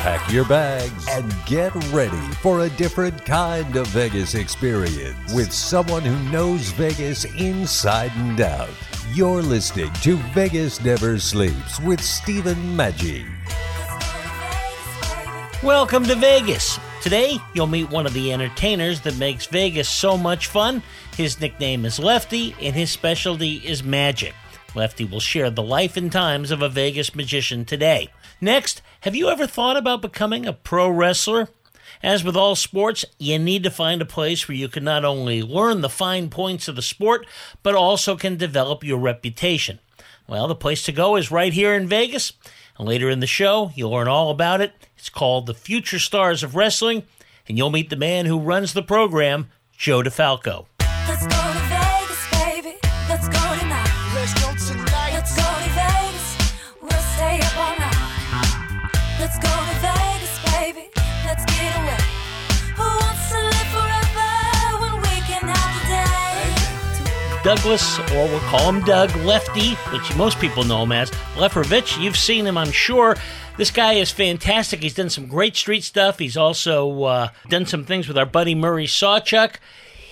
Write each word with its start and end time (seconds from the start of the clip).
Pack 0.00 0.32
your 0.32 0.46
bags 0.46 1.06
and 1.10 1.30
get 1.44 1.74
ready 1.92 2.16
for 2.40 2.60
a 2.60 2.70
different 2.70 3.22
kind 3.26 3.76
of 3.76 3.86
Vegas 3.88 4.34
experience 4.34 5.34
with 5.34 5.52
someone 5.52 6.00
who 6.00 6.18
knows 6.32 6.70
Vegas 6.70 7.26
inside 7.34 8.10
and 8.14 8.40
out. 8.40 8.70
You're 9.12 9.42
listening 9.42 9.92
to 10.00 10.16
Vegas 10.32 10.82
Never 10.82 11.18
Sleeps 11.18 11.78
with 11.80 12.00
Stephen 12.00 12.56
Maggi. 12.74 13.26
Welcome 15.62 16.04
to 16.04 16.14
Vegas. 16.14 16.78
Today, 17.02 17.36
you'll 17.52 17.66
meet 17.66 17.90
one 17.90 18.06
of 18.06 18.14
the 18.14 18.32
entertainers 18.32 19.02
that 19.02 19.18
makes 19.18 19.44
Vegas 19.44 19.90
so 19.90 20.16
much 20.16 20.46
fun. 20.46 20.82
His 21.14 21.38
nickname 21.42 21.84
is 21.84 21.98
Lefty, 21.98 22.56
and 22.58 22.74
his 22.74 22.90
specialty 22.90 23.56
is 23.56 23.84
magic. 23.84 24.32
Lefty 24.74 25.04
will 25.04 25.20
share 25.20 25.50
the 25.50 25.62
life 25.62 25.98
and 25.98 26.10
times 26.10 26.50
of 26.50 26.62
a 26.62 26.70
Vegas 26.70 27.14
magician 27.14 27.66
today. 27.66 28.08
Next, 28.40 28.80
have 29.02 29.14
you 29.14 29.28
ever 29.28 29.46
thought 29.46 29.76
about 29.76 30.00
becoming 30.00 30.46
a 30.46 30.54
pro 30.54 30.88
wrestler? 30.88 31.48
As 32.02 32.24
with 32.24 32.36
all 32.36 32.56
sports, 32.56 33.04
you 33.18 33.38
need 33.38 33.62
to 33.64 33.70
find 33.70 34.00
a 34.00 34.06
place 34.06 34.48
where 34.48 34.56
you 34.56 34.68
can 34.68 34.82
not 34.82 35.04
only 35.04 35.42
learn 35.42 35.82
the 35.82 35.90
fine 35.90 36.30
points 36.30 36.66
of 36.66 36.74
the 36.74 36.80
sport, 36.80 37.26
but 37.62 37.74
also 37.74 38.16
can 38.16 38.38
develop 38.38 38.82
your 38.82 38.98
reputation. 38.98 39.78
Well, 40.26 40.48
the 40.48 40.54
place 40.54 40.82
to 40.84 40.92
go 40.92 41.16
is 41.16 41.30
right 41.30 41.52
here 41.52 41.74
in 41.74 41.86
Vegas. 41.86 42.32
And 42.78 42.88
later 42.88 43.10
in 43.10 43.20
the 43.20 43.26
show, 43.26 43.72
you'll 43.74 43.90
learn 43.90 44.08
all 44.08 44.30
about 44.30 44.62
it. 44.62 44.72
It's 44.96 45.10
called 45.10 45.44
The 45.44 45.52
Future 45.52 45.98
Stars 45.98 46.42
of 46.42 46.54
Wrestling, 46.54 47.02
and 47.46 47.58
you'll 47.58 47.68
meet 47.68 47.90
the 47.90 47.96
man 47.96 48.24
who 48.24 48.40
runs 48.40 48.72
the 48.72 48.82
program, 48.82 49.50
Joe 49.76 50.02
DeFalco. 50.02 50.64
Douglas, 67.56 67.98
or 67.98 68.28
we'll 68.28 68.38
call 68.42 68.72
him 68.72 68.80
Doug 68.84 69.12
Lefty, 69.24 69.74
which 69.92 70.14
most 70.14 70.38
people 70.38 70.62
know 70.62 70.84
him 70.84 70.92
as 70.92 71.10
Leferovich. 71.34 72.00
You've 72.00 72.16
seen 72.16 72.46
him, 72.46 72.56
I'm 72.56 72.70
sure. 72.70 73.16
This 73.56 73.72
guy 73.72 73.94
is 73.94 74.12
fantastic. 74.12 74.84
He's 74.84 74.94
done 74.94 75.10
some 75.10 75.26
great 75.26 75.56
street 75.56 75.82
stuff. 75.82 76.20
He's 76.20 76.36
also 76.36 77.02
uh, 77.02 77.28
done 77.48 77.66
some 77.66 77.84
things 77.84 78.06
with 78.06 78.16
our 78.16 78.24
buddy 78.24 78.54
Murray 78.54 78.86
Sawchuck. 78.86 79.56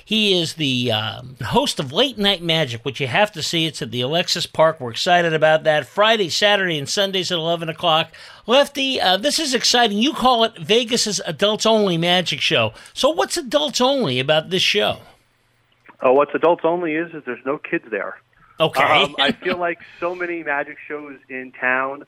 He 0.05 0.36
is 0.36 0.55
the 0.55 0.91
uh, 0.91 1.22
host 1.44 1.78
of 1.78 1.92
Late 1.92 2.19
Night 2.19 2.42
Magic, 2.42 2.84
which 2.84 3.00
you 3.00 3.06
have 3.06 3.31
to 3.31 3.42
see. 3.42 3.66
It's 3.66 3.83
at 3.83 3.92
the 3.92 4.00
Alexis 4.00 4.47
Park. 4.47 4.81
We're 4.81 4.91
excited 4.91 5.33
about 5.33 5.62
that. 5.62 5.86
Friday, 5.86 6.31
Saturday, 6.31 6.77
and 6.77 6.89
Sundays 6.89 7.31
at 7.31 7.39
11 7.39 7.69
o'clock. 7.69 8.11
Lefty, 8.48 9.00
uh, 9.00 9.16
this 9.16 9.38
is 9.38 9.54
exciting. 9.54 9.98
You 9.98 10.12
call 10.12 10.43
it 10.43 10.59
Vegas's 10.59 11.21
adults 11.25 11.66
only 11.66 11.98
magic 11.98 12.41
show. 12.41 12.72
So, 12.94 13.10
what's 13.10 13.37
adults 13.37 13.81
only 13.81 14.19
about 14.19 14.50
this 14.50 14.62
show? 14.62 14.98
Oh, 16.00 16.12
what's 16.12 16.34
adults 16.34 16.62
only 16.64 16.94
is 16.94 17.12
is 17.14 17.22
there's 17.26 17.44
no 17.44 17.59
kids 17.59 17.84
there. 17.91 18.19
Okay. 18.60 18.82
Um, 18.82 19.14
I 19.19 19.32
feel 19.44 19.59
like 19.59 19.78
so 20.00 20.14
many 20.14 20.42
magic 20.42 20.78
shows 20.86 21.19
in 21.28 21.53
town 21.53 22.04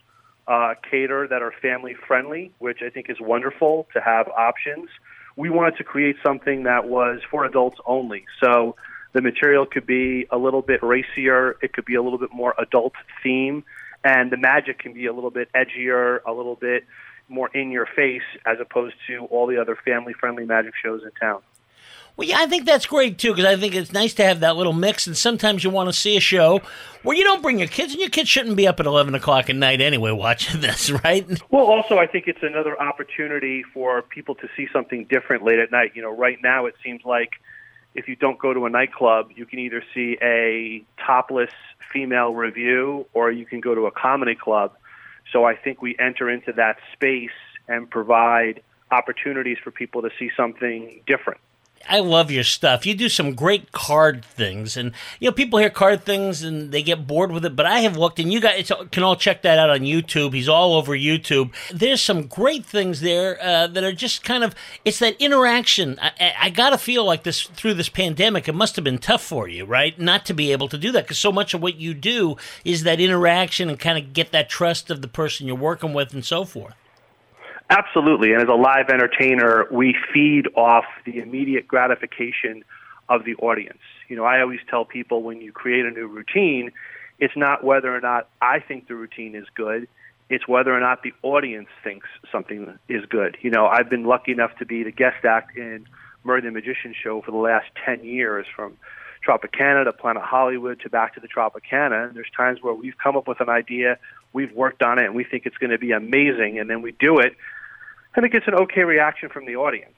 uh, 0.47 0.75
cater 0.91 1.29
that 1.29 1.43
are 1.43 1.53
family 1.63 1.95
friendly, 2.07 2.53
which 2.59 2.79
I 2.85 2.91
think 2.91 3.09
is 3.09 3.21
wonderful 3.21 3.87
to 3.95 4.01
have 4.01 4.29
options. 4.29 4.89
We 5.37 5.51
wanted 5.51 5.77
to 5.77 5.85
create 5.85 6.17
something 6.25 6.65
that 6.65 6.89
was 6.89 7.21
for 7.31 7.45
adults 7.45 7.79
only. 7.87 8.25
So 8.43 8.77
the 9.13 9.23
material 9.23 9.67
could 9.67 9.87
be 9.87 10.27
a 10.31 10.39
little 10.39 10.63
bit 10.63 10.83
racier, 10.83 11.57
it 11.63 11.73
could 11.73 11.85
be 11.85 11.95
a 11.95 12.03
little 12.03 12.19
bit 12.19 12.31
more 12.33 12.55
adult 12.59 12.95
theme, 13.23 13.65
and 14.05 14.31
the 14.31 14.37
magic 14.37 14.79
can 14.79 14.93
be 14.93 15.07
a 15.07 15.13
little 15.13 15.31
bit 15.31 15.49
edgier, 15.53 16.21
a 16.27 16.33
little 16.33 16.57
bit 16.57 16.85
more 17.29 17.49
in 17.55 17.71
your 17.71 17.87
face 17.87 18.23
as 18.45 18.59
opposed 18.61 18.97
to 19.07 19.27
all 19.27 19.47
the 19.47 19.61
other 19.61 19.77
family 19.85 20.13
friendly 20.13 20.45
magic 20.45 20.75
shows 20.83 21.03
in 21.05 21.11
town. 21.13 21.43
Well, 22.21 22.29
yeah, 22.29 22.41
I 22.41 22.45
think 22.45 22.67
that's 22.67 22.85
great 22.85 23.17
too 23.17 23.31
because 23.33 23.47
I 23.47 23.57
think 23.57 23.75
it's 23.75 23.95
nice 23.95 24.13
to 24.13 24.25
have 24.25 24.41
that 24.41 24.55
little 24.55 24.75
mix. 24.75 25.07
And 25.07 25.17
sometimes 25.17 25.65
you 25.65 25.71
want 25.71 25.89
to 25.89 25.93
see 25.95 26.19
a 26.19 26.21
show 26.21 26.61
where 27.03 27.17
you 27.17 27.25
don't 27.25 27.41
bring 27.41 27.59
your 27.59 27.67
kids, 27.67 27.93
and 27.93 28.01
your 28.03 28.11
kids 28.11 28.29
shouldn't 28.29 28.57
be 28.57 28.69
up 28.69 28.79
at 28.79 28.85
eleven 28.85 29.15
o'clock 29.15 29.49
at 29.49 29.57
night 29.57 29.81
anyway 29.81 30.11
watching 30.11 30.61
this, 30.61 30.91
right? 30.91 31.27
Well, 31.51 31.65
also, 31.65 31.97
I 31.97 32.07
think 32.07 32.29
it's 32.29 32.43
another 32.43 32.79
opportunity 32.79 33.63
for 33.63 34.03
people 34.03 34.35
to 34.35 34.51
see 34.55 34.69
something 34.71 35.07
different 35.07 35.45
late 35.45 35.61
at 35.61 35.73
night. 35.73 35.93
You 35.95 36.03
know, 36.03 36.15
right 36.15 36.37
now 36.43 36.67
it 36.67 36.75
seems 36.85 37.07
like 37.07 37.41
if 37.95 38.07
you 38.07 38.17
don't 38.17 38.39
go 38.39 38.53
to 38.53 38.67
a 38.67 38.69
nightclub, 38.69 39.31
you 39.35 39.47
can 39.47 39.59
either 39.59 39.83
see 39.95 40.19
a 40.21 40.85
topless 41.03 41.53
female 41.91 42.35
revue 42.35 43.07
or 43.15 43.33
you 43.33 43.47
can 43.47 43.61
go 43.61 43.75
to 43.75 43.87
a 43.87 43.91
comedy 43.91 44.35
club. 44.35 44.75
So 45.33 45.45
I 45.45 45.57
think 45.57 45.81
we 45.81 45.97
enter 45.99 46.29
into 46.29 46.53
that 46.53 46.81
space 46.93 47.31
and 47.67 47.89
provide 47.89 48.61
opportunities 48.91 49.57
for 49.65 49.71
people 49.71 50.03
to 50.03 50.11
see 50.19 50.31
something 50.37 51.01
different. 51.07 51.41
I 51.89 52.01
love 52.01 52.31
your 52.31 52.45
stuff. 52.45 52.85
You 52.85 52.95
do 52.95 53.09
some 53.09 53.35
great 53.35 53.73
card 53.73 54.25
things, 54.25 54.77
and 54.77 54.93
you 55.19 55.29
know 55.29 55.33
people 55.33 55.59
hear 55.59 55.71
card 55.71 56.05
things 56.05 56.43
and 56.43 56.73
they 56.73 56.83
get 56.83 57.07
bored 57.07 57.33
with 57.33 57.45
it. 57.45 57.57
But 57.57 57.67
I 57.67 57.81
have 57.81 57.97
looked, 57.97 58.19
and 58.19 58.33
you 58.33 58.41
guys 58.41 58.71
can 58.91 59.03
all 59.03 59.17
check 59.17 59.43
that 59.43 59.59
out 59.59 59.71
on 59.71 59.81
YouTube. 59.81 60.35
He's 60.35 60.49
all 60.49 60.75
over 60.75 60.93
YouTube. 60.93 61.53
There's 61.73 62.03
some 62.03 62.27
great 62.27 62.67
things 62.67 63.01
there 63.01 63.43
uh, 63.43 63.67
that 63.69 63.83
are 63.83 63.93
just 63.93 64.23
kind 64.23 64.45
of 64.45 64.55
it's 64.85 64.99
that 64.99 65.17
interaction. 65.21 65.99
I, 66.01 66.13
I, 66.21 66.35
I 66.43 66.51
gotta 66.51 66.79
feel 66.79 67.05
like 67.05 67.23
this 67.23 67.43
through 67.43 67.75
this 67.75 67.89
pandemic. 67.89 68.47
It 68.47 68.55
must 68.55 68.77
have 68.77 68.85
been 68.85 68.99
tough 68.99 69.23
for 69.23 69.49
you, 69.49 69.65
right? 69.65 69.99
Not 69.99 70.27
to 70.27 70.35
be 70.35 70.53
able 70.53 70.69
to 70.69 70.79
do 70.79 70.93
that 70.93 71.05
because 71.05 71.19
so 71.19 71.33
much 71.33 71.55
of 71.55 71.63
what 71.63 71.77
you 71.77 71.95
do 71.95 72.37
is 72.65 72.83
that 72.83 73.01
interaction 73.01 73.69
and 73.69 73.81
kind 73.81 73.99
of 73.99 74.13
get 74.13 74.33
that 74.33 74.51
trust 74.51 74.91
of 74.91 75.01
the 75.03 75.09
person 75.09 75.47
you're 75.47 75.57
working 75.57 75.95
with 75.95 76.13
and 76.13 76.25
so 76.25 76.45
forth. 76.45 76.75
Absolutely. 77.71 78.33
And 78.33 78.43
as 78.43 78.49
a 78.49 78.55
live 78.55 78.91
entertainer, 78.91 79.69
we 79.71 79.97
feed 80.13 80.49
off 80.57 80.85
the 81.07 81.19
immediate 81.19 81.69
gratification 81.69 82.65
of 83.09 83.25
the 83.25 83.37
audience. 83.37 83.79
You 84.09 84.17
know, 84.17 84.25
I 84.25 84.41
always 84.41 84.59
tell 84.69 84.85
people 84.85 85.23
when 85.23 85.41
you 85.41 85.53
create 85.53 85.87
a 85.87 85.91
new 85.91 86.09
routine, 86.09 86.73
it's 87.21 87.37
not 87.37 87.63
whether 87.63 87.95
or 87.95 88.01
not 88.01 88.29
I 88.43 88.59
think 88.59 88.89
the 88.89 88.97
routine 88.97 89.37
is 89.37 89.47
good, 89.55 89.87
it's 90.29 90.49
whether 90.49 90.75
or 90.75 90.81
not 90.81 91.05
the 91.05 91.13
audience 91.23 91.69
thinks 91.85 92.09
something 92.33 92.77
is 92.89 93.05
good. 93.07 93.37
You 93.41 93.51
know, 93.51 93.67
I've 93.67 93.89
been 93.89 94.05
lucky 94.05 94.33
enough 94.33 94.57
to 94.59 94.67
be 94.67 94.83
the 94.83 94.93
guest 94.93 95.25
act 95.25 95.57
in 95.57 95.87
Murray 96.25 96.41
the 96.41 96.51
Magician 96.51 96.93
show 97.01 97.23
for 97.23 97.31
the 97.31 97.37
last 97.37 97.67
10 97.85 98.03
years 98.05 98.47
from 98.55 98.77
Tropicana 99.25 99.85
to 99.85 99.93
Planet 99.93 100.25
Hollywood 100.25 100.81
to 100.81 100.91
back 100.91 101.15
to 101.15 101.21
the 101.21 101.29
Tropicana. 101.29 102.09
And 102.09 102.17
there's 102.17 102.31
times 102.37 102.59
where 102.63 102.75
we've 102.75 102.99
come 103.01 103.17
up 103.17 103.29
with 103.29 103.41
an 103.41 103.49
idea, 103.49 103.99
we've 104.33 104.53
worked 104.53 104.83
on 104.83 104.99
it, 104.99 105.05
and 105.05 105.15
we 105.15 105.23
think 105.23 105.47
it's 105.47 105.59
going 105.59 105.71
to 105.71 105.79
be 105.79 105.93
amazing, 105.93 106.59
and 106.59 106.69
then 106.69 106.83
we 106.83 106.93
do 106.93 107.19
it, 107.19 107.37
and 108.15 108.25
it 108.25 108.33
gets 108.33 108.47
an 108.47 108.55
okay 108.55 108.83
reaction 108.83 109.29
from 109.29 109.47
the 109.47 109.57
audience. 109.57 109.95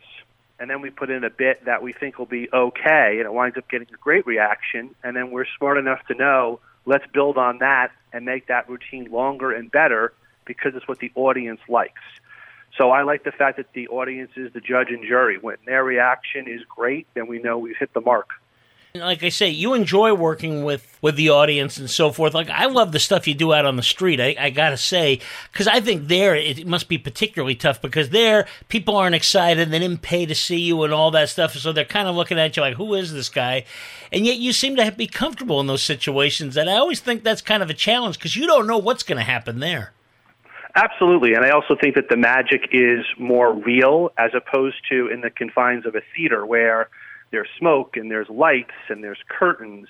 And 0.58 0.70
then 0.70 0.80
we 0.80 0.90
put 0.90 1.10
in 1.10 1.24
a 1.24 1.30
bit 1.30 1.64
that 1.64 1.82
we 1.82 1.92
think 1.92 2.18
will 2.18 2.26
be 2.26 2.48
okay, 2.52 3.16
and 3.18 3.26
it 3.26 3.32
winds 3.32 3.56
up 3.56 3.68
getting 3.68 3.88
a 3.92 3.96
great 3.96 4.26
reaction. 4.26 4.94
And 5.02 5.16
then 5.16 5.30
we're 5.30 5.46
smart 5.58 5.78
enough 5.78 6.06
to 6.06 6.14
know 6.14 6.60
let's 6.84 7.04
build 7.12 7.38
on 7.38 7.58
that 7.58 7.90
and 8.12 8.24
make 8.24 8.46
that 8.48 8.68
routine 8.68 9.10
longer 9.10 9.52
and 9.52 9.70
better 9.70 10.12
because 10.44 10.72
it's 10.74 10.86
what 10.86 10.98
the 10.98 11.10
audience 11.14 11.60
likes. 11.68 12.02
So 12.76 12.90
I 12.90 13.02
like 13.02 13.24
the 13.24 13.32
fact 13.32 13.58
that 13.58 13.72
the 13.74 13.88
audience 13.88 14.32
is 14.36 14.52
the 14.52 14.60
judge 14.60 14.88
and 14.90 15.04
jury. 15.04 15.38
When 15.38 15.56
their 15.66 15.84
reaction 15.84 16.48
is 16.48 16.62
great, 16.68 17.06
then 17.14 17.26
we 17.26 17.38
know 17.38 17.58
we've 17.58 17.76
hit 17.76 17.92
the 17.92 18.00
mark. 18.00 18.30
Like 18.94 19.22
I 19.22 19.30
say, 19.30 19.48
you 19.48 19.72
enjoy 19.72 20.12
working 20.12 20.64
with, 20.64 20.98
with 21.00 21.16
the 21.16 21.30
audience 21.30 21.78
and 21.78 21.88
so 21.88 22.12
forth. 22.12 22.34
Like 22.34 22.50
I 22.50 22.66
love 22.66 22.92
the 22.92 22.98
stuff 22.98 23.26
you 23.26 23.32
do 23.32 23.54
out 23.54 23.64
on 23.64 23.76
the 23.76 23.82
street. 23.82 24.20
I, 24.20 24.36
I 24.38 24.50
gotta 24.50 24.76
say, 24.76 25.18
because 25.50 25.66
I 25.66 25.80
think 25.80 26.08
there 26.08 26.34
it 26.34 26.66
must 26.66 26.90
be 26.90 26.98
particularly 26.98 27.54
tough 27.54 27.80
because 27.80 28.10
there 28.10 28.46
people 28.68 28.94
aren't 28.94 29.14
excited. 29.14 29.62
And 29.62 29.72
they 29.72 29.78
didn't 29.78 30.02
pay 30.02 30.26
to 30.26 30.34
see 30.34 30.60
you 30.60 30.82
and 30.82 30.92
all 30.92 31.10
that 31.12 31.30
stuff, 31.30 31.54
so 31.54 31.72
they're 31.72 31.86
kind 31.86 32.06
of 32.06 32.14
looking 32.14 32.38
at 32.38 32.54
you 32.54 32.62
like, 32.62 32.76
"Who 32.76 32.92
is 32.92 33.14
this 33.14 33.30
guy?" 33.30 33.64
And 34.12 34.26
yet 34.26 34.36
you 34.36 34.52
seem 34.52 34.76
to 34.76 34.92
be 34.92 35.06
comfortable 35.06 35.58
in 35.58 35.68
those 35.68 35.82
situations. 35.82 36.58
And 36.58 36.68
I 36.68 36.74
always 36.74 37.00
think 37.00 37.24
that's 37.24 37.40
kind 37.40 37.62
of 37.62 37.70
a 37.70 37.74
challenge 37.74 38.18
because 38.18 38.36
you 38.36 38.46
don't 38.46 38.66
know 38.66 38.76
what's 38.76 39.02
going 39.02 39.16
to 39.16 39.24
happen 39.24 39.60
there. 39.60 39.92
Absolutely, 40.74 41.32
and 41.32 41.46
I 41.46 41.50
also 41.50 41.76
think 41.80 41.94
that 41.94 42.10
the 42.10 42.16
magic 42.16 42.68
is 42.72 43.04
more 43.18 43.54
real 43.54 44.10
as 44.18 44.32
opposed 44.34 44.76
to 44.90 45.08
in 45.08 45.22
the 45.22 45.30
confines 45.30 45.86
of 45.86 45.94
a 45.94 46.02
theater 46.14 46.44
where 46.44 46.88
there's 47.32 47.48
smoke 47.58 47.96
and 47.96 48.10
there's 48.10 48.28
lights 48.28 48.74
and 48.88 49.02
there's 49.02 49.18
curtains 49.28 49.88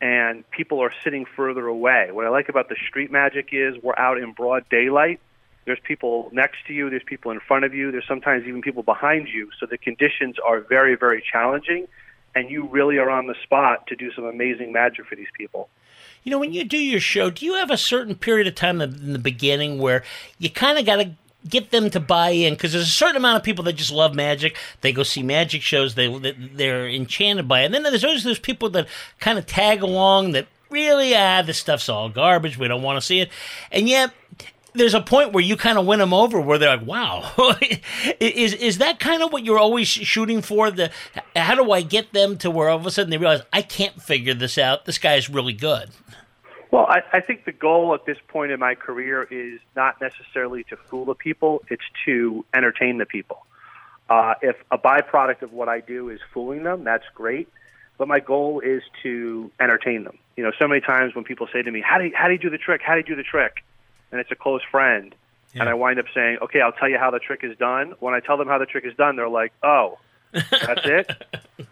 and 0.00 0.48
people 0.50 0.80
are 0.80 0.92
sitting 1.04 1.26
further 1.36 1.66
away. 1.66 2.08
What 2.12 2.24
I 2.24 2.30
like 2.30 2.48
about 2.48 2.68
the 2.68 2.76
street 2.88 3.10
magic 3.10 3.48
is 3.52 3.74
we're 3.82 3.98
out 3.98 4.16
in 4.16 4.32
broad 4.32 4.64
daylight. 4.70 5.20
There's 5.66 5.80
people 5.82 6.30
next 6.32 6.58
to 6.68 6.72
you, 6.72 6.88
there's 6.88 7.02
people 7.04 7.30
in 7.32 7.40
front 7.40 7.64
of 7.64 7.74
you, 7.74 7.90
there's 7.90 8.06
sometimes 8.06 8.46
even 8.46 8.62
people 8.62 8.82
behind 8.82 9.28
you. 9.28 9.50
So 9.60 9.66
the 9.66 9.76
conditions 9.76 10.36
are 10.42 10.60
very, 10.60 10.96
very 10.96 11.22
challenging 11.30 11.88
and 12.34 12.48
you 12.48 12.66
really 12.68 12.98
are 12.98 13.10
on 13.10 13.26
the 13.26 13.34
spot 13.42 13.86
to 13.88 13.96
do 13.96 14.12
some 14.12 14.24
amazing 14.24 14.72
magic 14.72 15.06
for 15.06 15.16
these 15.16 15.28
people. 15.36 15.68
You 16.22 16.30
know, 16.30 16.38
when 16.38 16.52
you 16.52 16.64
do 16.64 16.78
your 16.78 17.00
show, 17.00 17.30
do 17.30 17.44
you 17.44 17.54
have 17.54 17.70
a 17.70 17.76
certain 17.76 18.14
period 18.14 18.46
of 18.46 18.54
time 18.54 18.80
in 18.80 19.12
the 19.12 19.18
beginning 19.18 19.78
where 19.78 20.04
you 20.38 20.48
kind 20.48 20.78
of 20.78 20.86
got 20.86 20.96
to 20.96 21.10
get 21.48 21.70
them 21.70 21.90
to 21.90 22.00
buy 22.00 22.30
in? 22.30 22.54
Because 22.54 22.72
there's 22.72 22.88
a 22.88 22.90
certain 22.90 23.16
amount 23.16 23.36
of 23.36 23.42
people 23.42 23.64
that 23.64 23.74
just 23.74 23.92
love 23.92 24.14
magic. 24.14 24.56
They 24.80 24.92
go 24.92 25.02
see 25.02 25.22
magic 25.22 25.62
shows. 25.62 25.94
They 25.94 26.08
they're 26.54 26.88
enchanted 26.88 27.48
by 27.48 27.62
it. 27.62 27.66
And 27.66 27.74
then 27.74 27.82
there's 27.82 28.04
always 28.04 28.24
those 28.24 28.38
people 28.38 28.70
that 28.70 28.88
kind 29.20 29.38
of 29.38 29.46
tag 29.46 29.82
along 29.82 30.32
that 30.32 30.46
really 30.70 31.14
ah 31.14 31.42
this 31.42 31.58
stuff's 31.58 31.88
all 31.88 32.08
garbage. 32.08 32.58
We 32.58 32.68
don't 32.68 32.82
want 32.82 32.98
to 32.98 33.06
see 33.06 33.20
it. 33.20 33.30
And 33.70 33.88
yet 33.88 34.12
there's 34.74 34.94
a 34.94 35.00
point 35.00 35.32
where 35.32 35.42
you 35.42 35.56
kind 35.56 35.78
of 35.78 35.86
win 35.86 35.98
them 35.98 36.14
over 36.14 36.40
where 36.40 36.58
they're 36.58 36.76
like, 36.76 36.86
wow, 36.86 37.32
is 38.20 38.54
is 38.54 38.78
that 38.78 39.00
kind 39.00 39.22
of 39.22 39.32
what 39.32 39.44
you're 39.44 39.58
always 39.58 39.88
shooting 39.88 40.42
for? 40.42 40.70
The 40.70 40.90
how 41.36 41.54
do 41.54 41.70
I 41.72 41.82
get 41.82 42.12
them 42.12 42.38
to 42.38 42.50
where 42.50 42.68
all 42.68 42.78
of 42.78 42.86
a 42.86 42.90
sudden 42.90 43.10
they 43.10 43.18
realize 43.18 43.42
I 43.52 43.62
can't 43.62 44.00
figure 44.00 44.34
this 44.34 44.58
out? 44.58 44.84
This 44.84 44.98
guy's 44.98 45.28
really 45.28 45.52
good. 45.52 45.90
Well, 46.70 46.86
I, 46.86 47.02
I 47.12 47.20
think 47.20 47.44
the 47.44 47.52
goal 47.52 47.94
at 47.94 48.04
this 48.04 48.18
point 48.28 48.52
in 48.52 48.60
my 48.60 48.74
career 48.74 49.22
is 49.22 49.60
not 49.74 50.00
necessarily 50.00 50.64
to 50.64 50.76
fool 50.76 51.04
the 51.04 51.14
people; 51.14 51.62
it's 51.68 51.84
to 52.04 52.44
entertain 52.54 52.98
the 52.98 53.06
people. 53.06 53.46
Uh, 54.08 54.34
if 54.42 54.56
a 54.70 54.78
byproduct 54.78 55.42
of 55.42 55.52
what 55.52 55.68
I 55.68 55.80
do 55.80 56.08
is 56.08 56.20
fooling 56.32 56.62
them, 56.62 56.84
that's 56.84 57.04
great. 57.14 57.48
But 57.96 58.08
my 58.08 58.20
goal 58.20 58.60
is 58.60 58.82
to 59.02 59.50
entertain 59.60 60.04
them. 60.04 60.18
You 60.36 60.44
know, 60.44 60.52
so 60.58 60.68
many 60.68 60.80
times 60.80 61.14
when 61.14 61.24
people 61.24 61.48
say 61.52 61.62
to 61.62 61.70
me, 61.70 61.80
"How 61.80 61.98
do 61.98 62.04
you, 62.04 62.12
how 62.14 62.26
do 62.26 62.32
you 62.32 62.38
do 62.38 62.50
the 62.50 62.58
trick? 62.58 62.82
How 62.84 62.94
do 62.94 62.98
you 62.98 63.04
do 63.04 63.16
the 63.16 63.22
trick?" 63.22 63.64
and 64.10 64.20
it's 64.20 64.30
a 64.30 64.36
close 64.36 64.62
friend, 64.70 65.14
yeah. 65.54 65.60
and 65.60 65.68
I 65.68 65.74
wind 65.74 65.98
up 65.98 66.06
saying, 66.14 66.38
"Okay, 66.42 66.60
I'll 66.60 66.72
tell 66.72 66.88
you 66.88 66.98
how 66.98 67.10
the 67.10 67.18
trick 67.18 67.40
is 67.42 67.56
done." 67.56 67.94
When 68.00 68.14
I 68.14 68.20
tell 68.20 68.36
them 68.36 68.48
how 68.48 68.58
the 68.58 68.66
trick 68.66 68.84
is 68.84 68.94
done, 68.94 69.16
they're 69.16 69.28
like, 69.28 69.52
"Oh, 69.62 69.98
that's 70.32 70.84
it." 70.84 71.10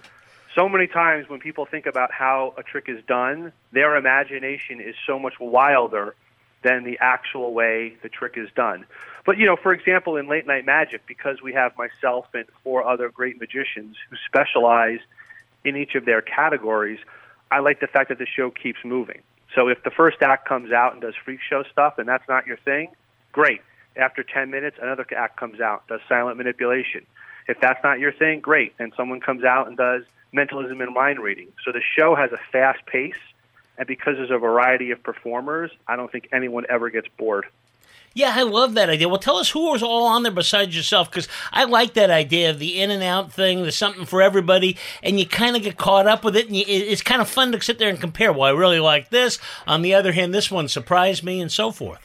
so 0.57 0.69
many 0.69 0.87
times 0.87 1.29
when 1.29 1.39
people 1.39 1.67
think 1.67 1.87
about 1.87 2.11
how 2.11 2.55
a 2.57 2.63
trick 2.63 2.87
is 2.89 3.05
done, 3.07 3.53
their 3.73 3.95
imagination 3.97 4.81
is 4.81 4.95
so 5.07 5.19
much 5.19 5.35
wilder 5.39 6.15
than 6.63 6.83
the 6.83 6.99
actual 7.01 7.53
way 7.53 7.95
the 8.03 8.09
trick 8.09 8.33
is 8.37 8.49
done. 8.57 8.87
But 9.27 9.39
you 9.39 9.45
know, 9.45 9.57
for 9.57 9.73
example, 9.73 10.17
in 10.17 10.29
late 10.29 10.47
night 10.47 10.65
magic, 10.65 11.07
because 11.07 11.43
we 11.43 11.53
have 11.53 11.73
myself 11.77 12.27
and 12.33 12.47
four 12.65 12.89
other 12.89 13.11
great 13.11 13.39
magicians 13.39 13.97
who 14.09 14.17
specialize 14.27 15.01
in 15.65 15.77
each 15.77 15.95
of 15.95 16.07
their 16.07 16.23
categories, 16.23 16.99
I 17.51 17.61
like 17.61 17.81
the 17.81 17.87
fact 17.87 18.09
that 18.09 18.19
the 18.19 18.27
show 18.27 18.51
keeps 18.51 18.79
moving. 18.85 19.21
So 19.55 19.69
if 19.69 19.83
the 19.85 19.91
first 19.91 20.23
act 20.23 20.49
comes 20.49 20.73
out 20.73 20.93
and 20.93 21.03
does 21.03 21.15
freak 21.25 21.41
show 21.49 21.65
stuff 21.71 21.99
and 21.99 22.09
that's 22.09 22.29
not 22.29 22.47
your 22.47 22.57
thing, 22.57 22.89
great. 23.33 23.61
After 23.97 24.23
10 24.23 24.51
minutes, 24.51 24.77
another 24.81 25.07
act 25.17 25.39
comes 25.39 25.61
out, 25.61 25.87
does 25.89 26.01
silent 26.09 26.37
manipulation. 26.37 27.07
If 27.49 27.61
that's 27.61 27.83
not 27.85 27.99
your 27.99 28.13
thing, 28.13 28.41
great. 28.41 28.75
And 28.79 28.93
someone 28.97 29.21
comes 29.21 29.45
out 29.45 29.69
and 29.69 29.77
does 29.77 30.03
mentalism 30.33 30.81
and 30.81 30.95
mind 30.95 31.21
reading. 31.21 31.49
So 31.65 31.73
the 31.73 31.83
show 31.97 32.15
has 32.15 32.33
a 32.33 32.39
fast 32.53 32.85
pace, 32.87 33.15
and 33.79 33.87
because 33.87 34.17
there's 34.17 34.31
a 34.31 34.39
variety 34.39 34.91
of 34.91 35.03
performers, 35.03 35.71
I 35.87 35.97
don't 35.97 36.11
think 36.11 36.29
anyone 36.33 36.67
ever 36.69 36.91
gets 36.91 37.09
bored. 37.17 37.47
Yeah, 38.17 38.33
I 38.35 38.45
love 38.45 38.73
that 38.75 38.89
idea. 38.89 39.11
Well, 39.11 39.19
tell 39.19 39.37
us 39.37 39.51
who 39.51 39.73
was 39.73 39.83
all 39.83 40.07
on 40.07 40.23
there 40.23 40.33
besides 40.33 40.75
yourself, 40.75 41.11
because 41.11 41.29
I 41.53 41.65
like 41.65 41.93
that 41.95 42.09
idea 42.09 42.49
of 42.49 42.59
the 42.59 42.81
in 42.81 42.91
and 42.91 43.03
out 43.03 43.31
thing. 43.31 43.61
There's 43.61 43.77
something 43.77 44.07
for 44.07 44.23
everybody, 44.23 44.79
and 45.03 45.21
you 45.21 45.27
kind 45.27 45.55
of 45.55 45.63
get 45.63 45.77
caught 45.77 46.07
up 46.07 46.25
with 46.25 46.35
it, 46.35 46.47
and 46.47 46.57
you, 46.57 46.65
it's 46.67 47.03
kind 47.03 47.21
of 47.21 47.29
fun 47.29 47.53
to 47.53 47.61
sit 47.61 47.79
there 47.79 47.91
and 47.91 48.01
compare. 48.01 48.33
Well, 48.33 48.45
I 48.45 48.59
really 48.59 48.81
like 48.81 49.11
this. 49.11 49.39
On 49.67 49.83
the 49.83 49.93
other 49.93 50.13
hand, 50.13 50.33
this 50.33 50.51
one 50.51 50.67
surprised 50.67 51.25
me, 51.25 51.43
and 51.43 51.53
so 51.53 51.71
forth. 51.71 52.01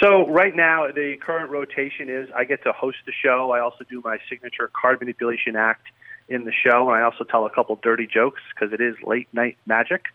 So 0.00 0.26
right 0.28 0.56
now, 0.56 0.90
the 0.90 1.16
current 1.20 1.50
rotation 1.50 2.08
is 2.08 2.30
I 2.34 2.44
get 2.44 2.62
to 2.64 2.72
host 2.72 2.96
the 3.04 3.12
show. 3.12 3.52
I 3.52 3.60
also 3.60 3.84
do 3.84 4.00
my 4.02 4.18
signature 4.30 4.70
card 4.72 4.98
manipulation 4.98 5.56
act 5.56 5.88
in 6.28 6.44
the 6.44 6.52
show, 6.52 6.88
and 6.90 6.98
I 6.98 7.02
also 7.02 7.24
tell 7.24 7.46
a 7.46 7.50
couple 7.50 7.78
dirty 7.82 8.06
jokes 8.06 8.40
because 8.54 8.72
it 8.72 8.80
is 8.80 8.96
late 9.04 9.28
night 9.32 9.56
magic. 9.66 10.06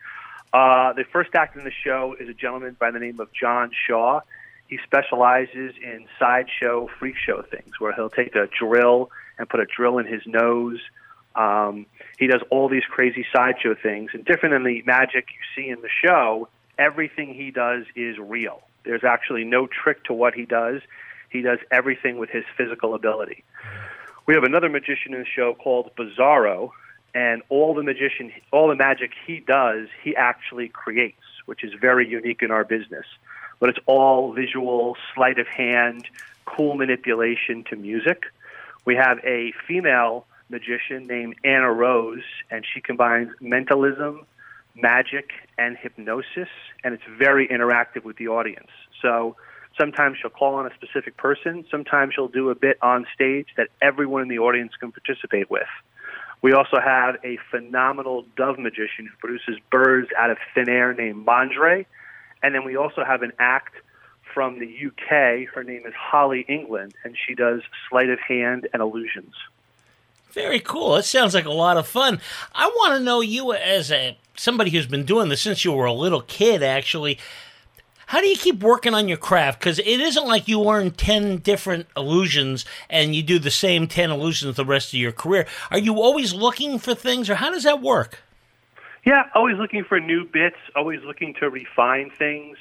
Uh, 0.53 0.93
the 0.93 1.03
first 1.11 1.35
act 1.35 1.57
in 1.57 1.63
the 1.63 1.71
show 1.71 2.15
is 2.19 2.29
a 2.29 2.33
gentleman 2.33 2.75
by 2.79 2.91
the 2.91 2.99
name 2.99 3.19
of 3.19 3.31
John 3.33 3.71
Shaw. 3.87 4.21
He 4.67 4.79
specializes 4.83 5.73
in 5.81 6.05
sideshow 6.19 6.89
freak 6.99 7.15
show 7.15 7.41
things 7.41 7.79
where 7.79 7.93
he'll 7.93 8.09
take 8.09 8.35
a 8.35 8.47
drill 8.47 9.09
and 9.37 9.47
put 9.47 9.59
a 9.59 9.65
drill 9.65 9.97
in 9.97 10.05
his 10.05 10.21
nose. 10.25 10.79
Um, 11.35 11.85
he 12.17 12.27
does 12.27 12.41
all 12.49 12.67
these 12.67 12.85
crazy 12.89 13.25
sideshow 13.33 13.75
things, 13.75 14.11
and 14.13 14.25
different 14.25 14.55
than 14.55 14.63
the 14.63 14.81
magic 14.85 15.27
you 15.29 15.63
see 15.63 15.69
in 15.69 15.81
the 15.81 15.89
show, 16.03 16.49
everything 16.77 17.33
he 17.33 17.51
does 17.51 17.85
is 17.95 18.17
real. 18.17 18.61
There's 18.83 19.03
actually 19.03 19.43
no 19.43 19.67
trick 19.67 20.03
to 20.05 20.13
what 20.13 20.33
he 20.33 20.45
does. 20.45 20.81
He 21.29 21.41
does 21.41 21.59
everything 21.71 22.17
with 22.17 22.29
his 22.29 22.45
physical 22.57 22.95
ability. 22.95 23.43
We 24.27 24.35
have 24.35 24.43
another 24.43 24.69
magician 24.69 25.13
in 25.13 25.21
the 25.21 25.25
show 25.25 25.55
called 25.55 25.91
Bizarro, 25.97 26.71
and 27.15 27.41
all 27.49 27.73
the 27.73 27.81
magician, 27.83 28.31
all 28.51 28.67
the 28.67 28.75
magic 28.75 29.11
he 29.25 29.39
does, 29.39 29.87
he 30.03 30.15
actually 30.15 30.67
creates, 30.67 31.23
which 31.45 31.63
is 31.63 31.73
very 31.79 32.07
unique 32.07 32.43
in 32.43 32.51
our 32.51 32.63
business 32.63 33.05
but 33.59 33.69
it's 33.69 33.79
all 33.85 34.33
visual, 34.33 34.95
sleight 35.13 35.39
of 35.39 35.47
hand, 35.47 36.07
cool 36.45 36.75
manipulation 36.75 37.63
to 37.69 37.75
music. 37.75 38.23
We 38.85 38.95
have 38.95 39.19
a 39.23 39.53
female 39.67 40.25
magician 40.49 41.07
named 41.07 41.35
Anna 41.43 41.71
Rose, 41.71 42.23
and 42.49 42.65
she 42.71 42.81
combines 42.81 43.31
mentalism, 43.41 44.25
magic, 44.75 45.31
and 45.57 45.75
hypnosis, 45.75 46.49
and 46.83 46.93
it's 46.93 47.03
very 47.17 47.47
interactive 47.47 48.03
with 48.03 48.17
the 48.17 48.27
audience. 48.27 48.69
So 49.01 49.35
sometimes 49.77 50.17
she'll 50.21 50.29
call 50.29 50.55
on 50.55 50.65
a 50.65 50.73
specific 50.75 51.17
person, 51.17 51.65
sometimes 51.69 52.13
she'll 52.13 52.27
do 52.27 52.49
a 52.49 52.55
bit 52.55 52.77
on 52.81 53.05
stage 53.13 53.47
that 53.57 53.69
everyone 53.81 54.21
in 54.23 54.27
the 54.27 54.39
audience 54.39 54.73
can 54.79 54.91
participate 54.91 55.49
with. 55.49 55.67
We 56.41 56.53
also 56.53 56.79
have 56.79 57.15
a 57.23 57.37
phenomenal 57.49 58.25
dove 58.35 58.59
magician 58.59 59.07
who 59.07 59.17
produces 59.19 59.57
birds 59.71 60.09
out 60.17 60.29
of 60.29 60.37
thin 60.53 60.69
air 60.69 60.93
named 60.93 61.25
Mondre, 61.25 61.85
and 62.43 62.53
then 62.53 62.63
we 62.63 62.75
also 62.75 63.03
have 63.03 63.23
an 63.23 63.31
act 63.39 63.73
from 64.33 64.59
the 64.59 64.67
UK. 64.67 65.51
Her 65.53 65.63
name 65.63 65.83
is 65.87 65.93
Holly 65.95 66.45
England, 66.47 66.93
and 67.03 67.15
she 67.17 67.33
does 67.33 67.61
sleight 67.89 68.09
of 68.09 68.19
hand 68.19 68.67
and 68.71 68.81
illusions. 68.81 69.33
Very 70.31 70.59
cool. 70.59 70.95
It 70.97 71.05
sounds 71.05 71.33
like 71.33 71.45
a 71.45 71.51
lot 71.51 71.77
of 71.77 71.87
fun. 71.87 72.21
I 72.53 72.67
want 72.67 72.99
to 72.99 73.03
know 73.03 73.21
you 73.21 73.53
as 73.53 73.91
a 73.91 74.17
somebody 74.35 74.69
who's 74.69 74.85
been 74.85 75.05
doing 75.05 75.29
this 75.29 75.41
since 75.41 75.65
you 75.65 75.71
were 75.71 75.85
a 75.85 75.93
little 75.93 76.21
kid. 76.21 76.61
Actually, 76.61 77.17
how 78.07 78.21
do 78.21 78.27
you 78.27 78.37
keep 78.37 78.63
working 78.63 78.93
on 78.93 79.07
your 79.07 79.17
craft? 79.17 79.59
Because 79.59 79.79
it 79.79 79.85
isn't 79.85 80.25
like 80.25 80.47
you 80.47 80.61
learn 80.61 80.91
10 80.91 81.37
different 81.37 81.87
illusions 81.95 82.65
and 82.89 83.13
you 83.13 83.21
do 83.21 83.37
the 83.37 83.51
same 83.51 83.85
10 83.85 84.11
illusions 84.11 84.55
the 84.55 84.65
rest 84.65 84.93
of 84.93 84.99
your 84.99 85.11
career. 85.11 85.45
Are 85.71 85.77
you 85.77 86.01
always 86.01 86.33
looking 86.33 86.79
for 86.79 86.95
things, 86.95 87.29
or 87.29 87.35
how 87.35 87.51
does 87.51 87.63
that 87.63 87.81
work? 87.81 88.19
Yeah, 89.05 89.23
always 89.35 89.57
looking 89.57 89.83
for 89.83 89.99
new 89.99 90.25
bits, 90.25 90.57
always 90.75 91.01
looking 91.03 91.33
to 91.41 91.49
refine 91.49 92.09
things, 92.09 92.57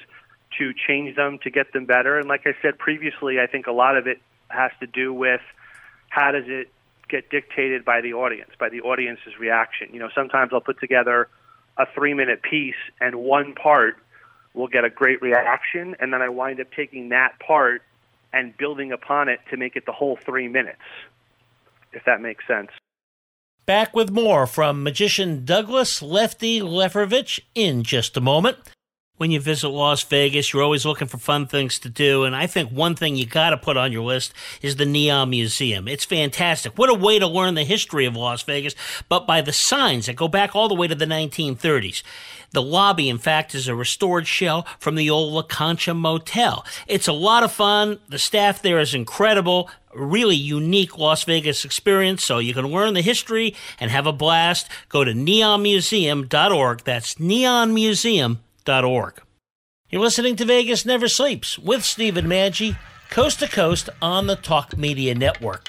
to 0.59 0.73
change 0.87 1.15
them, 1.15 1.39
to 1.45 1.51
get 1.51 1.73
them 1.73 1.87
better. 1.87 2.19
And 2.19 2.29
like 2.29 2.43
I 2.45 2.55
said 2.61 2.79
previously, 2.79 3.39
I 3.41 3.47
think 3.47 3.69
a 3.69 3.73
lot 3.73 3.97
of 3.97 4.09
it 4.09 4.21
has 4.49 4.73
to 4.81 4.87
do 4.87 5.13
with 5.13 5.41
how 6.09 6.33
does 6.33 6.45
it 6.47 6.69
get 7.09 7.31
dictated 7.31 7.85
by 7.85 8.01
the 8.01 8.15
audience, 8.15 8.51
by 8.59 8.69
the 8.69 8.81
audience's 8.81 9.39
reaction. 9.39 9.91
You 9.93 10.01
know, 10.01 10.09
sometimes 10.13 10.51
I'll 10.53 10.61
put 10.61 10.81
together 10.81 11.29
a 11.77 11.87
three 11.95 12.15
minute 12.15 12.43
piece 12.43 12.75
and 13.01 13.17
one 13.17 13.55
part 13.55 13.97
will 14.57 14.69
get 14.69 14.85
a 14.85 14.91
great 14.91 15.23
reaction, 15.23 15.95
and 16.01 16.13
then 16.13 16.23
I 16.23 16.29
wind 16.29 16.61
up 16.61 16.69
taking 16.75 17.11
that 17.11 17.39
part 17.39 17.83
and 18.33 18.57
building 18.57 18.91
upon 18.91 19.29
it 19.29 19.41
to 19.51 19.57
make 19.57 19.77
it 19.77 19.87
the 19.87 19.93
whole 19.93 20.17
three 20.17 20.49
minutes, 20.49 20.81
if 21.93 22.05
that 22.05 22.21
makes 22.21 22.47
sense. 22.47 22.71
Back 23.67 23.95
with 23.95 24.11
more 24.11 24.47
from 24.47 24.83
magician 24.83 25.45
Douglas 25.45 26.01
Lefty 26.01 26.61
Leferovich 26.61 27.41
in 27.55 27.83
just 27.83 28.17
a 28.17 28.21
moment. 28.21 28.59
When 29.19 29.31
you 29.31 29.41
visit 29.41 29.71
Las 29.71 30.03
Vegas, 30.03 30.53
you're 30.53 30.63
always 30.63 30.85
looking 30.85 31.09
for 31.09 31.17
fun 31.17 31.47
things 31.47 31.79
to 31.79 31.89
do, 31.89 32.25
and 32.25 32.37
I 32.37 32.47
think 32.47 32.71
one 32.71 32.95
thing 32.95 33.17
you 33.17 33.25
got 33.25 33.49
to 33.51 33.57
put 33.57 33.79
on 33.79 33.91
your 33.91 34.03
list 34.03 34.35
is 34.61 34.77
the 34.77 34.85
Neon 34.85 35.31
Museum. 35.31 35.89
It's 35.89 36.05
fantastic. 36.05 36.77
What 36.77 36.91
a 36.91 36.95
way 36.95 37.19
to 37.19 37.27
learn 37.27 37.55
the 37.55 37.65
history 37.65 38.05
of 38.05 38.15
Las 38.15 38.43
Vegas, 38.43 38.75
but 39.09 39.27
by 39.27 39.41
the 39.41 39.55
signs 39.55 40.05
that 40.05 40.17
go 40.17 40.29
back 40.29 40.55
all 40.55 40.69
the 40.69 40.75
way 40.75 40.87
to 40.87 40.95
the 40.95 41.07
1930s. 41.07 42.03
The 42.51 42.61
lobby, 42.61 43.09
in 43.09 43.17
fact, 43.17 43.55
is 43.55 43.69
a 43.69 43.75
restored 43.75 44.27
shell 44.27 44.67
from 44.79 44.97
the 44.97 45.09
old 45.09 45.33
La 45.33 45.43
Concha 45.43 45.95
Motel. 45.95 46.63
It's 46.87 47.09
a 47.09 47.13
lot 47.15 47.43
of 47.43 47.51
fun. 47.51 47.99
The 48.09 48.19
staff 48.19 48.61
there 48.61 48.79
is 48.79 48.95
incredible 48.95 49.71
really 49.95 50.37
unique 50.37 50.99
Las 50.99 51.25
Vegas 51.25 51.65
experience. 51.65 52.23
So 52.23 52.39
you 52.39 52.53
can 52.53 52.67
learn 52.67 52.93
the 52.93 53.01
history 53.01 53.55
and 53.81 53.91
have 53.91 54.07
a 54.07 54.13
blast. 54.13 54.69
Go 54.91 55.05
to 55.05 55.13
neonmuseum.org. 55.13 56.85
That's 56.85 57.15
neonmuseum.org. 57.15 58.46
You're 59.91 60.03
listening 60.03 60.35
to 60.37 60.45
Vegas 60.45 60.85
Never 60.85 61.07
Sleeps 61.07 61.57
with 61.57 61.85
Stephen 61.85 62.27
Maggi, 62.27 62.77
coast 63.11 63.39
to 63.39 63.47
coast 63.47 63.89
on 64.03 64.27
the 64.27 64.35
Talk 64.35 64.77
Media 64.77 65.15
Network. 65.15 65.69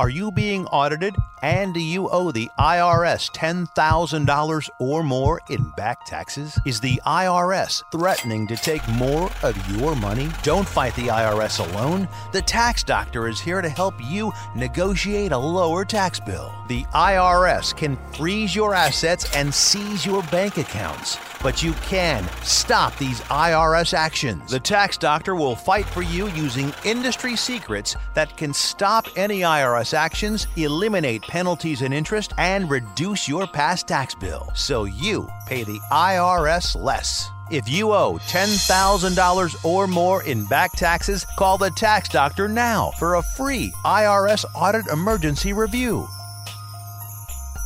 Are 0.00 0.08
you 0.08 0.32
being 0.32 0.64
audited 0.68 1.14
and 1.42 1.74
do 1.74 1.80
you 1.80 2.08
owe 2.08 2.30
the 2.32 2.48
IRS 2.58 3.30
$10,000 3.32 4.70
or 4.78 5.02
more 5.02 5.40
in 5.50 5.70
back 5.76 6.06
taxes? 6.06 6.58
Is 6.64 6.80
the 6.80 7.00
IRS 7.06 7.82
threatening 7.92 8.46
to 8.46 8.56
take 8.56 8.86
more 8.88 9.30
of 9.42 9.76
your 9.76 9.94
money? 9.96 10.30
Don't 10.42 10.66
fight 10.66 10.94
the 10.96 11.08
IRS 11.08 11.60
alone. 11.60 12.08
The 12.32 12.40
Tax 12.40 12.82
Doctor 12.82 13.28
is 13.28 13.40
here 13.40 13.60
to 13.60 13.68
help 13.68 13.94
you 14.02 14.32
negotiate 14.54 15.32
a 15.32 15.38
lower 15.38 15.84
tax 15.84 16.18
bill. 16.18 16.50
The 16.68 16.84
IRS 16.94 17.76
can 17.76 17.98
freeze 18.14 18.54
your 18.54 18.74
assets 18.74 19.34
and 19.36 19.52
seize 19.52 20.06
your 20.06 20.22
bank 20.24 20.56
accounts. 20.56 21.18
But 21.42 21.62
you 21.62 21.72
can 21.74 22.28
stop 22.42 22.96
these 22.98 23.20
IRS 23.22 23.94
actions. 23.94 24.50
The 24.50 24.60
Tax 24.60 24.98
Doctor 24.98 25.34
will 25.34 25.56
fight 25.56 25.86
for 25.86 26.02
you 26.02 26.28
using 26.28 26.74
industry 26.84 27.34
secrets 27.34 27.96
that 28.12 28.36
can 28.36 28.52
stop 28.52 29.06
any 29.16 29.40
IRS 29.40 29.89
actions, 29.94 30.46
eliminate 30.56 31.22
penalties 31.22 31.82
and 31.82 31.92
interest, 31.92 32.32
and 32.38 32.70
reduce 32.70 33.28
your 33.28 33.46
past 33.46 33.88
tax 33.88 34.14
bill 34.14 34.50
so 34.54 34.84
you 34.84 35.28
pay 35.46 35.64
the 35.64 35.80
IRS 35.90 36.80
less. 36.80 37.30
If 37.50 37.68
you 37.68 37.92
owe 37.92 38.18
$10,000 38.28 39.64
or 39.64 39.86
more 39.88 40.22
in 40.22 40.44
back 40.46 40.72
taxes, 40.72 41.26
call 41.36 41.58
the 41.58 41.70
Tax 41.70 42.08
Doctor 42.08 42.46
now 42.46 42.92
for 42.98 43.16
a 43.16 43.22
free 43.22 43.72
IRS 43.84 44.44
audit 44.54 44.86
emergency 44.86 45.52
review. 45.52 46.06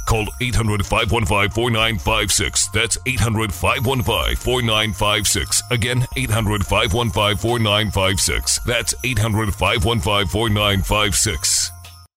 Call 0.06 0.26
800 0.40 0.86
515 0.86 1.50
4956. 1.50 2.68
That's 2.68 2.98
800 3.06 3.52
515 3.52 4.36
4956. 4.36 5.62
Again, 5.70 6.06
800 6.16 6.66
515 6.66 7.36
4956. 7.36 8.58
That's 8.60 8.94
800 9.02 9.54
515 9.54 10.26
4956. 10.28 11.73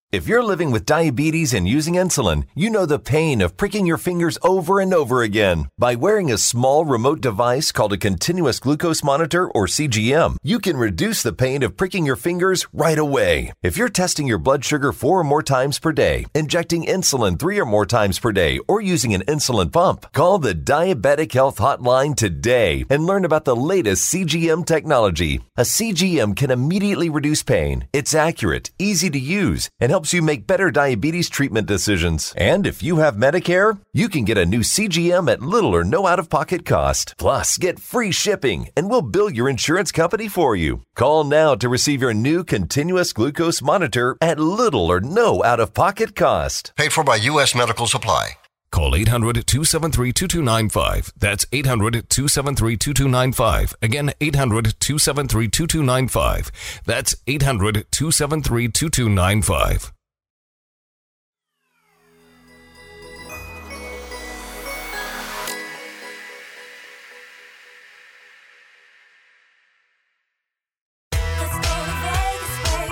If 0.09 0.25
you're 0.25 0.41
living 0.41 0.71
with 0.71 0.85
diabetes 0.85 1.53
and 1.53 1.67
using 1.67 1.95
insulin, 1.95 2.45
you 2.55 2.69
know 2.69 2.85
the 2.85 2.97
pain 2.97 3.41
of 3.41 3.57
pricking 3.57 3.85
your 3.85 3.97
fingers 3.97 4.37
over 4.41 4.79
and 4.79 4.93
over 4.93 5.21
again. 5.21 5.69
By 5.77 5.95
wearing 5.95 6.31
a 6.31 6.37
small 6.37 6.85
remote 6.85 7.19
device 7.19 7.73
called 7.73 7.91
a 7.91 7.97
continuous 7.97 8.61
glucose 8.61 9.03
monitor 9.03 9.49
or 9.49 9.67
CGM, 9.67 10.37
you 10.41 10.59
can 10.59 10.77
reduce 10.77 11.23
the 11.23 11.33
pain 11.33 11.61
of 11.61 11.75
pricking 11.75 12.05
your 12.05 12.15
fingers 12.15 12.65
right 12.71 12.97
away. 12.97 13.51
If 13.61 13.75
you're 13.75 13.89
testing 13.89 14.27
your 14.27 14.37
blood 14.37 14.63
sugar 14.63 14.93
four 14.93 15.19
or 15.19 15.25
more 15.25 15.43
times 15.43 15.77
per 15.77 15.91
day, 15.91 16.25
injecting 16.33 16.85
insulin 16.85 17.37
three 17.37 17.59
or 17.59 17.65
more 17.65 17.85
times 17.85 18.17
per 18.17 18.31
day, 18.31 18.61
or 18.65 18.79
using 18.79 19.13
an 19.13 19.23
insulin 19.27 19.73
pump, 19.73 20.13
call 20.13 20.39
the 20.39 20.55
Diabetic 20.55 21.33
Health 21.33 21.57
Hotline 21.57 22.15
today 22.15 22.85
and 22.89 23.05
learn 23.05 23.25
about 23.25 23.43
the 23.43 23.57
latest 23.57 24.09
CGM 24.13 24.65
technology. 24.65 25.41
A 25.57 25.63
CGM 25.63 26.33
can 26.33 26.49
immediately 26.49 27.09
reduce 27.09 27.43
pain. 27.43 27.89
It's 27.91 28.15
accurate, 28.15 28.71
easy 28.79 29.09
to 29.09 29.19
use, 29.19 29.69
and 29.81 29.96
helps 29.97 30.13
you 30.13 30.21
make 30.21 30.45
better 30.45 30.69
diabetes 30.69 31.27
treatment 31.27 31.65
decisions. 31.65 32.31
And 32.37 32.67
if 32.67 32.83
you 32.83 32.97
have 32.97 33.23
Medicare, 33.25 33.79
you 33.93 34.09
can 34.09 34.25
get 34.25 34.37
a 34.37 34.45
new 34.45 34.59
CGM 34.59 35.27
at 35.27 35.41
little 35.41 35.73
or 35.73 35.83
no 35.83 36.05
out 36.05 36.19
of 36.19 36.29
pocket 36.29 36.65
cost. 36.65 37.15
Plus, 37.17 37.57
get 37.57 37.79
free 37.79 38.11
shipping 38.11 38.69
and 38.75 38.91
we'll 38.91 39.01
bill 39.01 39.31
your 39.31 39.49
insurance 39.49 39.91
company 39.91 40.27
for 40.27 40.55
you. 40.55 40.83
Call 40.93 41.23
now 41.23 41.55
to 41.55 41.67
receive 41.67 41.99
your 41.99 42.13
new 42.13 42.43
continuous 42.43 43.11
glucose 43.11 43.59
monitor 43.59 44.15
at 44.21 44.39
little 44.39 44.91
or 44.91 44.99
no 45.01 45.43
out 45.43 45.59
of 45.59 45.73
pocket 45.73 46.15
cost. 46.15 46.73
Paid 46.77 46.93
for 46.93 47.03
by 47.03 47.15
U.S. 47.31 47.55
Medical 47.55 47.87
Supply. 47.87 48.37
Call 48.71 48.95
800 48.95 49.47
273 49.47 50.11
2295. 50.13 51.13
That's 51.17 51.45
800 51.51 52.09
273 52.09 52.77
2295. 52.77 53.75
Again, 53.81 54.11
800 54.19 54.75
273 54.79 55.47
2295. 55.47 56.51
That's 56.85 57.15
800 57.27 57.85
273 57.91 58.67
2295. 58.67 59.93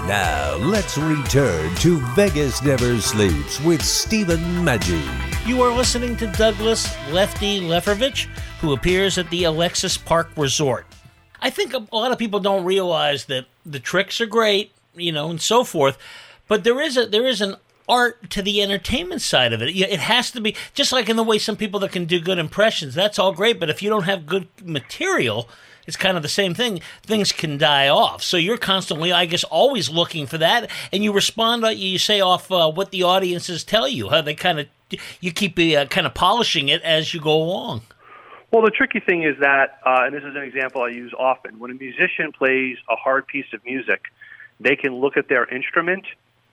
Now, 0.07 0.55
let's 0.57 0.99
return 0.99 1.73
to 1.77 1.97
Vegas 2.13 2.61
Never 2.61 3.01
Sleeps 3.01 3.59
with 3.61 3.81
Stephen 3.83 4.39
Maggi. 4.63 5.34
You 5.45 5.61
are 5.61 5.71
listening 5.75 6.17
to 6.17 6.27
Douglas 6.27 6.95
Lefty 7.11 7.59
Leferovich, 7.61 8.25
who 8.61 8.73
appears 8.73 9.17
at 9.19 9.29
the 9.29 9.43
Alexis 9.43 9.95
Park 9.95 10.29
Resort. 10.35 10.87
I 11.39 11.51
think 11.51 11.73
a 11.73 11.85
lot 11.95 12.11
of 12.11 12.17
people 12.17 12.39
don't 12.39 12.65
realize 12.65 13.25
that 13.25 13.45
the 13.63 13.79
tricks 13.79 14.19
are 14.19 14.25
great, 14.25 14.71
you 14.95 15.11
know, 15.11 15.29
and 15.29 15.39
so 15.39 15.63
forth, 15.63 15.99
but 16.47 16.63
there 16.63 16.81
is 16.81 16.97
a 16.97 17.05
there 17.05 17.27
is 17.27 17.41
an 17.41 17.55
art 17.87 18.31
to 18.31 18.41
the 18.41 18.63
entertainment 18.63 19.21
side 19.21 19.53
of 19.53 19.61
it. 19.61 19.69
It 19.75 19.99
has 19.99 20.31
to 20.31 20.41
be 20.41 20.55
just 20.73 20.91
like 20.91 21.09
in 21.09 21.15
the 21.15 21.23
way 21.23 21.37
some 21.37 21.55
people 21.55 21.79
that 21.81 21.91
can 21.91 22.05
do 22.05 22.19
good 22.19 22.39
impressions. 22.39 22.95
That's 22.95 23.19
all 23.19 23.31
great, 23.31 23.59
but 23.59 23.69
if 23.69 23.83
you 23.83 23.89
don't 23.91 24.05
have 24.05 24.25
good 24.25 24.47
material, 24.63 25.47
it's 25.85 25.95
kind 25.97 26.17
of 26.17 26.23
the 26.23 26.29
same 26.29 26.55
thing. 26.55 26.79
Things 27.03 27.31
can 27.31 27.59
die 27.59 27.87
off. 27.87 28.23
So 28.23 28.37
you're 28.37 28.57
constantly, 28.57 29.11
I 29.13 29.27
guess, 29.27 29.43
always 29.43 29.91
looking 29.91 30.25
for 30.25 30.39
that, 30.39 30.71
and 30.91 31.03
you 31.03 31.13
respond. 31.13 31.63
uh, 31.63 31.69
You 31.69 31.99
say 31.99 32.19
off 32.19 32.51
uh, 32.51 32.71
what 32.71 32.89
the 32.89 33.03
audiences 33.03 33.63
tell 33.63 33.87
you. 33.87 34.09
How 34.09 34.21
they 34.21 34.33
kind 34.33 34.59
of 34.59 34.65
you 35.19 35.31
keep 35.31 35.57
uh, 35.59 35.85
kind 35.85 36.07
of 36.07 36.13
polishing 36.13 36.69
it 36.69 36.81
as 36.81 37.13
you 37.13 37.21
go 37.21 37.33
along. 37.33 37.81
Well, 38.51 38.63
the 38.63 38.71
tricky 38.71 38.99
thing 38.99 39.23
is 39.23 39.35
that, 39.39 39.79
uh, 39.85 40.03
and 40.05 40.13
this 40.15 40.23
is 40.23 40.35
an 40.35 40.43
example 40.43 40.83
I 40.83 40.89
use 40.89 41.13
often, 41.17 41.59
when 41.59 41.71
a 41.71 41.73
musician 41.73 42.31
plays 42.31 42.77
a 42.89 42.95
hard 42.95 43.27
piece 43.27 43.51
of 43.53 43.65
music, 43.65 44.03
they 44.59 44.75
can 44.75 44.95
look 44.95 45.17
at 45.17 45.27
their 45.27 45.45
instrument, 45.45 46.05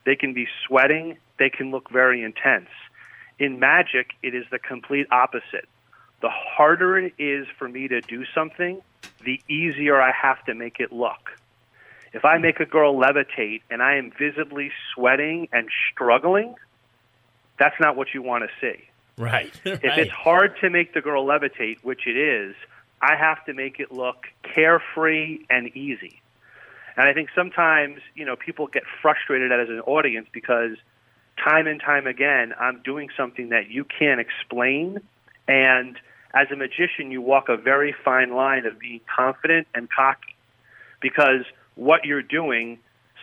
they 0.05 0.17
can 0.17 0.33
be 0.33 0.49
sweating, 0.67 1.19
they 1.39 1.51
can 1.51 1.71
look 1.71 1.91
very 1.91 2.23
intense. 2.25 2.71
In 3.39 3.61
magic, 3.61 4.11
it 4.23 4.35
is 4.35 4.45
the 4.51 4.59
complete 4.59 5.07
opposite. 5.13 5.69
The 6.23 6.31
harder 6.31 6.99
it 6.99 7.15
is 7.19 7.47
for 7.59 7.69
me 7.69 7.89
to 7.89 8.01
do 8.01 8.25
something, 8.35 8.81
the 9.25 9.41
easier 9.49 10.01
I 10.01 10.13
have 10.13 10.45
to 10.47 10.55
make 10.55 10.81
it 10.81 10.93
look. 10.93 11.31
If 12.13 12.25
I 12.25 12.39
make 12.39 12.61
a 12.61 12.67
girl 12.67 12.95
levitate 12.95 13.63
and 13.71 13.83
I 13.83 13.97
am 13.97 14.11
visibly 14.11 14.71
sweating 14.95 15.49
and 15.53 15.69
struggling, 15.91 16.55
that's 17.59 17.79
not 17.81 17.97
what 17.97 18.09
you 18.15 18.23
want 18.23 18.45
to 18.45 18.51
see. 18.61 18.83
Right. 19.17 19.53
If 19.65 19.99
it's 19.99 20.11
hard 20.11 20.57
to 20.61 20.71
make 20.71 20.95
the 20.95 21.01
girl 21.01 21.27
levitate, 21.27 21.83
which 21.83 22.07
it 22.07 22.17
is, 22.17 22.55
I 23.01 23.17
have 23.17 23.45
to 23.47 23.53
make 23.53 23.81
it 23.81 23.93
look 23.93 24.27
carefree 24.43 25.41
and 25.51 25.69
easy. 25.77 26.21
And 26.97 27.09
I 27.09 27.13
think 27.15 27.31
sometimes, 27.35 28.01
you 28.15 28.25
know, 28.25 28.37
people 28.37 28.67
get 28.67 28.85
frustrated 29.01 29.51
as 29.51 29.69
an 29.69 29.81
audience 29.81 30.29
because 30.33 30.77
time 31.43 31.67
and 31.67 31.81
time 31.81 32.07
again, 32.07 32.53
I'm 32.59 32.81
doing 32.83 33.09
something 33.17 33.49
that 33.49 33.71
you 33.71 33.85
can't 33.85 34.21
explain. 34.21 35.01
And 35.49 35.99
as 36.35 36.49
a 36.51 36.57
magician, 36.57 37.11
you 37.11 37.21
walk 37.21 37.49
a 37.49 37.57
very 37.57 37.95
fine 38.05 38.35
line 38.35 38.67
of 38.67 38.79
being 38.79 39.01
confident 39.15 39.67
and 39.75 39.89
cocky 39.91 40.37
because 41.01 41.45
what 41.75 42.05
you're 42.05 42.23
doing, 42.23 42.79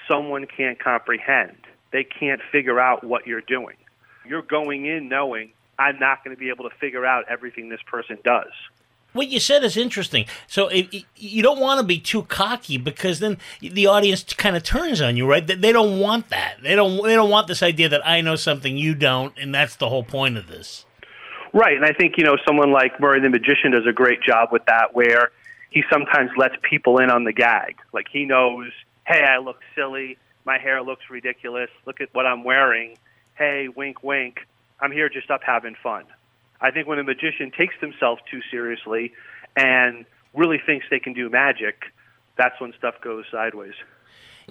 someone 0.07 0.45
can't 0.45 0.79
comprehend. 0.79 1.57
They 1.91 2.03
can't 2.03 2.41
figure 2.51 2.79
out 2.79 3.03
what 3.03 3.27
you're 3.27 3.41
doing. 3.41 3.75
You're 4.29 4.43
going 4.43 4.86
in 4.86 5.09
knowing 5.09 5.51
I'm 5.79 5.98
not 5.98 6.24
going 6.24 6.36
to 6.36 6.39
be 6.39 6.50
able 6.50 6.69
to 6.69 6.75
figure 6.75 7.05
out 7.05 7.25
everything 7.29 7.69
this 7.69 7.81
person 7.88 8.17
does. 8.24 8.51
What 9.13 9.29
you 9.29 9.39
said 9.39 9.63
is 9.63 9.75
interesting. 9.75 10.25
So 10.45 10.67
if, 10.67 11.03
you 11.15 11.41
don't 11.41 11.59
want 11.59 11.79
to 11.79 11.86
be 11.86 12.00
too 12.00 12.24
cocky 12.24 12.77
because 12.77 13.19
then 13.19 13.39
the 13.59 13.88
audience 13.88 14.24
kind 14.36 14.55
of 14.55 14.62
turns 14.62 15.01
on 15.01 15.17
you, 15.17 15.27
right? 15.27 15.45
They 15.45 15.55
they 15.55 15.71
don't 15.71 16.00
want 16.00 16.29
that. 16.29 16.57
They 16.62 16.75
don't. 16.75 17.03
They 17.03 17.15
don't 17.15 17.31
want 17.31 17.48
this 17.48 17.63
idea 17.63 17.89
that 17.89 18.05
I 18.07 18.21
know 18.21 18.36
something 18.36 18.77
you 18.77 18.93
don't, 18.93 19.33
and 19.39 19.53
that's 19.53 19.77
the 19.77 19.89
whole 19.89 20.03
point 20.03 20.38
of 20.38 20.45
this. 20.45 20.86
Right, 21.53 21.75
and 21.75 21.86
I 21.86 21.93
think 21.93 22.19
you 22.19 22.24
know 22.24 22.38
someone 22.45 22.71
like 22.71 23.00
Murray 23.00 23.19
the 23.19 23.29
magician 23.29 23.71
does 23.71 23.88
a 23.88 23.91
great 23.91 24.21
job 24.21 24.50
with 24.51 24.63
that, 24.65 24.93
where 24.93 25.31
he 25.71 25.83
sometimes 25.91 26.29
lets 26.38 26.55
people 26.62 27.00
in 27.00 27.09
on 27.09 27.24
the 27.24 27.33
gag. 27.33 27.77
Like 27.91 28.05
he 28.12 28.25
knows, 28.25 28.67
hey, 29.07 29.24
I 29.24 29.39
look 29.39 29.57
silly, 29.75 30.19
my 30.45 30.59
hair 30.59 30.83
looks 30.83 31.09
ridiculous. 31.09 31.69
Look 31.88 32.00
at 32.00 32.09
what 32.13 32.27
I'm 32.27 32.43
wearing. 32.43 32.98
Hey, 33.39 33.69
wink, 33.74 34.03
wink. 34.03 34.46
I'm 34.81 34.91
here 34.91 35.08
just 35.08 35.31
up 35.31 35.41
having 35.43 35.75
fun. 35.81 36.03
I 36.60 36.72
think 36.72 36.88
when 36.88 37.00
a 37.00 37.03
magician 37.05 37.51
takes 37.58 37.74
themselves 37.79 38.22
too 38.29 38.41
seriously 38.51 39.13
and 39.55 40.05
really 40.36 40.60
thinks 40.63 40.86
they 40.91 41.00
can 41.00 41.13
do 41.13 41.29
magic, 41.29 41.84
that's 42.38 42.60
when 42.60 42.74
stuff 42.77 42.96
goes 43.01 43.24
sideways. 43.31 43.75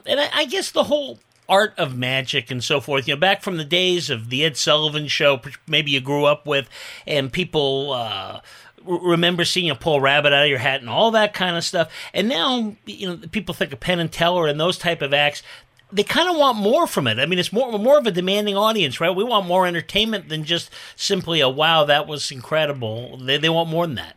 And 0.06 0.18
I, 0.18 0.28
I 0.32 0.44
guess 0.46 0.70
the 0.70 0.84
whole 0.84 1.18
art 1.50 1.74
of 1.78 1.98
magic 1.98 2.50
and 2.50 2.64
so 2.64 2.80
forth, 2.80 3.06
you 3.06 3.14
know, 3.14 3.20
back 3.20 3.42
from 3.42 3.58
the 3.58 3.64
days 3.64 4.08
of 4.08 4.30
the 4.30 4.42
Ed 4.42 4.56
Sullivan 4.56 5.06
show, 5.06 5.38
maybe 5.66 5.90
you 5.90 6.00
grew 6.00 6.24
up 6.24 6.46
with, 6.46 6.68
and 7.06 7.30
people 7.30 7.92
uh, 7.92 8.40
remember 8.86 9.44
seeing 9.44 9.66
you 9.66 9.74
pull 9.74 9.96
a 9.96 10.00
rabbit 10.00 10.32
out 10.32 10.44
of 10.44 10.48
your 10.48 10.58
hat 10.58 10.80
and 10.80 10.88
all 10.88 11.10
that 11.10 11.34
kind 11.34 11.56
of 11.56 11.64
stuff. 11.64 11.92
And 12.14 12.28
now, 12.28 12.74
you 12.86 13.06
know, 13.06 13.16
people 13.30 13.54
think 13.54 13.72
of 13.72 13.80
Penn 13.80 13.98
and 13.98 14.10
Teller 14.10 14.46
and 14.46 14.58
those 14.58 14.78
type 14.78 15.02
of 15.02 15.12
acts. 15.12 15.42
They 15.90 16.02
kind 16.02 16.28
of 16.28 16.36
want 16.36 16.58
more 16.58 16.86
from 16.86 17.06
it. 17.06 17.18
I 17.18 17.26
mean, 17.26 17.38
it's 17.38 17.52
more 17.52 17.78
more 17.78 17.98
of 17.98 18.06
a 18.06 18.10
demanding 18.10 18.56
audience, 18.56 19.00
right? 19.00 19.14
We 19.14 19.24
want 19.24 19.46
more 19.46 19.66
entertainment 19.66 20.28
than 20.28 20.44
just 20.44 20.70
simply 20.96 21.40
a 21.40 21.48
"wow, 21.48 21.84
that 21.84 22.06
was 22.06 22.30
incredible." 22.30 23.16
They 23.16 23.38
they 23.38 23.48
want 23.48 23.70
more 23.70 23.86
than 23.86 23.96
that. 23.96 24.16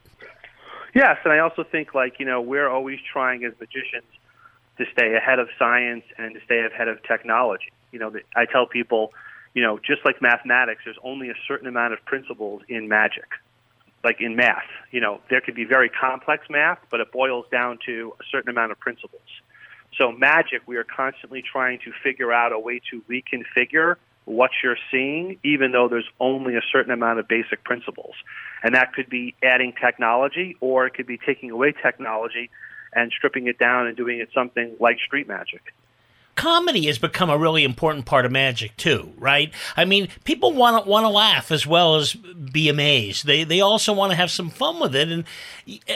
Yes, 0.94 1.18
and 1.24 1.32
I 1.32 1.40
also 1.40 1.63
think 1.63 1.96
like 1.96 2.20
you 2.20 2.25
know 2.25 2.42
we're 2.42 2.68
always 2.68 3.00
trying 3.13 3.46
as 3.46 3.54
magicians 3.60 4.04
to 4.78 4.86
stay 4.92 5.16
ahead 5.16 5.40
of 5.40 5.48
science 5.58 6.04
and 6.18 6.34
to 6.34 6.42
stay 6.46 6.66
ahead 6.66 6.88
of 6.88 7.01
technology. 7.04 7.72
You 7.92 8.00
know, 8.00 8.13
I 8.36 8.46
tell 8.46 8.66
people, 8.66 9.13
you 9.54 9.62
know, 9.62 9.80
just 9.80 10.04
like 10.06 10.22
mathematics, 10.22 10.82
there's 10.86 10.98
only 11.04 11.30
a 11.30 11.36
certain 11.48 11.68
amount 11.68 11.94
of 11.94 12.04
principles 12.06 12.62
in 12.68 12.88
magic. 12.88 13.28
Like 14.04 14.20
in 14.20 14.36
math, 14.36 14.63
you 14.90 15.00
know, 15.00 15.22
there 15.30 15.42
could 15.42 15.54
be 15.54 15.63
very 15.63 15.90
complex 15.90 16.50
math, 16.50 16.80
but 16.90 17.00
it 17.00 17.12
boils 17.12 17.46
down 17.51 17.78
to 17.86 18.13
a 18.20 18.24
certain 18.32 18.50
amount 18.50 18.72
of 18.72 18.80
principles. 18.80 19.22
So 19.98 20.12
magic, 20.12 20.62
we 20.66 20.78
are 20.78 20.84
constantly 20.84 21.42
trying 21.42 21.80
to 21.80 21.92
figure 22.04 22.32
out 22.32 22.52
a 22.52 22.60
way 22.60 22.82
to 22.92 23.02
reconfigure 23.10 23.96
what 24.26 24.52
you're 24.64 24.78
seeing, 24.90 25.38
even 25.44 25.72
though 25.72 25.88
there's 25.90 26.10
only 26.20 26.56
a 26.56 26.62
certain 26.72 26.92
amount 26.92 27.20
of 27.20 27.28
basic 27.28 27.64
principles. 27.64 28.16
And 28.64 28.76
that 28.76 28.94
could 28.94 29.10
be 29.10 29.36
adding 29.44 29.74
technology, 29.74 30.56
or 30.62 30.86
it 30.86 30.94
could 30.94 31.08
be 31.08 31.18
taking 31.18 31.52
away 31.52 31.74
technology 31.74 32.50
and 32.94 33.12
stripping 33.12 33.48
it 33.48 33.58
down 33.58 33.88
and 33.88 33.98
doing 33.98 34.20
it 34.20 34.30
something 34.34 34.76
like 34.80 35.00
street 35.00 35.28
magic. 35.28 35.74
Comedy 36.42 36.88
has 36.88 36.98
become 36.98 37.30
a 37.30 37.38
really 37.38 37.64
important 37.64 38.08
part 38.08 38.26
of 38.26 38.32
magic 38.32 38.76
too, 38.76 39.14
right? 39.20 39.54
I 39.78 39.86
mean, 39.86 40.08
people 40.24 40.54
want 40.54 40.84
to 40.84 40.90
want 40.90 41.04
to 41.04 41.10
laugh 41.10 41.52
as 41.52 41.68
well 41.68 41.98
as 41.98 42.16
be 42.16 42.68
amazed. 42.68 43.28
They 43.28 43.44
they 43.44 43.62
also 43.62 43.94
want 43.94 44.10
to 44.10 44.16
have 44.16 44.32
some 44.32 44.50
fun 44.50 44.80
with 44.80 44.96
it, 44.96 45.12
and 45.12 45.24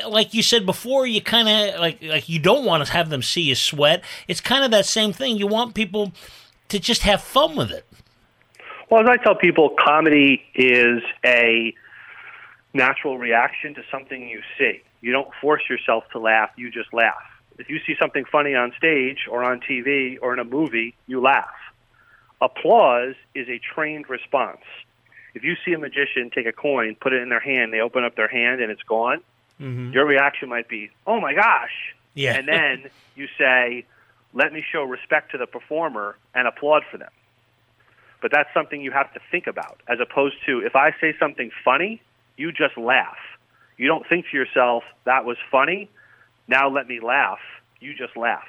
like 0.08 0.36
you 0.36 0.44
said 0.44 0.64
before, 0.68 1.08
you 1.08 1.20
kind 1.20 1.50
of 1.50 1.80
like 1.80 2.00
like 2.04 2.30
you 2.30 2.38
don't 2.38 2.64
want 2.64 2.86
to 2.86 2.92
have 2.94 3.10
them 3.10 3.24
see 3.24 3.42
you 3.42 3.56
sweat. 3.56 4.04
It's 4.28 4.40
kind 4.40 4.64
of 4.64 4.70
that 4.70 4.86
same 4.86 5.14
thing. 5.14 5.38
You 5.38 5.48
want 5.48 5.74
people 5.74 6.14
to 6.70 6.78
just 6.78 7.02
have 7.02 7.24
fun 7.24 7.56
with 7.56 7.72
it. 7.72 7.88
Well, 8.92 9.02
as 9.02 9.10
I 9.10 9.18
tell 9.18 9.34
people, 9.34 9.72
comedy 9.84 10.44
is 10.54 11.02
a 11.26 11.74
natural 12.76 13.18
reaction 13.18 13.74
to 13.74 13.82
something 13.90 14.30
you 14.30 14.44
see. 14.60 14.84
You 15.02 15.12
don't 15.12 15.30
force 15.42 15.64
yourself 15.68 16.04
to 16.12 16.20
laugh, 16.20 16.52
you 16.56 16.70
just 16.70 16.94
laugh. 16.94 17.16
If 17.58 17.70
you 17.70 17.80
see 17.86 17.96
something 18.00 18.26
funny 18.26 18.54
on 18.54 18.74
stage 18.78 19.28
or 19.30 19.44
on 19.44 19.62
TV 19.62 20.18
or 20.22 20.34
in 20.34 20.40
a 20.40 20.44
movie, 20.44 20.96
you 21.08 21.22
laugh. 21.22 21.50
Applause 22.42 23.16
is 23.34 23.48
a 23.48 23.60
trained 23.60 24.10
response. 24.10 24.62
If 25.34 25.44
you 25.44 25.56
see 25.66 25.74
a 25.74 25.80
magician 25.80 26.30
take 26.34 26.46
a 26.46 26.52
coin, 26.52 26.96
put 27.00 27.14
it 27.14 27.22
in 27.22 27.30
their 27.30 27.40
hand, 27.40 27.72
they 27.74 27.80
open 27.80 28.04
up 28.04 28.16
their 28.16 28.28
hand 28.28 28.62
and 28.62 28.72
it's 28.72 28.84
gone, 28.84 29.22
Mm-hmm. 29.62 29.94
your 29.94 30.06
reaction 30.06 30.50
might 30.50 30.68
be, 30.68 30.90
"Oh 31.08 31.22
my 31.22 31.34
gosh." 31.34 31.96
Yeah. 32.14 32.36
And 32.36 32.46
then 32.46 32.92
you 33.16 33.28
say, 33.38 33.86
"Let 34.34 34.52
me 34.52 34.62
show 34.70 34.84
respect 34.84 35.32
to 35.32 35.38
the 35.38 35.48
performer 35.48 36.18
and 36.34 36.46
applaud 36.46 36.84
for 36.92 36.98
them." 36.98 37.12
But 38.22 38.32
that's 38.34 38.50
something 38.54 38.82
you 38.82 38.92
have 38.92 39.14
to 39.14 39.22
think 39.32 39.48
about 39.48 39.80
as 39.88 40.00
opposed 40.02 40.36
to 40.48 40.60
if 40.60 40.76
I 40.76 40.92
say 41.00 41.16
something 41.18 41.52
funny, 41.64 42.02
you 42.36 42.52
just 42.52 42.78
laugh. 42.78 43.16
You 43.78 43.88
don't 43.88 44.06
think 44.10 44.26
to 44.32 44.36
yourself, 44.36 44.84
"That 45.06 45.24
was 45.24 45.38
funny. 45.50 45.90
Now 46.48 46.70
let 46.70 46.88
me 46.88 47.00
laugh." 47.00 47.40
You 47.80 47.94
just 47.94 48.18
laugh. 48.18 48.48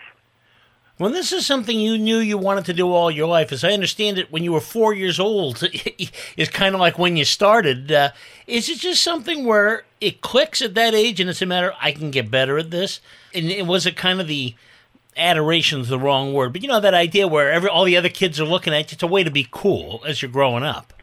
Well, 0.99 1.11
this 1.11 1.31
is 1.31 1.45
something 1.45 1.79
you 1.79 1.99
knew 1.99 2.19
you 2.19 2.39
wanted 2.39 2.65
to 2.67 2.73
do 2.73 2.91
all 2.91 3.11
your 3.11 3.27
life. 3.27 3.53
As 3.53 3.63
I 3.63 3.73
understand 3.73 4.17
it, 4.17 4.33
when 4.33 4.43
you 4.43 4.53
were 4.53 4.63
four 4.63 4.95
years 4.95 5.21
old, 5.21 5.63
is 6.39 6.49
kind 6.49 6.75
of 6.75 6.81
like 6.81 6.99
when 6.99 7.19
you 7.19 7.27
started. 7.27 7.93
Uh, 7.93 8.13
is 8.47 8.71
it 8.71 8.79
just 8.79 9.03
something 9.03 9.45
where 9.45 9.85
it 10.01 10.23
clicks 10.23 10.63
at 10.63 10.75
that 10.75 10.95
age 10.95 11.21
and 11.21 11.29
it's 11.29 11.43
a 11.43 11.47
matter, 11.47 11.75
I 11.83 11.93
can 11.93 12.11
get 12.11 12.31
better 12.31 12.57
at 12.57 12.71
this? 12.71 13.01
And 13.35 13.51
it, 13.51 13.67
was 13.67 13.85
it 13.85 13.95
kind 13.95 14.23
of 14.23 14.27
the 14.27 14.55
adoration 15.19 15.81
is 15.81 15.89
the 15.89 15.99
wrong 15.99 16.33
word, 16.33 16.55
but 16.55 16.63
you 16.63 16.69
know, 16.69 16.81
that 16.81 16.95
idea 16.95 17.29
where 17.29 17.53
every, 17.53 17.69
all 17.69 17.85
the 17.85 17.97
other 17.99 18.09
kids 18.09 18.41
are 18.41 18.47
looking 18.47 18.73
at 18.73 18.91
you, 18.91 18.95
it's 18.95 19.03
a 19.03 19.07
way 19.07 19.23
to 19.23 19.31
be 19.31 19.47
cool 19.51 20.03
as 20.07 20.23
you're 20.23 20.31
growing 20.31 20.63
up. 20.63 20.95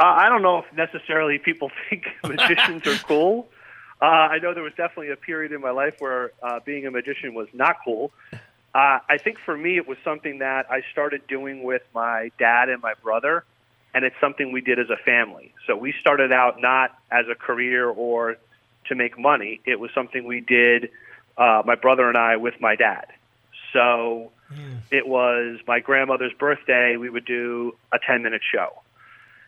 Uh, 0.00 0.06
I 0.06 0.28
don't 0.28 0.42
know 0.42 0.58
if 0.58 0.64
necessarily 0.76 1.38
people 1.38 1.70
think 1.88 2.06
magicians 2.24 2.84
are 2.88 2.98
cool. 3.04 3.48
Uh, 4.04 4.28
I 4.32 4.38
know 4.38 4.52
there 4.52 4.62
was 4.62 4.74
definitely 4.74 5.12
a 5.12 5.16
period 5.16 5.52
in 5.52 5.62
my 5.62 5.70
life 5.70 5.94
where 5.98 6.32
uh, 6.42 6.60
being 6.62 6.86
a 6.86 6.90
magician 6.90 7.32
was 7.32 7.48
not 7.54 7.76
cool. 7.82 8.12
Uh, 8.34 8.98
I 9.08 9.16
think 9.16 9.38
for 9.38 9.56
me, 9.56 9.78
it 9.78 9.88
was 9.88 9.96
something 10.04 10.40
that 10.40 10.70
I 10.70 10.82
started 10.92 11.26
doing 11.26 11.62
with 11.62 11.80
my 11.94 12.30
dad 12.38 12.68
and 12.68 12.82
my 12.82 12.92
brother, 13.02 13.44
and 13.94 14.04
it's 14.04 14.16
something 14.20 14.52
we 14.52 14.60
did 14.60 14.78
as 14.78 14.90
a 14.90 14.98
family. 14.98 15.54
So 15.66 15.74
we 15.74 15.94
started 15.98 16.32
out 16.32 16.60
not 16.60 16.94
as 17.10 17.28
a 17.30 17.34
career 17.34 17.88
or 17.88 18.36
to 18.88 18.94
make 18.94 19.18
money. 19.18 19.62
It 19.64 19.80
was 19.80 19.90
something 19.94 20.26
we 20.26 20.40
did, 20.40 20.90
uh, 21.38 21.62
my 21.64 21.74
brother 21.74 22.06
and 22.06 22.18
I, 22.18 22.36
with 22.36 22.60
my 22.60 22.76
dad. 22.76 23.06
So 23.72 24.32
it 24.90 25.08
was 25.08 25.60
my 25.66 25.80
grandmother's 25.80 26.34
birthday. 26.34 26.98
We 26.98 27.08
would 27.08 27.24
do 27.24 27.74
a 27.90 27.98
10 27.98 28.22
minute 28.22 28.42
show. 28.52 28.82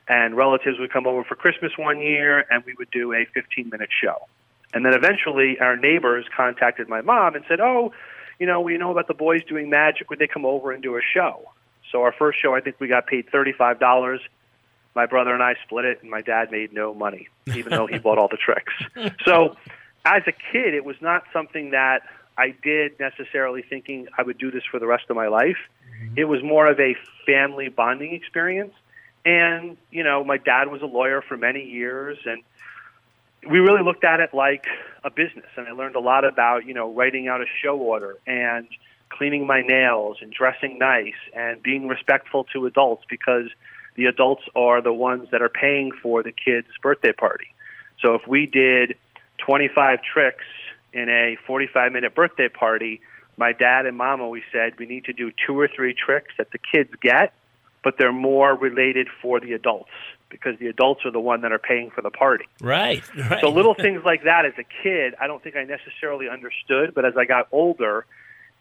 And 0.09 0.35
relatives 0.35 0.79
would 0.79 0.91
come 0.91 1.07
over 1.07 1.25
for 1.25 1.35
Christmas 1.35 1.73
one 1.77 2.01
year, 2.01 2.47
and 2.49 2.65
we 2.65 2.73
would 2.73 2.91
do 2.91 3.13
a 3.13 3.27
15 3.35 3.69
minute 3.69 3.91
show. 4.03 4.27
And 4.75 4.85
then 4.85 4.95
eventually, 4.95 5.59
our 5.61 5.77
neighbors 5.77 6.27
contacted 6.37 6.89
my 6.89 7.01
mom 7.01 7.35
and 7.35 7.45
said, 7.49 7.61
Oh, 7.61 7.93
you 8.39 8.47
know, 8.47 8.61
we 8.61 8.77
know 8.77 8.91
about 8.91 9.09
the 9.09 9.15
boys 9.15 9.43
doing 9.45 9.71
magic. 9.71 10.11
Would 10.11 10.19
they 10.19 10.27
come 10.27 10.45
over 10.45 10.73
and 10.73 10.83
do 10.83 10.97
a 10.97 11.01
show? 11.01 11.51
So 11.93 12.03
our 12.03 12.13
first 12.13 12.41
show, 12.41 12.55
I 12.55 12.61
think 12.61 12.77
we 12.81 12.89
got 12.89 13.07
paid 13.07 13.29
thirty-five 13.31 13.79
dollars. 13.79 14.21
My 14.95 15.07
brother 15.07 15.33
and 15.33 15.43
I 15.43 15.55
split 15.65 15.85
it, 15.85 15.99
and 16.03 16.11
my 16.11 16.23
dad 16.23 16.51
made 16.51 16.73
no 16.73 16.95
money, 16.95 17.29
even 17.55 17.71
though 17.71 17.87
he 17.87 17.99
bought 17.99 18.19
all 18.19 18.29
the 18.29 18.39
tricks. 18.39 18.73
So, 19.27 19.57
as 20.05 20.23
a 20.27 20.33
kid, 20.33 20.73
it 20.75 20.85
was 20.85 20.97
not 21.01 21.25
something 21.33 21.71
that 21.71 22.03
I 22.39 22.55
did 22.63 22.99
necessarily 22.99 23.63
thinking 23.63 24.09
I 24.17 24.23
would 24.23 24.39
do 24.39 24.51
this 24.51 24.63
for 24.71 24.79
the 24.79 24.87
rest 24.87 25.05
of 25.11 25.17
my 25.17 25.29
life. 25.29 25.59
Mm-hmm. 26.01 26.15
It 26.19 26.25
was 26.25 26.43
more 26.43 26.67
of 26.67 26.81
a 26.81 26.97
family 27.27 27.69
bonding 27.69 28.15
experience. 28.15 28.73
And 29.25 29.77
you 29.91 30.03
know, 30.03 30.25
my 30.25 30.39
dad 30.39 30.69
was 30.69 30.83
a 30.83 30.87
lawyer 30.87 31.23
for 31.23 31.37
many 31.37 31.65
years, 31.65 32.19
and 32.25 32.43
we 33.49 33.59
really 33.59 33.83
looked 33.83 34.05
at 34.05 34.21
it 34.21 34.35
like 34.35 34.67
a 35.05 35.11
business 35.11 35.47
and 35.57 35.67
I 35.69 35.73
learned 35.73 35.97
a 35.97 36.01
lot 36.01 36.25
about, 36.25 36.67
you 36.67 36.75
know, 36.75 36.93
writing 36.93 37.29
out 37.29 37.41
a 37.41 37.47
show 37.63 37.77
order 37.77 38.17
and 38.27 38.67
cleaning 39.09 39.47
my 39.47 39.63
nails 39.63 40.19
and 40.21 40.33
dressing 40.33 40.79
nice 40.79 41.15
and 41.35 41.63
being 41.63 41.87
respectful 41.87 42.45
to 42.53 42.67
adults 42.67 43.05
because 43.09 43.47
the 43.95 44.07
adults 44.07 44.43
are 44.55 44.83
the 44.83 44.93
ones 44.93 45.29
that 45.31 45.43
are 45.43 45.49
paying 45.49 45.93
for 46.03 46.23
the 46.23 46.33
kid's 46.33 46.69
birthday 46.83 47.13
party. 47.13 47.47
So 48.03 48.15
if 48.15 48.27
we 48.27 48.47
did 48.47 48.97
25 49.39 50.01
tricks 50.03 50.45
in 50.93 51.09
a 51.09 51.37
45 51.47 51.93
minute 51.93 52.15
birthday 52.15 52.49
party, 52.49 53.01
my 53.37 53.53
dad 53.53 53.87
and 53.87 53.97
mom 53.97 54.21
always 54.21 54.45
said 54.51 54.79
we 54.79 54.87
need 54.87 55.05
to 55.05 55.13
do 55.13 55.31
two 55.47 55.59
or 55.59 55.69
three 55.69 55.95
tricks 55.95 56.35
that 56.39 56.51
the 56.51 56.59
kids 56.59 56.91
get, 57.01 57.33
but 57.85 57.95
they're 57.99 58.13
more 58.13 58.55
related 58.55 59.09
for 59.23 59.41
the 59.41 59.53
adults 59.53 59.91
because 60.29 60.59
the 60.59 60.67
adults 60.67 61.05
are 61.05 61.11
the 61.11 61.21
one 61.21 61.43
that 61.43 61.53
are 61.53 61.59
paying 61.59 61.91
for 61.91 62.03
the 62.03 62.11
party. 62.11 62.47
Right. 62.61 63.03
right. 63.17 63.41
So 63.41 63.51
little 63.51 63.75
things 63.75 64.03
like 64.05 64.25
that 64.25 64.45
as 64.45 64.55
a 64.59 64.65
kid, 64.83 65.15
I 65.21 65.27
don't 65.27 65.43
think 65.43 65.57
I 65.57 65.65
necessarily 65.65 66.29
understood, 66.29 66.95
but 66.95 67.05
as 67.05 67.15
I 67.17 67.25
got 67.25 67.49
older, 67.53 68.07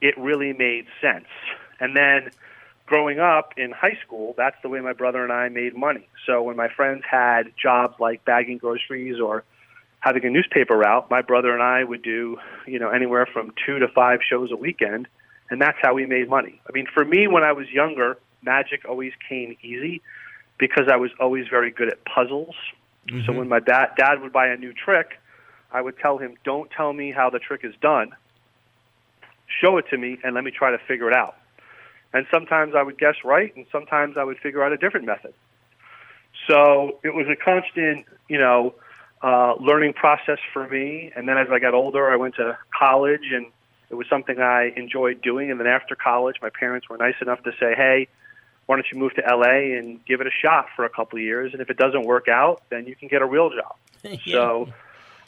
it 0.01 0.17
really 0.17 0.53
made 0.53 0.85
sense. 1.01 1.27
And 1.79 1.95
then 1.95 2.31
growing 2.85 3.19
up 3.19 3.53
in 3.57 3.71
high 3.71 3.97
school, 4.05 4.35
that's 4.37 4.55
the 4.61 4.69
way 4.69 4.79
my 4.79 4.93
brother 4.93 5.23
and 5.23 5.33
I 5.33 5.49
made 5.49 5.75
money. 5.75 6.07
So 6.25 6.43
when 6.43 6.55
my 6.55 6.69
friends 6.69 7.03
had 7.09 7.51
jobs 7.61 7.95
like 7.99 8.23
bagging 8.25 8.57
groceries 8.57 9.19
or 9.19 9.43
having 9.99 10.23
a 10.25 10.29
newspaper 10.29 10.77
route, 10.77 11.09
my 11.09 11.21
brother 11.21 11.51
and 11.53 11.63
I 11.63 11.83
would 11.83 12.03
do, 12.03 12.37
you 12.67 12.79
know, 12.79 12.89
anywhere 12.89 13.25
from 13.25 13.53
2 13.65 13.79
to 13.79 13.87
5 13.87 14.19
shows 14.29 14.51
a 14.51 14.55
weekend, 14.55 15.07
and 15.49 15.59
that's 15.59 15.77
how 15.81 15.95
we 15.95 16.05
made 16.05 16.29
money. 16.29 16.61
I 16.69 16.71
mean, 16.73 16.85
for 16.93 17.03
me 17.03 17.27
when 17.27 17.43
I 17.43 17.53
was 17.53 17.67
younger, 17.69 18.17
magic 18.43 18.85
always 18.87 19.13
came 19.27 19.57
easy 19.63 20.03
because 20.57 20.87
I 20.91 20.95
was 20.95 21.11
always 21.19 21.47
very 21.47 21.71
good 21.71 21.89
at 21.89 22.03
puzzles. 22.05 22.55
So 23.25 23.33
when 23.33 23.47
my 23.47 23.59
dad 23.59 23.89
dad 23.97 24.21
would 24.21 24.33
buy 24.33 24.47
a 24.47 24.57
new 24.57 24.73
trick, 24.73 25.19
I 25.71 25.81
would 25.81 25.97
tell 25.99 26.17
him, 26.17 26.35
"Don't 26.43 26.71
tell 26.71 26.91
me 26.93 27.11
how 27.11 27.29
the 27.29 27.39
trick 27.39 27.63
is 27.63 27.75
done. 27.81 28.15
Show 29.61 29.77
it 29.77 29.87
to 29.89 29.97
me 29.97 30.17
and 30.23 30.33
let 30.33 30.43
me 30.43 30.51
try 30.51 30.71
to 30.71 30.77
figure 30.79 31.07
it 31.09 31.15
out." 31.15 31.35
And 32.13 32.25
sometimes 32.31 32.73
I 32.75 32.81
would 32.81 32.97
guess 32.97 33.15
right, 33.23 33.55
and 33.55 33.65
sometimes 33.71 34.17
I 34.17 34.23
would 34.23 34.39
figure 34.39 34.63
out 34.63 34.71
a 34.71 34.77
different 34.77 35.05
method. 35.05 35.33
So 36.47 36.99
it 37.03 37.13
was 37.13 37.27
a 37.27 37.35
constant, 37.35 38.05
you 38.29 38.37
know, 38.37 38.73
uh, 39.21 39.55
learning 39.59 39.93
process 39.93 40.39
for 40.53 40.67
me. 40.67 41.11
And 41.15 41.27
then 41.27 41.37
as 41.37 41.47
I 41.51 41.59
got 41.59 41.73
older, 41.73 42.09
I 42.09 42.15
went 42.15 42.35
to 42.35 42.57
college, 42.77 43.31
and 43.31 43.47
it 43.89 43.95
was 43.95 44.07
something 44.07 44.39
I 44.39 44.71
enjoyed 44.75 45.21
doing. 45.21 45.51
And 45.51 45.59
then 45.59 45.67
after 45.67 45.95
college, 45.95 46.37
my 46.41 46.49
parents 46.49 46.89
were 46.89 46.97
nice 46.97 47.15
enough 47.21 47.43
to 47.43 47.51
say, 47.59 47.75
"Hey, 47.75 48.07
why 48.65 48.75
don't 48.75 48.85
you 48.91 48.97
move 48.97 49.13
to 49.15 49.21
LA 49.21 49.77
and 49.77 50.03
give 50.05 50.21
it 50.21 50.27
a 50.27 50.31
shot 50.31 50.67
for 50.75 50.85
a 50.85 50.89
couple 50.89 51.17
of 51.17 51.23
years? 51.23 51.53
And 51.53 51.61
if 51.61 51.69
it 51.69 51.77
doesn't 51.77 52.05
work 52.05 52.27
out, 52.27 52.63
then 52.69 52.85
you 52.85 52.95
can 52.95 53.07
get 53.07 53.21
a 53.21 53.25
real 53.25 53.49
job." 53.49 53.75
So 54.31 54.69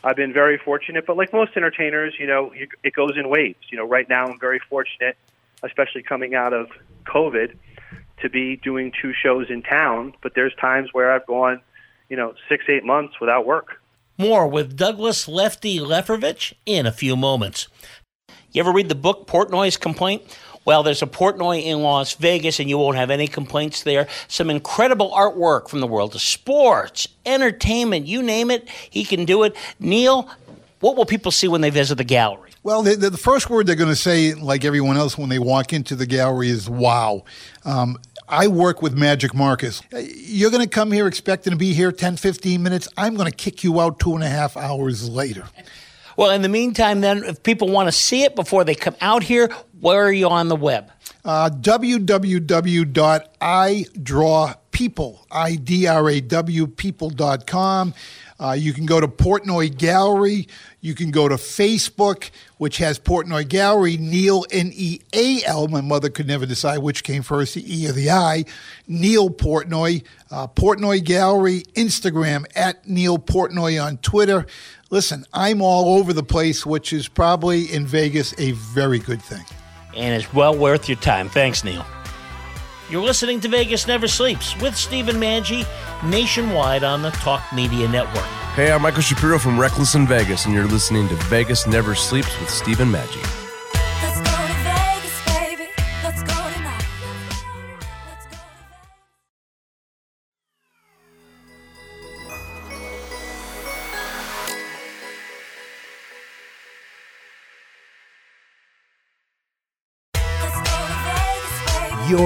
I've 0.04 0.16
been 0.16 0.34
very 0.34 0.58
fortunate, 0.58 1.06
but 1.06 1.18
like 1.18 1.34
most 1.34 1.58
entertainers, 1.58 2.14
you 2.20 2.28
know, 2.28 2.54
it 2.84 2.94
goes 2.94 3.18
in 3.18 3.30
waves. 3.30 3.60
You 3.70 3.78
know, 3.78 3.86
right 3.86 4.08
now 4.08 4.28
I'm 4.28 4.40
very 4.40 4.60
fortunate, 4.70 5.18
especially 5.64 6.04
coming 6.04 6.36
out 6.36 6.54
of 6.54 6.70
COVID, 7.06 7.56
to 8.22 8.30
be 8.30 8.58
doing 8.58 8.92
two 9.02 9.14
shows 9.14 9.50
in 9.50 9.64
town. 9.64 10.14
But 10.22 10.34
there's 10.36 10.54
times 10.56 10.90
where 10.94 11.12
I've 11.12 11.26
gone, 11.26 11.62
you 12.10 12.16
know, 12.16 12.36
six, 12.48 12.66
eight 12.70 12.86
months 12.86 13.20
without 13.20 13.46
work. 13.46 13.82
More 14.18 14.48
with 14.48 14.78
Douglas 14.78 15.28
Lefty 15.28 15.80
Leferovich 15.80 16.54
in 16.66 16.86
a 16.86 16.92
few 16.92 17.16
moments. 17.16 17.68
You 18.52 18.62
ever 18.62 18.72
read 18.72 18.90
the 18.90 18.96
book 18.96 19.28
Portnoy's 19.28 19.78
Complaint? 19.78 20.24
Well, 20.68 20.84
there's 20.84 21.02
a 21.02 21.08
Portnoy 21.08 21.64
in 21.64 21.82
Las 21.82 22.16
Vegas, 22.16 22.60
and 22.60 22.70
you 22.70 22.78
won't 22.78 22.98
have 22.98 23.10
any 23.10 23.30
complaints 23.30 23.84
there. 23.84 24.06
Some 24.28 24.50
incredible 24.50 25.12
artwork 25.12 25.70
from 25.70 25.80
the 25.80 25.88
world 25.88 26.14
of 26.14 26.22
sports, 26.22 27.08
entertainment, 27.26 28.06
you 28.06 28.22
name 28.22 28.52
it, 28.52 28.68
he 28.90 29.06
can 29.06 29.24
do 29.24 29.44
it. 29.44 29.56
Neal, 29.80 30.30
what 30.82 30.98
will 30.98 31.06
people 31.06 31.32
see 31.32 31.48
when 31.48 31.62
they 31.62 31.70
visit 31.70 31.96
the 31.96 32.04
gallery? 32.04 32.52
Well, 32.64 32.84
the, 32.84 32.98
the, 32.98 33.18
first 33.18 33.50
word 33.50 33.66
they're 33.66 33.78
going 33.78 33.92
to 33.92 33.96
say, 33.96 34.34
like 34.34 34.66
everyone 34.66 34.98
else, 34.98 35.18
when 35.18 35.30
they 35.30 35.40
walk 35.40 35.72
into 35.72 35.96
the 35.96 36.06
gallery 36.06 36.50
is 36.50 36.70
"Wow." 36.70 37.24
Um, 37.64 37.98
I 38.28 38.50
work 38.50 38.82
with 38.82 38.94
Magic 38.94 39.34
Marcus. 39.34 39.82
Uh, 39.94 40.00
You're 40.00 40.52
going 40.52 40.64
to 40.64 40.70
come 40.70 40.92
here 40.92 41.08
expecting 41.08 41.52
to 41.52 41.58
be 41.58 41.72
here 41.72 41.94
10, 41.94 42.18
15 42.18 42.62
minutes. 42.62 42.90
I'm 42.98 43.16
going 43.16 43.32
to 43.32 43.36
kick 43.36 43.64
you 43.64 43.80
out 43.80 44.02
two 44.02 44.16
and 44.16 44.24
a 44.24 44.28
half 44.28 44.58
hours 44.58 45.08
later. 45.08 45.46
Well, 46.18 46.32
in 46.32 46.42
the 46.42 46.50
meantime, 46.50 47.02
then, 47.02 47.24
if 47.24 47.44
people 47.44 47.70
want 47.70 47.88
to 47.88 47.92
see 47.92 48.24
it 48.24 48.36
before 48.36 48.64
they 48.64 48.76
come 48.76 48.96
out 49.02 49.24
here, 49.24 49.50
where 49.80 50.04
are 50.04 50.12
you 50.12 50.28
on 50.28 50.50
the 50.50 50.56
web? 50.56 50.92
Uh. 51.24 51.50
Uh, 58.40 58.52
you 58.54 58.72
can 58.72 58.86
go 58.86 59.00
to 59.00 59.08
Portnoy 59.08 59.76
Gallery. 59.76 60.48
You 60.80 60.94
can 60.94 61.10
go 61.10 61.28
to 61.28 61.36
Facebook, 61.36 62.30
which 62.58 62.78
has 62.78 63.00
Portnoy 63.00 63.48
Gallery, 63.48 63.98
Neal, 63.98 64.46
N 64.52 64.72
E 64.76 65.00
A 65.14 65.44
L. 65.46 65.68
My 65.68 65.82
mother 65.82 66.10
could 66.10 66.28
never 66.28 66.46
decide 66.46 66.78
which 66.80 67.04
came 67.04 67.24
first, 67.24 67.56
the 67.56 67.82
E 67.82 67.90
or 67.90 67.94
the 67.94 68.12
I. 68.12 68.46
Neal 68.88 69.32
Portnoy, 69.32 70.04
uh, 70.30 70.48
Portnoy 70.48 71.04
Gallery, 71.04 71.64
Instagram, 71.74 72.46
at 72.56 72.88
Neal 72.88 73.18
Portnoy 73.18 73.84
on 73.84 73.98
Twitter. 73.98 74.46
Listen, 74.90 75.26
I'm 75.34 75.62
all 75.62 75.98
over 75.98 76.14
the 76.14 76.24
place, 76.24 76.66
which 76.66 76.94
is 76.94 77.10
probably 77.10 77.66
in 77.66 77.86
Vegas 77.86 78.34
a 78.38 78.52
very 78.52 79.00
good 79.00 79.22
thing. 79.22 79.44
And 79.96 80.16
it's 80.16 80.34
well 80.34 80.58
worth 80.58 80.88
your 80.88 80.98
time. 81.00 81.28
Thanks, 81.28 81.64
Neal. 81.64 81.86
You're 82.90 83.04
listening 83.04 83.42
to 83.42 83.50
Vegas 83.50 83.86
Never 83.86 84.08
Sleeps 84.08 84.58
with 84.62 84.78
Stephen 84.78 85.18
Maggi 85.18 85.66
nationwide 86.10 86.86
on 86.86 87.02
the 87.02 87.10
Talk 87.12 87.44
Media 87.54 87.88
Network. 87.90 88.24
Hey, 88.56 88.72
I'm 88.72 88.82
Michael 88.82 89.02
Shapiro 89.02 89.38
from 89.38 89.60
Reckless 89.60 89.96
in 89.96 90.08
Vegas, 90.08 90.46
and 90.46 90.54
you're 90.54 90.68
listening 90.68 91.10
to 91.10 91.16
Vegas 91.26 91.68
Never 91.68 91.94
Sleeps 91.94 92.40
with 92.40 92.50
Stephen 92.50 92.90
Maggi. 92.90 93.47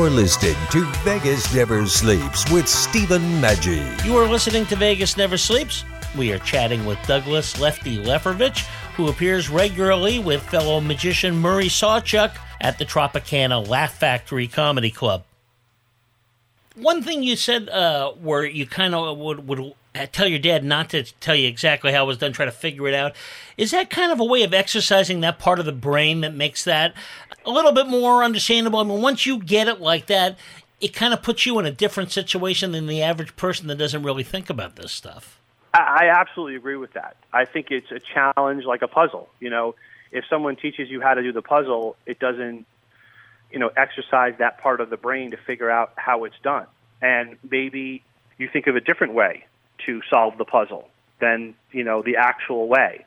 You're 0.01 0.09
listening 0.09 0.55
to 0.71 0.83
Vegas 1.03 1.53
Never 1.53 1.85
Sleeps 1.85 2.51
with 2.51 2.67
Stephen 2.67 3.21
Maggi. 3.39 4.03
You 4.03 4.17
are 4.17 4.27
listening 4.27 4.65
to 4.65 4.75
Vegas 4.75 5.15
Never 5.15 5.37
Sleeps. 5.37 5.85
We 6.17 6.31
are 6.31 6.39
chatting 6.39 6.87
with 6.87 6.97
Douglas 7.05 7.59
Lefty 7.59 7.99
Leferovich, 8.03 8.65
who 8.95 9.09
appears 9.09 9.47
regularly 9.47 10.17
with 10.17 10.41
fellow 10.41 10.81
magician 10.81 11.37
Murray 11.37 11.67
Sawchuck 11.67 12.35
at 12.61 12.79
the 12.79 12.85
Tropicana 12.85 13.67
Laugh 13.67 13.93
Factory 13.93 14.47
Comedy 14.47 14.89
Club. 14.89 15.23
One 16.75 17.03
thing 17.03 17.21
you 17.21 17.35
said 17.35 17.69
uh, 17.69 18.13
where 18.13 18.43
you 18.43 18.65
kind 18.65 18.95
of 18.95 19.19
would, 19.19 19.47
would 19.47 19.75
Uh, 19.93 20.05
tell 20.11 20.27
your 20.27 20.39
dad 20.39 20.63
not 20.63 20.89
to 20.89 21.03
tell 21.19 21.35
you 21.35 21.47
exactly 21.47 21.91
how 21.91 22.05
it 22.05 22.07
was 22.07 22.17
done, 22.17 22.31
try 22.31 22.45
to 22.45 22.51
figure 22.51 22.87
it 22.87 22.93
out. 22.93 23.13
Is 23.57 23.71
that 23.71 23.89
kind 23.89 24.11
of 24.11 24.19
a 24.21 24.25
way 24.25 24.43
of 24.43 24.53
exercising 24.53 25.19
that 25.21 25.37
part 25.37 25.59
of 25.59 25.65
the 25.65 25.73
brain 25.73 26.21
that 26.21 26.33
makes 26.33 26.63
that 26.63 26.93
a 27.45 27.51
little 27.51 27.73
bit 27.73 27.87
more 27.87 28.23
understandable? 28.23 28.79
I 28.79 28.83
mean, 28.83 29.01
once 29.01 29.25
you 29.25 29.39
get 29.39 29.67
it 29.67 29.81
like 29.81 30.05
that, 30.05 30.37
it 30.79 30.93
kind 30.93 31.13
of 31.13 31.21
puts 31.21 31.45
you 31.45 31.59
in 31.59 31.65
a 31.65 31.71
different 31.71 32.11
situation 32.11 32.71
than 32.71 32.87
the 32.87 33.01
average 33.01 33.35
person 33.35 33.67
that 33.67 33.75
doesn't 33.75 34.03
really 34.03 34.23
think 34.23 34.49
about 34.49 34.77
this 34.77 34.93
stuff. 34.93 35.39
I 35.73 36.05
I 36.05 36.19
absolutely 36.19 36.55
agree 36.55 36.77
with 36.77 36.93
that. 36.93 37.17
I 37.33 37.45
think 37.45 37.69
it's 37.69 37.91
a 37.91 37.99
challenge 37.99 38.63
like 38.65 38.81
a 38.81 38.87
puzzle. 38.87 39.29
You 39.41 39.49
know, 39.49 39.75
if 40.11 40.25
someone 40.29 40.55
teaches 40.55 40.89
you 40.89 41.01
how 41.01 41.13
to 41.13 41.21
do 41.21 41.33
the 41.33 41.41
puzzle, 41.41 41.97
it 42.05 42.17
doesn't, 42.19 42.65
you 43.51 43.59
know, 43.59 43.69
exercise 43.75 44.35
that 44.39 44.57
part 44.59 44.79
of 44.79 44.89
the 44.89 44.97
brain 44.97 45.31
to 45.31 45.37
figure 45.37 45.69
out 45.69 45.91
how 45.97 46.23
it's 46.23 46.39
done. 46.41 46.65
And 47.01 47.37
maybe 47.49 48.03
you 48.37 48.47
think 48.47 48.67
of 48.67 48.75
a 48.75 48.81
different 48.81 49.13
way 49.13 49.45
to 49.85 50.01
solve 50.09 50.37
the 50.37 50.45
puzzle 50.45 50.87
than, 51.19 51.55
you 51.71 51.83
know, 51.83 52.01
the 52.01 52.17
actual 52.17 52.67
way. 52.67 53.05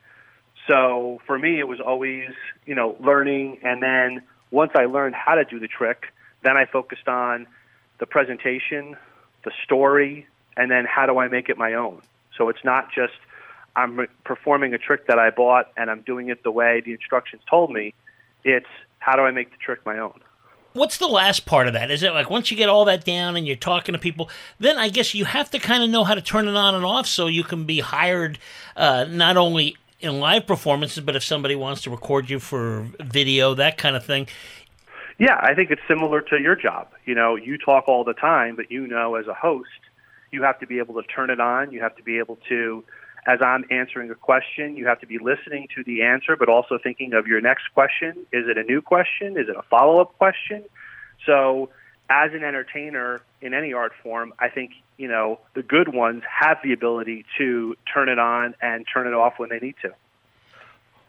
So 0.67 1.21
for 1.27 1.37
me, 1.37 1.59
it 1.59 1.67
was 1.67 1.79
always, 1.79 2.29
you 2.65 2.75
know, 2.75 2.95
learning. 2.99 3.59
And 3.63 3.81
then 3.81 4.21
once 4.51 4.71
I 4.75 4.85
learned 4.85 5.15
how 5.15 5.35
to 5.35 5.43
do 5.43 5.59
the 5.59 5.67
trick, 5.67 6.05
then 6.43 6.57
I 6.57 6.65
focused 6.65 7.07
on 7.07 7.47
the 7.99 8.05
presentation, 8.05 8.95
the 9.43 9.51
story, 9.63 10.27
and 10.57 10.71
then 10.71 10.85
how 10.85 11.05
do 11.05 11.17
I 11.19 11.27
make 11.27 11.49
it 11.49 11.57
my 11.57 11.73
own? 11.73 12.01
So 12.37 12.49
it's 12.49 12.63
not 12.63 12.91
just 12.91 13.13
I'm 13.75 14.07
performing 14.23 14.73
a 14.73 14.77
trick 14.77 15.07
that 15.07 15.19
I 15.19 15.29
bought 15.29 15.71
and 15.75 15.89
I'm 15.91 16.01
doing 16.01 16.29
it 16.29 16.43
the 16.43 16.51
way 16.51 16.81
the 16.81 16.93
instructions 16.93 17.41
told 17.49 17.71
me. 17.71 17.93
It's 18.43 18.69
how 18.99 19.15
do 19.15 19.23
I 19.23 19.31
make 19.31 19.51
the 19.51 19.57
trick 19.57 19.85
my 19.85 19.99
own? 19.99 20.19
What's 20.75 20.97
the 20.97 21.07
last 21.07 21.45
part 21.45 21.67
of 21.67 21.73
that? 21.73 21.89
Is 21.89 22.03
it 22.03 22.13
like 22.13 22.29
once 22.29 22.51
you 22.51 22.57
get 22.57 22.67
all 22.67 22.83
that 22.85 23.05
down 23.05 23.37
and 23.37 23.47
you're 23.47 23.55
talking 23.55 23.93
to 23.93 23.99
people, 23.99 24.29
then 24.59 24.77
I 24.77 24.89
guess 24.89 25.15
you 25.15 25.23
have 25.23 25.49
to 25.51 25.59
kind 25.59 25.81
of 25.81 25.89
know 25.89 26.03
how 26.03 26.15
to 26.15 26.21
turn 26.21 26.49
it 26.49 26.55
on 26.55 26.75
and 26.75 26.83
off 26.83 27.07
so 27.07 27.27
you 27.27 27.45
can 27.45 27.63
be 27.63 27.79
hired 27.79 28.37
uh, 28.75 29.05
not 29.09 29.37
only 29.37 29.77
in 30.01 30.19
live 30.19 30.45
performances, 30.45 31.01
but 31.01 31.15
if 31.15 31.23
somebody 31.23 31.55
wants 31.55 31.81
to 31.83 31.89
record 31.89 32.29
you 32.29 32.39
for 32.39 32.87
video, 32.99 33.53
that 33.53 33.77
kind 33.77 33.95
of 33.95 34.05
thing. 34.05 34.27
Yeah, 35.17 35.39
I 35.41 35.53
think 35.53 35.71
it's 35.71 35.81
similar 35.87 36.19
to 36.19 36.41
your 36.41 36.57
job. 36.57 36.89
You 37.05 37.15
know, 37.15 37.37
you 37.37 37.57
talk 37.57 37.87
all 37.87 38.03
the 38.03 38.13
time, 38.13 38.57
but 38.57 38.69
you 38.69 38.85
know, 38.85 39.15
as 39.15 39.27
a 39.27 39.33
host, 39.33 39.69
you 40.31 40.43
have 40.43 40.59
to 40.59 40.67
be 40.67 40.79
able 40.79 41.01
to 41.01 41.07
turn 41.07 41.29
it 41.29 41.39
on. 41.39 41.71
You 41.71 41.81
have 41.81 41.95
to 41.95 42.03
be 42.03 42.19
able 42.19 42.37
to, 42.49 42.83
as 43.25 43.39
I'm 43.41 43.65
answering 43.71 44.11
a 44.11 44.15
question, 44.15 44.77
you 44.77 44.85
have 44.87 44.99
to 44.99 45.07
be 45.07 45.17
listening 45.17 45.67
to 45.75 45.83
the 45.83 46.03
answer, 46.03 46.35
but 46.37 46.47
also 46.47 46.77
thinking 46.81 47.13
of 47.13 47.25
your 47.25 47.41
next 47.41 47.63
question. 47.73 48.11
Is 48.31 48.45
it 48.47 48.57
a 48.57 48.63
new 48.63 48.81
question? 48.81 49.37
Is 49.37 49.49
it 49.49 49.55
a 49.57 49.63
follow 49.63 49.99
up 49.99 50.17
question? 50.17 50.63
So, 51.25 51.69
as 52.07 52.33
an 52.33 52.43
entertainer 52.43 53.21
in 53.41 53.55
any 53.55 53.73
art 53.73 53.93
form, 54.03 54.33
I 54.37 54.49
think, 54.49 54.71
you 54.97 55.07
know, 55.07 55.39
the 55.55 55.63
good 55.63 55.91
ones 55.91 56.21
have 56.29 56.57
the 56.63 56.71
ability 56.71 57.25
to 57.39 57.75
turn 57.91 58.09
it 58.09 58.19
on 58.19 58.53
and 58.61 58.85
turn 58.91 59.07
it 59.07 59.13
off 59.13 59.33
when 59.37 59.49
they 59.49 59.57
need 59.59 59.75
to. 59.81 59.89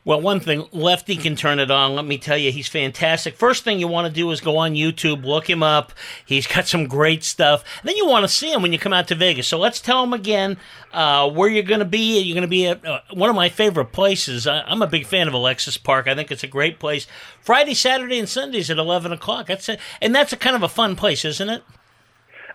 Well, 0.07 0.21
one 0.21 0.39
thing, 0.39 0.69
Lefty 0.71 1.17
can 1.17 1.35
turn 1.35 1.59
it 1.59 1.69
on. 1.69 1.97
Let 1.97 2.05
me 2.05 2.17
tell 2.17 2.39
you, 2.39 2.53
he's 2.53 2.69
fantastic. 2.69 3.35
First 3.35 3.65
thing 3.65 3.81
you 3.81 3.89
want 3.89 4.07
to 4.07 4.13
do 4.13 4.31
is 4.31 4.41
go 4.41 4.57
on 4.57 4.75
YouTube, 4.75 5.25
look 5.25 5.51
him 5.51 5.65
up. 5.65 5.93
He's 6.25 6.47
got 6.47 6.69
some 6.69 6.87
great 6.87 7.25
stuff. 7.25 7.65
And 7.81 7.89
then 7.89 7.97
you 7.97 8.07
want 8.07 8.23
to 8.23 8.29
see 8.29 8.53
him 8.53 8.63
when 8.63 8.73
you 8.73 8.79
come 8.79 8.93
out 8.93 9.09
to 9.09 9.17
Vegas. 9.17 9.49
So 9.49 9.59
let's 9.59 9.81
tell 9.81 10.05
him 10.05 10.13
again 10.13 10.59
uh, 10.93 11.29
where 11.29 11.49
you're 11.49 11.65
going 11.65 11.81
to 11.81 11.85
be. 11.85 12.21
You're 12.21 12.37
going 12.37 12.43
to 12.43 12.49
be 12.49 12.69
at 12.69 12.87
uh, 12.87 13.01
one 13.15 13.29
of 13.29 13.35
my 13.35 13.49
favorite 13.49 13.87
places. 13.87 14.47
I, 14.47 14.61
I'm 14.61 14.81
a 14.81 14.87
big 14.87 15.07
fan 15.07 15.27
of 15.27 15.35
Alexis 15.35 15.77
Park. 15.77 16.07
I 16.07 16.15
think 16.15 16.31
it's 16.31 16.45
a 16.45 16.47
great 16.47 16.79
place. 16.79 17.09
Friday, 17.41 17.75
Saturday, 17.75 18.21
and 18.21 18.29
Sundays 18.29 18.71
at 18.71 18.79
11 18.79 19.11
o'clock. 19.11 19.49
That's 19.49 19.69
a, 19.69 19.77
and 20.01 20.15
that's 20.15 20.33
a 20.33 20.37
kind 20.37 20.55
of 20.55 20.63
a 20.63 20.69
fun 20.69 20.95
place, 20.95 21.25
isn't 21.25 21.49
it? 21.49 21.65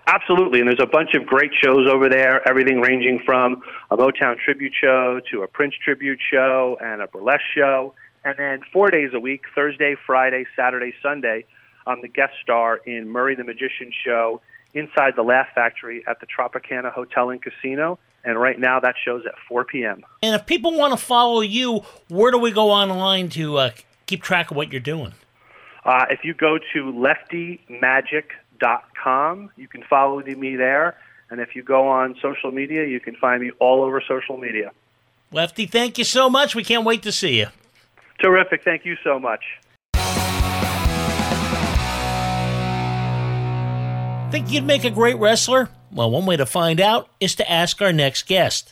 Absolutely, 0.08 0.60
and 0.60 0.68
there's 0.68 0.82
a 0.82 0.88
bunch 0.88 1.14
of 1.14 1.26
great 1.26 1.52
shows 1.64 1.88
over 1.90 2.10
there. 2.10 2.48
Everything 2.48 2.82
ranging 2.82 3.20
from 3.26 3.62
a 3.92 3.98
Motown 3.98 4.38
tribute 4.38 4.74
show 4.80 5.22
to 5.32 5.44
a 5.44 5.48
Prince 5.48 5.76
tribute 5.84 6.20
show 6.32 6.78
and 6.82 7.02
a 7.02 7.08
burlesque 7.08 7.42
show, 7.56 7.94
and 8.26 8.36
then 8.38 8.62
four 8.74 8.90
days 8.90 9.12
a 9.14 9.20
week: 9.20 9.44
Thursday, 9.54 9.96
Friday, 10.06 10.46
Saturday, 10.56 10.94
Sunday. 11.02 11.46
I'm 11.88 12.02
the 12.02 12.08
guest 12.08 12.34
star 12.42 12.78
in 12.78 13.10
Murray 13.10 13.36
the 13.36 13.44
Magician 13.44 13.92
show 14.04 14.42
inside 14.74 15.14
the 15.16 15.24
Laugh 15.24 15.48
Factory 15.54 16.04
at 16.08 16.20
the 16.20 16.28
Tropicana 16.28 16.92
Hotel 16.92 17.30
and 17.30 17.42
Casino. 17.42 18.00
And 18.24 18.40
right 18.40 18.60
now, 18.60 18.80
that 18.80 18.96
show's 19.04 19.26
at 19.26 19.34
4 19.50 19.66
p.m. 19.66 20.04
And 20.22 20.36
if 20.36 20.46
people 20.46 20.78
want 20.78 20.98
to 20.98 21.04
follow 21.04 21.42
you, 21.42 21.82
where 22.08 22.32
do 22.32 22.38
we 22.38 22.52
go 22.52 22.70
online 22.70 23.30
to 23.30 23.58
uh, 23.58 23.72
keep 24.06 24.22
track 24.22 24.52
of 24.52 24.58
what 24.58 24.72
you're 24.72 24.80
doing? 24.80 25.14
Uh, 25.84 26.06
if 26.12 26.20
you 26.24 26.36
go 26.36 26.60
to 26.74 26.92
leftymagic.com, 28.62 29.52
you 29.58 29.67
can 29.67 29.84
follow 29.84 30.21
me 30.21 30.56
there. 30.56 30.97
And 31.30 31.39
if 31.39 31.56
you 31.56 31.63
go 31.63 31.88
on 31.88 32.15
social 32.21 32.52
media, 32.52 32.86
you 32.86 33.00
can 33.00 33.15
find 33.15 33.41
me 33.41 33.52
all 33.60 33.84
over 33.84 34.02
social 34.06 34.38
media. 34.38 34.71
Lefty, 35.32 35.65
thank 35.65 35.97
you 35.97 36.04
so 36.04 36.30
much. 36.30 36.56
We 36.56 36.63
can't 36.63 36.84
wait 36.84 37.04
to 37.04 37.12
see 37.12 37.39
you. 37.39 37.47
Terrific. 38.21 38.63
Thank 38.63 38.86
you 38.86 38.97
so 39.04 39.17
much. 39.17 39.41
Think 44.32 44.52
you'd 44.52 44.65
make 44.65 44.84
a 44.84 44.89
great 44.89 45.17
wrestler? 45.17 45.69
Well, 45.91 46.12
one 46.12 46.26
way 46.26 46.38
to 46.38 46.45
find 46.45 46.80
out 46.80 47.10
is 47.19 47.36
to 47.36 47.50
ask 47.50 47.82
our 47.82 47.91
next 47.91 48.28
guest. 48.28 48.71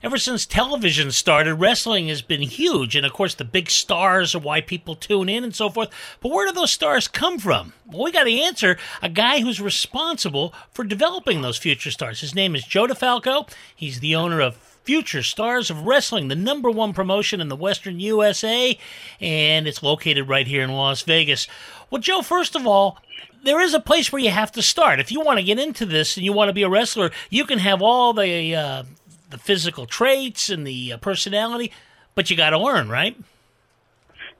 Ever 0.00 0.16
since 0.16 0.46
television 0.46 1.10
started, 1.10 1.54
wrestling 1.54 2.06
has 2.06 2.22
been 2.22 2.42
huge, 2.42 2.94
and 2.94 3.04
of 3.04 3.12
course, 3.12 3.34
the 3.34 3.44
big 3.44 3.68
stars 3.68 4.32
are 4.32 4.38
why 4.38 4.60
people 4.60 4.94
tune 4.94 5.28
in 5.28 5.42
and 5.42 5.52
so 5.52 5.68
forth. 5.68 5.90
But 6.20 6.30
where 6.30 6.46
do 6.46 6.52
those 6.52 6.70
stars 6.70 7.08
come 7.08 7.40
from? 7.40 7.72
Well, 7.84 8.04
we 8.04 8.12
got 8.12 8.24
to 8.24 8.40
answer 8.40 8.78
a 9.02 9.08
guy 9.08 9.40
who's 9.40 9.60
responsible 9.60 10.54
for 10.70 10.84
developing 10.84 11.42
those 11.42 11.58
future 11.58 11.90
stars. 11.90 12.20
His 12.20 12.32
name 12.32 12.54
is 12.54 12.64
Joe 12.64 12.86
DeFalco. 12.86 13.50
He's 13.74 13.98
the 13.98 14.14
owner 14.14 14.40
of 14.40 14.54
Future 14.84 15.24
Stars 15.24 15.68
of 15.68 15.84
Wrestling, 15.84 16.28
the 16.28 16.36
number 16.36 16.70
one 16.70 16.92
promotion 16.92 17.40
in 17.40 17.48
the 17.48 17.56
Western 17.56 17.98
USA, 17.98 18.78
and 19.20 19.66
it's 19.66 19.82
located 19.82 20.28
right 20.28 20.46
here 20.46 20.62
in 20.62 20.70
Las 20.70 21.02
Vegas. 21.02 21.48
Well, 21.90 22.00
Joe, 22.00 22.22
first 22.22 22.54
of 22.54 22.68
all, 22.68 22.98
there 23.42 23.60
is 23.60 23.74
a 23.74 23.80
place 23.80 24.12
where 24.12 24.22
you 24.22 24.30
have 24.30 24.52
to 24.52 24.62
start. 24.62 25.00
If 25.00 25.10
you 25.10 25.20
want 25.20 25.40
to 25.40 25.44
get 25.44 25.58
into 25.58 25.84
this 25.84 26.16
and 26.16 26.24
you 26.24 26.32
want 26.32 26.48
to 26.50 26.54
be 26.54 26.62
a 26.62 26.68
wrestler, 26.68 27.10
you 27.30 27.44
can 27.44 27.58
have 27.58 27.82
all 27.82 28.12
the 28.12 28.54
uh, 28.54 28.84
the 29.28 29.38
physical 29.38 29.86
traits 29.86 30.48
and 30.48 30.66
the 30.66 30.92
uh, 30.92 30.96
personality, 30.98 31.72
but 32.14 32.30
you 32.30 32.36
got 32.36 32.50
to 32.50 32.58
learn, 32.58 32.88
right? 32.88 33.16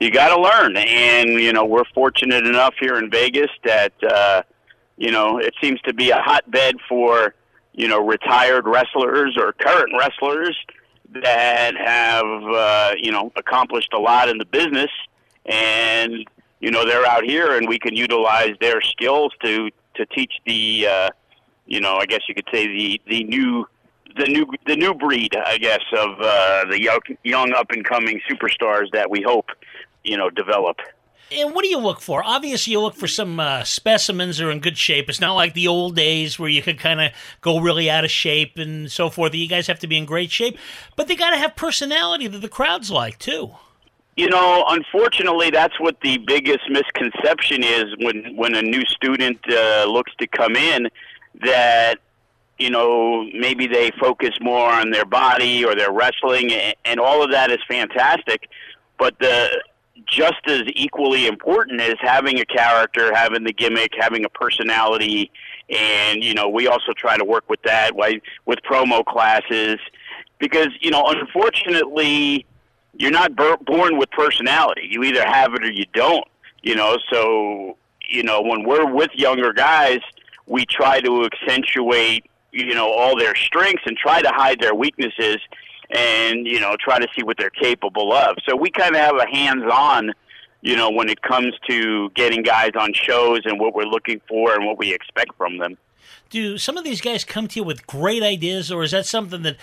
you 0.00 0.10
got 0.10 0.34
to 0.34 0.40
learn. 0.40 0.76
And 0.76 1.30
you 1.30 1.52
know, 1.52 1.64
we're 1.64 1.84
fortunate 1.94 2.46
enough 2.46 2.74
here 2.80 2.96
in 2.96 3.10
Vegas 3.10 3.50
that 3.64 3.92
uh, 4.02 4.42
you 4.96 5.10
know, 5.10 5.38
it 5.38 5.54
seems 5.60 5.80
to 5.82 5.94
be 5.94 6.10
a 6.10 6.18
hotbed 6.20 6.76
for, 6.88 7.34
you 7.72 7.88
know, 7.88 8.04
retired 8.04 8.66
wrestlers 8.66 9.36
or 9.38 9.52
current 9.52 9.92
wrestlers 9.96 10.56
that 11.22 11.74
have, 11.76 12.26
uh, 12.26 12.94
you 13.00 13.12
know, 13.12 13.32
accomplished 13.36 13.92
a 13.92 13.98
lot 13.98 14.28
in 14.28 14.38
the 14.38 14.44
business, 14.44 14.90
and 15.46 16.26
you 16.60 16.70
know, 16.72 16.84
they're 16.84 17.06
out 17.06 17.24
here, 17.24 17.56
and 17.56 17.68
we 17.68 17.78
can 17.78 17.94
utilize 17.94 18.54
their 18.60 18.80
skills 18.80 19.32
to 19.42 19.70
to 19.94 20.06
teach 20.06 20.32
the, 20.46 20.86
uh, 20.86 21.10
you 21.66 21.80
know, 21.80 21.96
I 21.96 22.06
guess 22.06 22.20
you 22.28 22.34
could 22.34 22.48
say 22.52 22.66
the 22.66 23.00
the 23.06 23.24
new. 23.24 23.66
The 24.16 24.26
new, 24.26 24.46
the 24.66 24.76
new 24.76 24.94
breed, 24.94 25.36
I 25.36 25.58
guess, 25.58 25.82
of 25.96 26.20
uh, 26.20 26.64
the 26.70 26.82
young, 26.82 27.00
young 27.22 27.52
up 27.52 27.70
and 27.70 27.84
coming 27.84 28.20
superstars 28.28 28.90
that 28.92 29.10
we 29.10 29.22
hope, 29.22 29.50
you 30.02 30.16
know, 30.16 30.30
develop. 30.30 30.78
And 31.30 31.54
what 31.54 31.62
do 31.62 31.68
you 31.68 31.78
look 31.78 32.00
for? 32.00 32.22
Obviously, 32.24 32.72
you 32.72 32.80
look 32.80 32.94
for 32.94 33.06
some 33.06 33.38
uh, 33.38 33.62
specimens 33.62 34.38
that 34.38 34.46
are 34.46 34.50
in 34.50 34.60
good 34.60 34.78
shape. 34.78 35.10
It's 35.10 35.20
not 35.20 35.34
like 35.34 35.52
the 35.52 35.68
old 35.68 35.94
days 35.94 36.38
where 36.38 36.48
you 36.48 36.62
could 36.62 36.78
kind 36.78 37.00
of 37.02 37.12
go 37.42 37.60
really 37.60 37.90
out 37.90 38.04
of 38.04 38.10
shape 38.10 38.56
and 38.56 38.90
so 38.90 39.10
forth. 39.10 39.34
You 39.34 39.46
guys 39.46 39.66
have 39.66 39.78
to 39.80 39.86
be 39.86 39.98
in 39.98 40.06
great 40.06 40.30
shape, 40.30 40.56
but 40.96 41.06
they 41.06 41.16
got 41.16 41.30
to 41.30 41.36
have 41.36 41.54
personality 41.54 42.28
that 42.28 42.38
the 42.38 42.48
crowds 42.48 42.90
like 42.90 43.18
too. 43.18 43.50
You 44.16 44.28
know, 44.30 44.64
unfortunately, 44.68 45.50
that's 45.50 45.78
what 45.78 46.00
the 46.00 46.18
biggest 46.18 46.68
misconception 46.70 47.62
is 47.62 47.84
when 47.98 48.34
when 48.34 48.54
a 48.54 48.62
new 48.62 48.84
student 48.86 49.38
uh, 49.48 49.84
looks 49.84 50.12
to 50.20 50.26
come 50.26 50.56
in. 50.56 50.88
That 51.42 51.96
you 52.58 52.70
know 52.70 53.24
maybe 53.34 53.66
they 53.66 53.90
focus 54.00 54.30
more 54.40 54.68
on 54.70 54.90
their 54.90 55.04
body 55.04 55.64
or 55.64 55.74
their 55.74 55.92
wrestling, 55.92 56.52
and, 56.84 57.00
all 57.00 57.22
of 57.22 57.30
that 57.30 57.50
is 57.50 57.58
fantastic. 57.68 58.48
But 58.98 59.18
the 59.20 59.62
just 60.06 60.46
as 60.46 60.62
equally 60.74 61.26
important 61.26 61.80
is 61.80 61.96
having 62.00 62.40
a 62.40 62.44
character, 62.44 63.14
having 63.14 63.44
the 63.44 63.52
gimmick, 63.52 63.92
having 63.98 64.24
a 64.24 64.28
personality, 64.28 65.30
and 65.70 66.22
you 66.24 66.34
know 66.34 66.48
we 66.48 66.66
also 66.66 66.92
try 66.96 67.16
to 67.16 67.24
work 67.24 67.48
with 67.48 67.62
that 67.62 67.94
with 67.94 68.58
promo 68.68 69.04
classes 69.04 69.78
because 70.38 70.68
you 70.80 70.90
know 70.90 71.04
unfortunately 71.06 72.44
you're 72.94 73.12
not 73.12 73.36
born 73.36 73.96
with 73.96 74.10
personality. 74.10 74.88
You 74.90 75.04
either 75.04 75.24
have 75.24 75.54
it 75.54 75.62
or 75.62 75.70
you 75.70 75.84
don't. 75.94 76.26
You 76.62 76.74
know, 76.74 76.98
so 77.12 77.76
you 78.08 78.22
know 78.22 78.42
when 78.42 78.64
we're 78.64 78.92
with 78.92 79.10
younger 79.14 79.52
guys, 79.52 80.00
we 80.46 80.66
try 80.66 81.00
to 81.00 81.24
accentuate 81.26 82.24
you 82.66 82.74
know 82.74 82.90
all 82.92 83.16
their 83.16 83.34
strengths 83.34 83.82
and 83.86 83.96
try 83.96 84.22
to 84.22 84.30
hide 84.30 84.60
their 84.60 84.74
weaknesses 84.74 85.38
and 85.90 86.46
you 86.46 86.60
know 86.60 86.76
try 86.78 86.98
to 86.98 87.06
see 87.16 87.22
what 87.22 87.36
they're 87.38 87.50
capable 87.50 88.12
of. 88.12 88.36
So 88.48 88.56
we 88.56 88.70
kind 88.70 88.94
of 88.94 89.00
have 89.00 89.16
a 89.16 89.26
hands-on, 89.28 90.12
you 90.60 90.76
know, 90.76 90.90
when 90.90 91.08
it 91.08 91.22
comes 91.22 91.54
to 91.68 92.10
getting 92.10 92.42
guys 92.42 92.72
on 92.78 92.92
shows 92.92 93.40
and 93.44 93.58
what 93.58 93.74
we're 93.74 93.84
looking 93.84 94.20
for 94.28 94.54
and 94.54 94.66
what 94.66 94.78
we 94.78 94.92
expect 94.92 95.34
from 95.36 95.58
them. 95.58 95.76
Do 96.30 96.58
some 96.58 96.76
of 96.76 96.84
these 96.84 97.00
guys 97.00 97.24
come 97.24 97.48
to 97.48 97.60
you 97.60 97.64
with 97.64 97.86
great 97.86 98.22
ideas, 98.22 98.70
or 98.70 98.82
is 98.82 98.90
that 98.90 99.06
something 99.06 99.42
that 99.42 99.56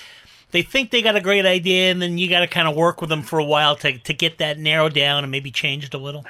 they 0.51 0.61
think 0.61 0.91
they 0.91 1.01
got 1.01 1.15
a 1.15 1.21
great 1.21 1.45
idea, 1.45 1.91
and 1.91 2.01
then 2.01 2.17
you 2.17 2.29
got 2.29 2.39
to 2.39 2.47
kind 2.47 2.67
of 2.67 2.75
work 2.75 3.01
with 3.01 3.09
them 3.09 3.21
for 3.21 3.39
a 3.39 3.45
while 3.45 3.75
to 3.77 3.97
to 3.99 4.13
get 4.13 4.37
that 4.39 4.57
narrowed 4.57 4.93
down 4.93 5.23
and 5.23 5.31
maybe 5.31 5.51
changed 5.51 5.93
a 5.93 5.97
little? 5.97 6.25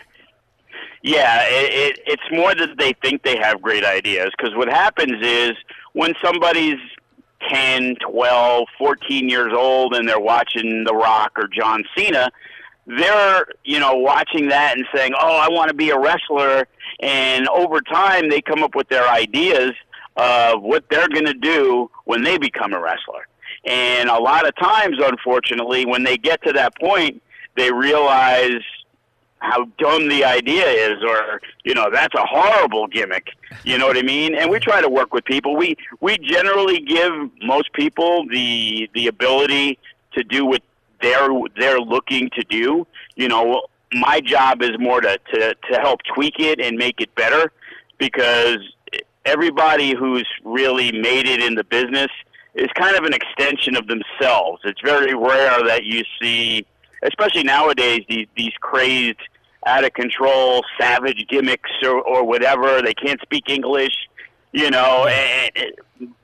Yeah, 1.05 1.43
it, 1.43 1.71
it, 1.71 1.99
it's 2.07 2.23
more 2.31 2.55
that 2.55 2.79
they 2.79 2.93
think 3.03 3.21
they 3.21 3.37
have 3.37 3.61
great 3.61 3.85
ideas 3.85 4.31
because 4.35 4.55
what 4.55 4.67
happens 4.67 5.23
is 5.23 5.51
when 5.95 6.13
somebody's 6.21 6.79
10, 7.49 7.95
12, 8.05 8.67
14 8.77 9.29
years 9.29 9.53
old 9.55 9.95
and 9.95 10.07
they're 10.07 10.19
watching 10.19 10.83
The 10.83 10.93
Rock 10.93 11.31
or 11.37 11.47
John 11.47 11.85
Cena, 11.97 12.29
they're, 12.85 13.45
you 13.63 13.79
know, 13.79 13.95
watching 13.95 14.49
that 14.49 14.77
and 14.77 14.85
saying, 14.93 15.13
"Oh, 15.19 15.37
I 15.37 15.47
want 15.49 15.69
to 15.69 15.73
be 15.73 15.91
a 15.91 15.97
wrestler." 15.97 16.67
And 16.99 17.47
over 17.47 17.79
time 17.79 18.29
they 18.29 18.41
come 18.41 18.61
up 18.61 18.75
with 18.75 18.89
their 18.89 19.07
ideas 19.07 19.71
of 20.17 20.61
what 20.61 20.83
they're 20.89 21.07
going 21.07 21.25
to 21.25 21.33
do 21.33 21.89
when 22.03 22.23
they 22.23 22.37
become 22.37 22.73
a 22.73 22.79
wrestler. 22.79 23.27
And 23.63 24.09
a 24.09 24.19
lot 24.19 24.45
of 24.45 24.55
times, 24.57 24.97
unfortunately, 25.01 25.85
when 25.85 26.03
they 26.03 26.17
get 26.17 26.43
to 26.43 26.53
that 26.53 26.77
point, 26.77 27.23
they 27.55 27.71
realize 27.71 28.61
how 29.45 29.65
dumb 29.77 30.07
the 30.07 30.23
idea 30.23 30.65
is 30.65 31.03
or 31.03 31.41
you 31.63 31.73
know 31.73 31.89
that's 31.91 32.15
a 32.15 32.25
horrible 32.25 32.87
gimmick. 32.87 33.27
You 33.63 33.77
know 33.77 33.87
what 33.87 33.97
i 33.97 34.01
mean? 34.01 34.35
And 34.35 34.49
we 34.49 34.59
try 34.59 34.81
to 34.81 34.89
work 34.89 35.13
with 35.13 35.25
people. 35.25 35.55
We 35.55 35.75
we 36.01 36.17
generally 36.17 36.79
give 36.79 37.13
most 37.41 37.71
people 37.73 38.25
the 38.29 38.89
the 38.93 39.07
ability 39.07 39.77
to 40.13 40.23
do 40.23 40.45
what 40.45 40.61
they're 41.01 41.29
they're 41.57 41.79
looking 41.79 42.29
to 42.31 42.43
do. 42.49 42.87
You 43.15 43.27
know 43.27 43.63
my 43.93 44.19
job 44.19 44.61
is 44.61 44.71
more 44.79 45.01
to 45.01 45.17
to 45.33 45.55
to 45.71 45.79
help 45.79 46.01
tweak 46.13 46.39
it 46.39 46.59
and 46.59 46.77
make 46.77 46.99
it 46.99 47.13
better 47.15 47.51
because 47.97 48.59
everybody 49.25 49.95
who's 49.95 50.27
really 50.43 50.91
made 50.91 51.27
it 51.27 51.41
in 51.41 51.55
the 51.55 51.63
business 51.63 52.11
is 52.53 52.67
kind 52.75 52.95
of 52.95 53.03
an 53.03 53.13
extension 53.13 53.75
of 53.75 53.87
themselves. 53.87 54.61
It's 54.63 54.81
very 54.81 55.13
rare 55.13 55.63
that 55.63 55.83
you 55.83 56.03
see 56.21 56.65
especially 57.05 57.43
nowadays 57.43 58.01
these 58.09 58.27
these 58.35 58.53
crazed 58.61 59.19
out 59.65 59.83
of 59.83 59.93
control 59.93 60.63
savage 60.79 61.25
gimmicks 61.27 61.71
or, 61.83 62.01
or 62.01 62.23
whatever 62.23 62.81
they 62.81 62.93
can't 62.93 63.19
speak 63.21 63.49
english 63.49 63.93
you 64.51 64.69
know 64.69 65.05
and 65.07 65.51
it, 65.55 65.79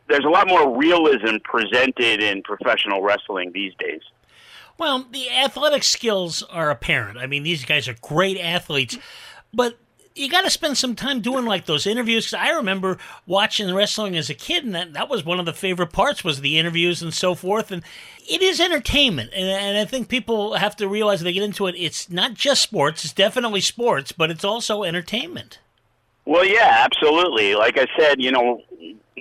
there's 0.08 0.26
a 0.26 0.30
lot 0.30 0.48
more 0.48 0.78
realism 0.78 1.38
presented 1.44 2.22
in 2.22 2.42
professional 2.44 3.02
wrestling 3.02 3.52
these 3.54 3.74
days 3.80 4.02
Well, 4.78 5.06
the 5.12 5.30
athletic 5.30 5.84
skills 5.84 6.42
are 6.44 6.70
apparent. 6.72 7.18
I 7.20 7.28
mean, 7.28 7.44
these 7.44 7.66
guys 7.66 7.88
are 7.88 7.96
great 8.02 8.38
athletes, 8.40 8.98
but 9.54 9.78
you 10.16 10.28
got 10.30 10.42
to 10.42 10.50
spend 10.50 10.78
some 10.78 10.96
time 10.96 11.22
doing 11.22 11.46
like 11.46 11.66
those 11.66 11.86
interviews. 11.86 12.26
'cause 12.32 12.40
I 12.40 12.50
remember 12.50 12.98
watching 13.28 13.74
wrestling 13.74 14.18
as 14.18 14.30
a 14.30 14.34
kid, 14.34 14.66
and 14.66 14.74
that, 14.76 14.94
that 14.94 15.08
was 15.08 15.24
one 15.24 15.40
of 15.40 15.46
the 15.46 15.54
favorite 15.54 15.94
parts 15.94 16.24
was 16.24 16.42
the 16.42 16.58
interviews 16.58 17.02
and 17.02 17.14
so 17.14 17.36
forth. 17.36 17.72
And 17.72 17.84
it 18.32 18.42
is 18.42 18.60
entertainment, 18.60 19.32
and, 19.36 19.48
and 19.48 19.78
I 19.78 19.86
think 19.86 20.08
people 20.08 20.54
have 20.54 20.76
to 20.78 20.88
realize 20.88 21.22
they 21.22 21.34
get 21.34 21.44
into 21.44 21.68
it. 21.68 21.76
It's 21.78 22.10
not 22.10 22.34
just 22.34 22.62
sports; 22.62 23.04
it's 23.04 23.14
definitely 23.14 23.62
sports, 23.62 24.12
but 24.12 24.32
it's 24.32 24.44
also 24.44 24.84
entertainment. 24.84 25.60
Well, 26.26 26.46
yeah, 26.46 26.86
absolutely. 26.86 27.56
Like 27.56 27.78
I 27.78 27.88
said, 27.98 28.22
you 28.22 28.32
know, 28.32 28.62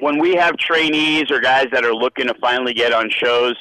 when 0.00 0.18
we 0.18 0.34
have 0.36 0.56
trainees 0.56 1.30
or 1.30 1.40
guys 1.40 1.66
that 1.72 1.84
are 1.84 1.94
looking 1.94 2.28
to 2.28 2.34
finally 2.34 2.74
get 2.74 2.92
on 2.92 3.10
shows, 3.10 3.56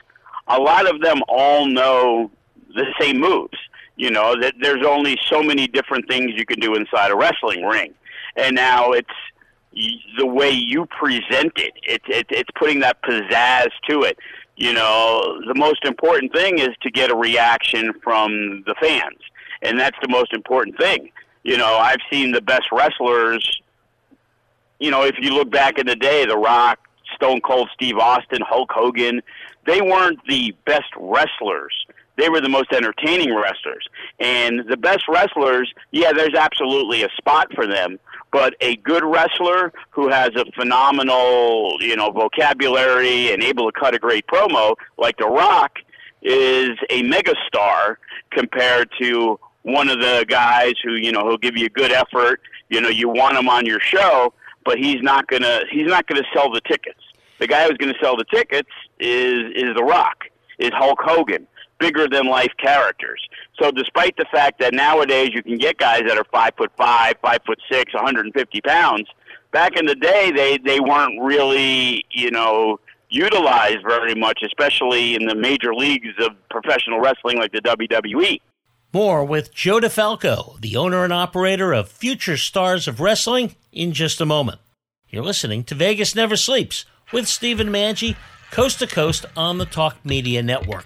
a 0.48 0.60
lot 0.60 0.88
of 0.88 1.02
them 1.02 1.22
all 1.28 1.66
know 1.66 2.30
the 2.76 2.86
same 3.00 3.20
moves. 3.20 3.58
You 3.96 4.12
know, 4.12 4.40
that 4.40 4.54
there's 4.62 4.86
only 4.86 5.18
so 5.28 5.44
many 5.44 5.68
different 5.68 6.08
things 6.08 6.32
you 6.36 6.46
can 6.46 6.60
do 6.60 6.76
inside 6.76 7.12
a 7.12 7.16
wrestling 7.16 7.66
ring. 7.66 7.94
And 8.38 8.56
now 8.56 8.92
it's 8.92 9.10
the 10.18 10.26
way 10.26 10.50
you 10.50 10.86
present 10.86 11.54
it. 11.58 11.74
It's 11.84 12.06
it, 12.08 12.28
it's 12.30 12.50
putting 12.56 12.80
that 12.80 13.02
pizzazz 13.02 13.70
to 13.90 14.04
it. 14.04 14.18
You 14.60 14.74
know, 14.74 15.40
the 15.48 15.56
most 15.56 15.86
important 15.86 16.34
thing 16.34 16.60
is 16.60 16.76
to 16.82 16.92
get 16.92 17.10
a 17.10 17.16
reaction 17.16 17.94
from 18.04 18.62
the 18.68 18.76
fans, 18.82 19.20
and 19.62 19.80
that's 19.80 19.96
the 20.02 20.10
most 20.10 20.34
important 20.34 20.78
thing. 20.78 21.12
You 21.44 21.56
know, 21.56 21.78
I've 21.78 22.02
seen 22.12 22.34
the 22.34 22.42
best 22.42 22.66
wrestlers. 22.70 23.62
You 24.80 24.92
know, 24.92 25.06
if 25.06 25.16
you 25.18 25.34
look 25.34 25.50
back 25.50 25.80
in 25.80 25.88
the 25.88 25.96
day, 25.96 26.26
The 26.26 26.38
Rock, 26.38 26.78
Stone 27.16 27.40
Cold 27.40 27.70
Steve 27.74 27.98
Austin, 27.98 28.42
Hulk 28.42 28.70
Hogan, 28.74 29.22
they 29.66 29.80
weren't 29.80 30.20
the 30.28 30.54
best 30.66 30.92
wrestlers. 30.98 31.86
They 32.18 32.28
were 32.28 32.42
the 32.42 32.50
most 32.50 32.74
entertaining 32.74 33.34
wrestlers. 33.34 33.88
And 34.20 34.68
the 34.68 34.76
best 34.76 35.06
wrestlers, 35.08 35.74
yeah, 35.92 36.12
there's 36.12 36.36
absolutely 36.36 37.04
a 37.04 37.10
spot 37.18 37.48
for 37.56 37.66
them. 37.66 37.98
But 38.32 38.56
a 38.62 38.76
good 38.78 39.04
wrestler 39.04 39.74
who 39.90 40.10
has 40.10 40.30
a 40.36 40.46
phenomenal, 40.56 41.78
you 41.80 41.96
know, 41.96 42.12
vocabulary 42.12 43.34
and 43.34 43.44
able 43.44 43.72
to 43.72 43.80
cut 43.80 43.96
a 43.96 44.00
great 44.00 44.28
promo, 44.28 44.76
like 44.98 45.18
The 45.18 45.28
Rock, 45.28 45.80
is 46.22 46.78
a 46.90 47.02
megastar 47.04 47.96
compared 48.32 48.90
to 49.02 49.40
one 49.64 49.90
of 49.90 50.00
the 50.00 50.26
guys 50.28 50.74
who, 50.84 50.94
you 50.94 51.12
know, 51.12 51.22
who'll 51.22 51.38
give 51.38 51.58
you 51.58 51.66
a 51.66 51.70
good 51.70 51.92
effort. 51.92 52.42
You 52.70 52.82
know, 52.82 52.90
you 52.90 53.10
want 53.10 53.38
him 53.38 53.50
on 53.50 53.66
your 53.66 53.80
show, 53.80 54.34
but 54.64 54.78
he's 54.78 55.02
not 55.02 55.28
gonna 55.28 55.62
he's 55.72 55.88
not 55.88 56.08
gonna 56.08 56.26
sell 56.34 56.52
the 56.52 56.62
tickets. 56.62 57.00
The 57.40 57.48
guy 57.48 57.68
who's 57.68 57.78
gonna 57.78 57.98
sell 58.02 58.16
the 58.16 58.26
tickets 58.26 58.70
is 59.00 59.40
is 59.56 59.76
The 59.76 59.84
Rock, 59.84 60.26
is 60.60 60.72
Hulk 60.74 61.00
Hogan, 61.02 61.48
bigger 61.80 62.08
than 62.08 62.28
life 62.28 62.52
characters. 62.62 63.22
So 63.62 63.72
despite 63.72 64.16
the 64.18 64.26
fact 64.32 64.60
that 64.60 64.74
nowadays 64.74 65.30
you 65.34 65.42
can 65.42 65.58
get 65.58 65.78
guys 65.78 66.04
that 66.08 66.18
are 66.18 66.26
five 66.26 66.54
foot 66.58 66.72
five, 66.78 67.16
five 67.22 67.40
foot 67.46 67.60
six, 67.72 67.94
150 67.94 68.62
pounds, 68.62 69.08
back 69.52 69.78
in 69.78 69.86
the 69.86 69.96
day 69.96 70.32
they 70.32 70.58
they 70.58 70.80
weren't 70.80 71.22
really 71.22 72.06
you 72.12 72.32
know 72.32 72.80
utilized 73.10 73.80
very 73.88 74.16
much, 74.16 74.42
especially 74.46 75.16
in 75.16 75.26
the 75.26 75.36
major 75.36 75.74
leagues 75.74 76.14
of 76.20 76.32
professional 76.50 77.00
wrestling 77.00 77.38
like 77.38 77.52
the. 77.52 77.60
WWE. 77.62 78.42
More 78.92 79.24
with 79.24 79.54
Joe 79.54 79.80
DeFalco, 79.80 80.60
the 80.60 80.76
owner 80.76 81.04
and 81.04 81.14
operator 81.14 81.74
of 81.74 81.90
Future 81.90 82.38
Stars 82.38 82.88
of 82.88 83.00
Wrestling, 83.00 83.56
in 83.72 83.94
just 83.94 84.20
a 84.20 84.26
moment. 84.26 84.60
You're 85.10 85.24
listening 85.24 85.64
to 85.66 85.76
Vegas 85.76 86.16
Never 86.16 86.36
Sleeps 86.36 86.86
with 87.12 87.28
Stephen 87.28 87.70
Maggi, 87.70 88.16
coast 88.50 88.80
to 88.80 88.88
coast 88.88 89.26
on 89.38 89.60
the 89.60 89.66
Talk 89.66 90.04
Media 90.04 90.42
Network. 90.42 90.86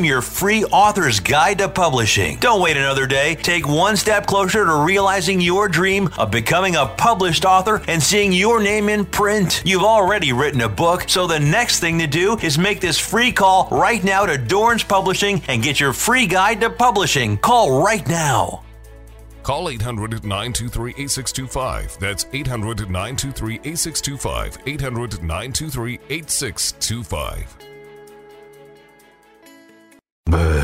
your 0.03 0.21
free 0.21 0.63
author's 0.65 1.19
guide 1.19 1.59
to 1.59 1.69
publishing. 1.69 2.37
Don't 2.39 2.61
wait 2.61 2.77
another 2.77 3.07
day. 3.07 3.35
Take 3.35 3.67
one 3.67 3.97
step 3.97 4.25
closer 4.25 4.65
to 4.65 4.83
realizing 4.83 5.41
your 5.41 5.67
dream 5.67 6.09
of 6.17 6.31
becoming 6.31 6.75
a 6.75 6.85
published 6.85 7.45
author 7.45 7.81
and 7.87 8.01
seeing 8.01 8.31
your 8.31 8.61
name 8.61 8.89
in 8.89 9.05
print. 9.05 9.61
You've 9.65 9.83
already 9.83 10.33
written 10.33 10.61
a 10.61 10.69
book, 10.69 11.05
so 11.07 11.27
the 11.27 11.39
next 11.39 11.79
thing 11.79 11.99
to 11.99 12.07
do 12.07 12.37
is 12.39 12.57
make 12.57 12.79
this 12.81 12.97
free 12.97 13.31
call 13.31 13.67
right 13.71 14.03
now 14.03 14.25
to 14.25 14.37
Dorrance 14.37 14.83
Publishing 14.83 15.41
and 15.47 15.63
get 15.63 15.79
your 15.79 15.93
free 15.93 16.27
guide 16.27 16.61
to 16.61 16.69
publishing. 16.69 17.37
Call 17.37 17.83
right 17.83 18.07
now. 18.07 18.63
Call 19.43 19.69
800 19.69 20.23
923 20.23 20.91
8625. 20.91 21.97
That's 21.99 22.25
800 22.31 22.89
923 22.89 23.55
8625. 23.55 24.57
800 24.65 25.23
923 25.23 25.99
8625. 26.09 27.70
Boy, 30.31 30.60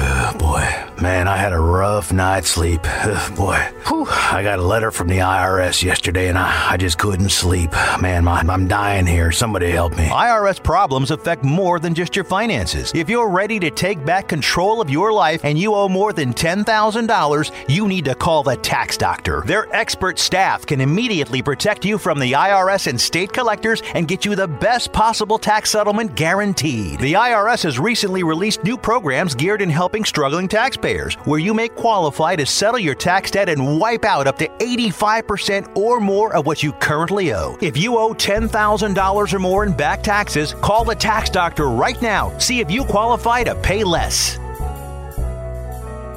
man, 1.07 1.27
I 1.29 1.37
had 1.37 1.53
a 1.53 1.59
rough 1.59 2.11
night's 2.11 2.49
sleep. 2.49 2.81
Ugh, 2.83 3.35
boy, 3.37 3.57
Whew. 3.87 4.05
I 4.09 4.43
got 4.43 4.59
a 4.59 4.63
letter 4.63 4.91
from 4.91 5.07
the 5.07 5.19
IRS 5.19 5.81
yesterday 5.81 6.27
and 6.27 6.37
I, 6.37 6.73
I 6.73 6.77
just 6.77 6.97
couldn't 6.97 7.29
sleep. 7.29 7.71
Man, 8.01 8.25
my, 8.25 8.39
I'm 8.41 8.67
dying 8.67 9.05
here. 9.05 9.31
Somebody 9.31 9.71
help 9.71 9.97
me. 9.97 10.07
IRS 10.07 10.61
problems 10.61 11.11
affect 11.11 11.43
more 11.43 11.79
than 11.79 11.93
just 11.93 12.15
your 12.15 12.25
finances. 12.25 12.91
If 12.93 13.09
you're 13.09 13.29
ready 13.29 13.59
to 13.59 13.71
take 13.71 14.03
back 14.05 14.27
control 14.27 14.81
of 14.81 14.89
your 14.89 15.13
life 15.13 15.45
and 15.45 15.57
you 15.57 15.73
owe 15.73 15.87
more 15.87 16.11
than 16.11 16.33
$10,000, 16.33 17.51
you 17.69 17.87
need 17.87 18.05
to 18.05 18.15
call 18.15 18.43
the 18.43 18.57
tax 18.57 18.97
doctor. 18.97 19.43
Their 19.45 19.73
expert 19.73 20.19
staff 20.19 20.65
can 20.65 20.81
immediately 20.81 21.41
protect 21.41 21.85
you 21.85 21.97
from 21.97 22.19
the 22.19 22.33
IRS 22.33 22.87
and 22.87 22.99
state 22.99 23.31
collectors 23.31 23.81
and 23.93 24.07
get 24.09 24.25
you 24.25 24.35
the 24.35 24.47
best 24.47 24.91
possible 24.91 25.39
tax 25.39 25.69
settlement 25.69 26.15
guaranteed. 26.15 26.99
The 26.99 27.13
IRS 27.13 27.63
has 27.63 27.79
recently 27.79 28.23
released 28.23 28.65
new 28.65 28.77
programs 28.77 29.35
geared 29.35 29.61
in 29.61 29.69
helping 29.69 30.03
struggling 30.03 30.49
taxpayers, 30.49 30.96
where 31.25 31.39
you 31.39 31.53
may 31.53 31.67
qualify 31.67 32.35
to 32.35 32.45
settle 32.45 32.79
your 32.79 32.95
tax 32.95 33.31
debt 33.31 33.49
and 33.49 33.79
wipe 33.79 34.05
out 34.05 34.27
up 34.27 34.37
to 34.39 34.47
85% 34.47 35.75
or 35.75 35.99
more 35.99 36.35
of 36.35 36.45
what 36.45 36.63
you 36.63 36.71
currently 36.73 37.33
owe. 37.33 37.57
If 37.61 37.77
you 37.77 37.97
owe 37.97 38.13
$10,000 38.13 39.33
or 39.33 39.39
more 39.39 39.65
in 39.65 39.73
back 39.73 40.03
taxes, 40.03 40.53
call 40.61 40.83
the 40.83 40.95
tax 40.95 41.29
doctor 41.29 41.69
right 41.69 42.01
now. 42.01 42.37
See 42.37 42.59
if 42.59 42.71
you 42.71 42.83
qualify 42.85 43.43
to 43.43 43.55
pay 43.55 43.83
less. 43.83 44.39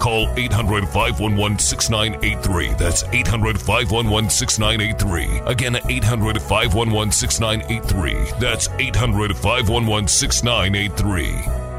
Call 0.01 0.29
800 0.37 0.89
511 0.89 1.59
6983. 1.59 2.75
That's 2.79 3.05
800 3.05 3.61
511 3.61 4.31
6983. 4.31 5.41
Again, 5.41 5.77
800 5.89 6.41
511 6.41 7.13
6983. 7.13 8.39
That's 8.41 8.69
800 8.79 9.37
511 9.37 10.09
6983. 10.09 11.70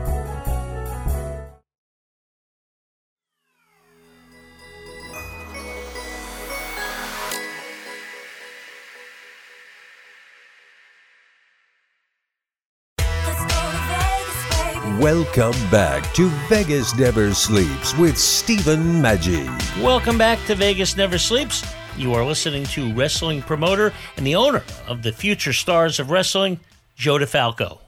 Welcome 15.02 15.56
back 15.72 16.14
to 16.14 16.28
Vegas 16.48 16.96
Never 16.96 17.34
Sleeps 17.34 17.98
with 17.98 18.16
Stephen 18.20 19.02
Maggi. 19.02 19.48
Welcome 19.82 20.16
back 20.16 20.38
to 20.46 20.54
Vegas 20.54 20.96
Never 20.96 21.18
Sleeps. 21.18 21.66
You 21.98 22.14
are 22.14 22.24
listening 22.24 22.66
to 22.66 22.94
wrestling 22.94 23.42
promoter 23.42 23.94
and 24.16 24.28
the 24.28 24.36
owner 24.36 24.64
of 24.88 25.02
the 25.02 25.12
Future 25.12 25.54
Stars 25.54 26.00
of 26.00 26.12
Wrestling, 26.12 26.60
Joe 26.94 27.16
DeFalco. 27.16 27.80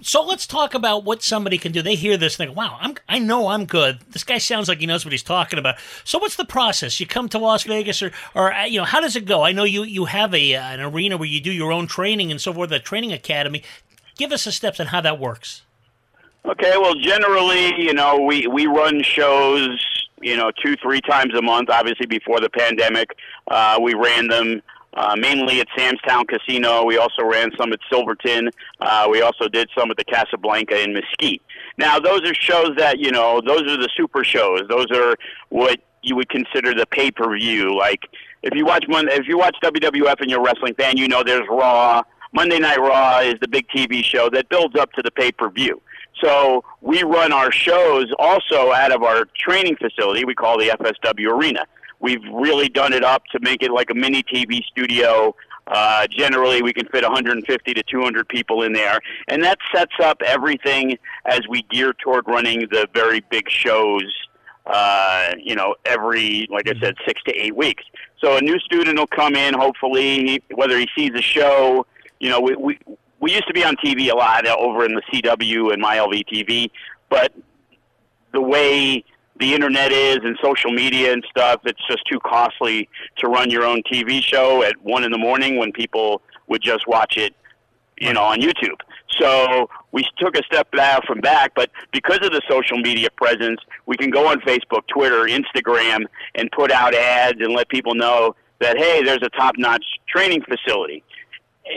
So 0.00 0.24
let's 0.24 0.46
talk 0.46 0.72
about 0.72 1.04
what 1.04 1.22
somebody 1.22 1.58
can 1.58 1.72
do. 1.72 1.82
They 1.82 1.94
hear 1.94 2.16
this 2.16 2.40
and 2.40 2.48
go, 2.48 2.54
wow, 2.54 2.78
I'm, 2.80 2.94
I 3.06 3.18
know 3.18 3.48
I'm 3.48 3.66
good. 3.66 3.98
This 4.12 4.24
guy 4.24 4.38
sounds 4.38 4.70
like 4.70 4.78
he 4.78 4.86
knows 4.86 5.04
what 5.04 5.12
he's 5.12 5.22
talking 5.22 5.58
about. 5.58 5.74
So 6.04 6.18
what's 6.18 6.36
the 6.36 6.46
process? 6.46 7.00
You 7.00 7.06
come 7.06 7.28
to 7.28 7.38
Las 7.38 7.64
Vegas 7.64 8.00
or, 8.00 8.12
or 8.34 8.50
uh, 8.50 8.64
you 8.64 8.78
know, 8.78 8.86
how 8.86 9.02
does 9.02 9.14
it 9.14 9.26
go? 9.26 9.42
I 9.42 9.52
know 9.52 9.64
you, 9.64 9.82
you 9.82 10.06
have 10.06 10.32
a, 10.32 10.54
uh, 10.54 10.62
an 10.62 10.80
arena 10.80 11.18
where 11.18 11.28
you 11.28 11.42
do 11.42 11.52
your 11.52 11.70
own 11.70 11.86
training 11.86 12.30
and 12.30 12.40
so 12.40 12.54
forth, 12.54 12.72
a 12.72 12.78
training 12.78 13.12
academy. 13.12 13.62
Give 14.16 14.32
us 14.32 14.44
the 14.44 14.52
steps 14.52 14.80
on 14.80 14.86
how 14.86 15.02
that 15.02 15.20
works. 15.20 15.60
Okay, 16.44 16.76
well, 16.76 16.94
generally, 16.96 17.72
you 17.80 17.94
know, 17.94 18.18
we 18.18 18.48
we 18.48 18.66
run 18.66 19.02
shows, 19.02 19.84
you 20.20 20.36
know, 20.36 20.50
two 20.64 20.74
three 20.76 21.00
times 21.00 21.34
a 21.34 21.42
month. 21.42 21.70
Obviously, 21.70 22.06
before 22.06 22.40
the 22.40 22.50
pandemic, 22.50 23.10
uh, 23.48 23.78
we 23.80 23.94
ran 23.94 24.26
them 24.26 24.60
uh, 24.94 25.14
mainly 25.16 25.60
at 25.60 25.68
Sam's 25.76 26.00
Town 26.06 26.26
Casino. 26.26 26.84
We 26.84 26.98
also 26.98 27.22
ran 27.22 27.52
some 27.56 27.72
at 27.72 27.78
Silverton. 27.88 28.50
Uh, 28.80 29.06
we 29.08 29.22
also 29.22 29.48
did 29.48 29.68
some 29.78 29.92
at 29.92 29.96
the 29.96 30.04
Casablanca 30.04 30.82
in 30.82 30.92
Mesquite. 30.92 31.42
Now, 31.78 32.00
those 32.00 32.22
are 32.28 32.34
shows 32.34 32.70
that 32.76 32.98
you 32.98 33.12
know, 33.12 33.40
those 33.40 33.62
are 33.62 33.76
the 33.76 33.88
super 33.96 34.24
shows. 34.24 34.62
Those 34.68 34.90
are 34.92 35.16
what 35.50 35.78
you 36.02 36.16
would 36.16 36.28
consider 36.28 36.74
the 36.74 36.86
pay 36.86 37.12
per 37.12 37.32
view. 37.38 37.76
Like 37.78 38.00
if 38.42 38.52
you 38.56 38.66
watch 38.66 38.84
one, 38.88 39.08
if 39.08 39.28
you 39.28 39.38
watch 39.38 39.56
WWF 39.62 40.20
and 40.20 40.28
you're 40.28 40.40
a 40.40 40.44
wrestling 40.44 40.74
fan, 40.74 40.96
you 40.96 41.06
know 41.06 41.22
there's 41.22 41.46
Raw. 41.48 42.02
Monday 42.34 42.58
Night 42.58 42.80
Raw 42.80 43.20
is 43.20 43.34
the 43.40 43.48
big 43.48 43.68
TV 43.68 44.02
show 44.02 44.28
that 44.30 44.48
builds 44.48 44.74
up 44.74 44.90
to 44.94 45.02
the 45.02 45.10
pay 45.12 45.30
per 45.30 45.48
view. 45.48 45.80
So 46.22 46.62
we 46.80 47.02
run 47.02 47.32
our 47.32 47.50
shows 47.50 48.06
also 48.18 48.72
out 48.72 48.92
of 48.92 49.02
our 49.02 49.24
training 49.36 49.76
facility 49.76 50.24
we 50.24 50.34
call 50.34 50.58
the 50.58 50.68
FSW 50.68 51.32
Arena. 51.32 51.64
We've 52.00 52.22
really 52.32 52.68
done 52.68 52.92
it 52.92 53.04
up 53.04 53.24
to 53.32 53.40
make 53.40 53.62
it 53.62 53.70
like 53.70 53.90
a 53.90 53.94
mini 53.94 54.22
TV 54.22 54.62
studio. 54.64 55.34
Uh, 55.68 56.06
generally, 56.08 56.60
we 56.60 56.72
can 56.72 56.86
fit 56.88 57.04
150 57.04 57.74
to 57.74 57.82
200 57.84 58.28
people 58.28 58.62
in 58.62 58.72
there, 58.72 59.00
and 59.28 59.42
that 59.44 59.58
sets 59.72 59.92
up 60.02 60.20
everything 60.26 60.98
as 61.26 61.40
we 61.48 61.62
gear 61.70 61.92
toward 62.02 62.26
running 62.26 62.60
the 62.70 62.88
very 62.92 63.20
big 63.30 63.48
shows. 63.48 64.12
Uh, 64.66 65.32
you 65.38 65.54
know, 65.54 65.74
every 65.84 66.46
like 66.50 66.68
I 66.68 66.78
said, 66.80 66.94
six 67.06 67.22
to 67.24 67.34
eight 67.34 67.54
weeks. 67.56 67.84
So 68.20 68.36
a 68.36 68.40
new 68.40 68.58
student 68.60 68.98
will 68.98 69.06
come 69.06 69.34
in, 69.34 69.54
hopefully, 69.54 70.42
whether 70.54 70.78
he 70.78 70.88
sees 70.96 71.12
a 71.14 71.22
show. 71.22 71.86
You 72.18 72.30
know, 72.30 72.40
we, 72.40 72.54
we 72.56 72.78
we 73.22 73.32
used 73.32 73.46
to 73.46 73.54
be 73.54 73.64
on 73.64 73.76
TV 73.76 74.10
a 74.10 74.14
lot 74.14 74.46
uh, 74.46 74.54
over 74.58 74.84
in 74.84 74.94
the 74.94 75.02
CW 75.12 75.72
and 75.72 75.82
MyLV 75.82 76.24
TV, 76.26 76.70
but 77.08 77.32
the 78.32 78.40
way 78.40 79.04
the 79.38 79.54
internet 79.54 79.92
is 79.92 80.18
and 80.24 80.36
social 80.42 80.72
media 80.72 81.12
and 81.12 81.24
stuff, 81.30 81.60
it's 81.64 81.80
just 81.88 82.04
too 82.10 82.18
costly 82.20 82.88
to 83.18 83.28
run 83.28 83.48
your 83.48 83.64
own 83.64 83.80
TV 83.90 84.20
show 84.20 84.62
at 84.64 84.74
one 84.82 85.04
in 85.04 85.12
the 85.12 85.18
morning 85.18 85.56
when 85.56 85.72
people 85.72 86.20
would 86.48 86.62
just 86.62 86.86
watch 86.88 87.16
it, 87.16 87.32
you 87.98 88.12
know, 88.12 88.24
on 88.24 88.40
YouTube. 88.40 88.80
So 89.20 89.70
we 89.92 90.04
took 90.18 90.36
a 90.36 90.42
step 90.42 90.70
back 90.72 91.06
from 91.06 91.20
back, 91.20 91.52
but 91.54 91.70
because 91.92 92.18
of 92.22 92.32
the 92.32 92.42
social 92.50 92.78
media 92.78 93.08
presence, 93.16 93.60
we 93.86 93.96
can 93.96 94.10
go 94.10 94.26
on 94.26 94.40
Facebook, 94.40 94.86
Twitter, 94.88 95.26
Instagram, 95.26 96.06
and 96.34 96.50
put 96.50 96.72
out 96.72 96.92
ads 96.92 97.40
and 97.40 97.52
let 97.52 97.68
people 97.68 97.94
know 97.94 98.34
that 98.60 98.76
hey, 98.76 99.04
there's 99.04 99.22
a 99.22 99.30
top-notch 99.30 99.84
training 100.08 100.42
facility 100.42 101.04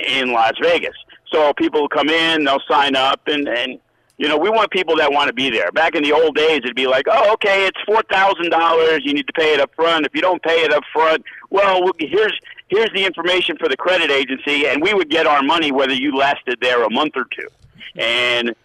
in 0.08 0.32
Las 0.32 0.54
Vegas. 0.62 0.96
So 1.32 1.54
people 1.54 1.88
come 1.90 2.10
in, 2.10 2.46
they'll 2.46 2.62
sign 2.70 2.96
up, 2.96 3.22
and 3.28 3.48
and 3.48 3.80
you 4.18 4.28
know 4.28 4.38
we 4.38 4.50
want 4.50 4.72
people 4.72 4.96
that 4.98 5.12
want 5.12 5.28
to 5.28 5.34
be 5.34 5.50
there. 5.50 5.72
Back 5.72 5.96
in 5.96 6.04
the 6.04 6.14
old 6.14 6.36
days, 6.36 6.60
it'd 6.64 6.76
be 6.76 6.88
like, 6.88 7.06
oh, 7.10 7.34
okay, 7.34 7.66
it's 7.66 7.80
four 7.86 8.02
thousand 8.12 8.50
dollars. 8.50 9.02
You 9.04 9.14
need 9.14 9.28
to 9.28 9.34
pay 9.34 9.54
it 9.54 9.60
up 9.60 9.74
front. 9.76 10.06
If 10.06 10.16
you 10.16 10.22
don't 10.22 10.42
pay 10.42 10.64
it 10.64 10.74
up 10.74 10.84
front, 10.94 11.24
well, 11.50 11.92
here's 12.00 12.38
here's 12.68 12.92
the 12.94 13.06
information 13.06 13.58
for 13.58 13.68
the 13.68 13.78
credit 13.78 14.12
agency, 14.12 14.68
and 14.68 14.82
we 14.82 14.94
would 14.94 15.10
get 15.10 15.28
our 15.28 15.42
money 15.42 15.72
whether 15.72 15.94
you 15.94 16.16
lasted 16.16 16.58
there 16.62 16.84
a 16.84 16.90
month 16.90 17.14
or 17.16 17.26
two. 17.26 17.48
And 17.96 18.56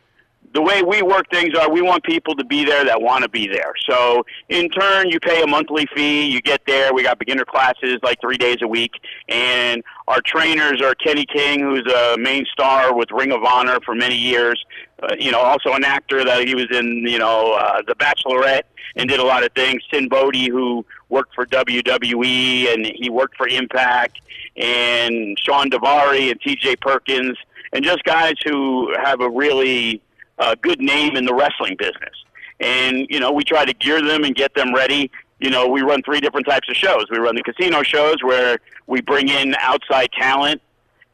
the 0.53 0.63
way 0.63 0.83
we 0.83 1.01
work 1.03 1.31
things 1.31 1.55
are 1.57 1.71
we 1.71 1.81
want 1.81 2.03
people 2.03 2.35
to 2.35 2.45
be 2.45 2.65
there 2.65 2.85
that 2.85 3.01
want 3.01 3.23
to 3.23 3.29
be 3.29 3.47
there. 3.47 3.73
So 3.89 4.25
in 4.49 4.69
turn, 4.69 5.09
you 5.09 5.21
pay 5.21 5.43
a 5.43 5.47
monthly 5.47 5.87
fee. 5.95 6.27
You 6.27 6.41
get 6.41 6.63
there. 6.67 6.93
We 6.93 7.03
got 7.03 7.19
beginner 7.19 7.45
classes 7.45 7.99
like 8.03 8.21
three 8.21 8.37
days 8.37 8.57
a 8.63 8.69
week, 8.69 8.93
and 9.29 9.83
our 10.09 10.21
trainers 10.21 10.83
are 10.83 10.95
Kenny 10.97 11.25
King, 11.27 11.61
who's 11.61 11.87
a 11.93 12.17
main 12.19 12.45
star 12.53 12.95
with 12.95 13.11
Ring 13.13 13.33
of 13.33 13.45
Honor 13.45 13.79
for 13.85 13.95
many 13.95 14.17
years. 14.17 14.65
Uh, 15.03 15.15
you 15.19 15.31
know, 15.31 15.41
also 15.41 15.73
an 15.73 15.85
actor 15.85 16.25
that 16.25 16.47
he 16.47 16.55
was 16.55 16.67
in, 16.73 17.07
you 17.07 17.19
know, 17.19 17.53
uh, 17.53 17.81
The 17.87 17.95
Bachelorette 17.95 18.65
and 18.97 19.09
did 19.09 19.21
a 19.21 19.25
lot 19.25 19.45
of 19.45 19.53
things. 19.53 19.83
Sinn 19.93 20.09
Bodhi, 20.09 20.51
who 20.51 20.85
worked 21.09 21.35
for 21.35 21.47
WWE 21.47 22.73
and 22.73 22.87
he 22.97 23.09
worked 23.09 23.37
for 23.37 23.47
Impact, 23.49 24.21
and 24.57 25.39
Shawn 25.39 25.71
Daivari 25.71 26.31
and 26.31 26.41
T.J. 26.41 26.77
Perkins, 26.77 27.39
and 27.73 27.85
just 27.85 28.03
guys 28.05 28.35
who 28.45 28.93
have 29.03 29.21
a 29.21 29.31
really 29.31 30.03
a 30.41 30.57
good 30.57 30.81
name 30.81 31.17
in 31.17 31.25
the 31.25 31.35
wrestling 31.35 31.77
business. 31.79 32.15
And 32.59 33.07
you 33.09 33.21
know, 33.21 33.33
we 33.33 33.45
try 33.45 33.65
to 33.65 33.73
gear 33.73 34.03
them 34.03 34.25
and 34.25 34.35
get 34.35 34.55
them 34.55 34.75
ready. 34.75 35.11
You 35.39 35.51
know, 35.51 35.69
we 35.69 35.83
run 35.83 36.03
three 36.03 36.21
different 36.21 36.47
types 36.47 36.69
of 36.69 36.77
shows. 36.77 37.07
We 37.11 37.19
run 37.19 37.35
the 37.35 37.43
casino 37.43 37.83
shows 37.83 38.17
where 38.23 38.59
we 38.87 39.01
bring 39.01 39.29
in 39.29 39.55
outside 39.61 40.11
talent 40.19 40.61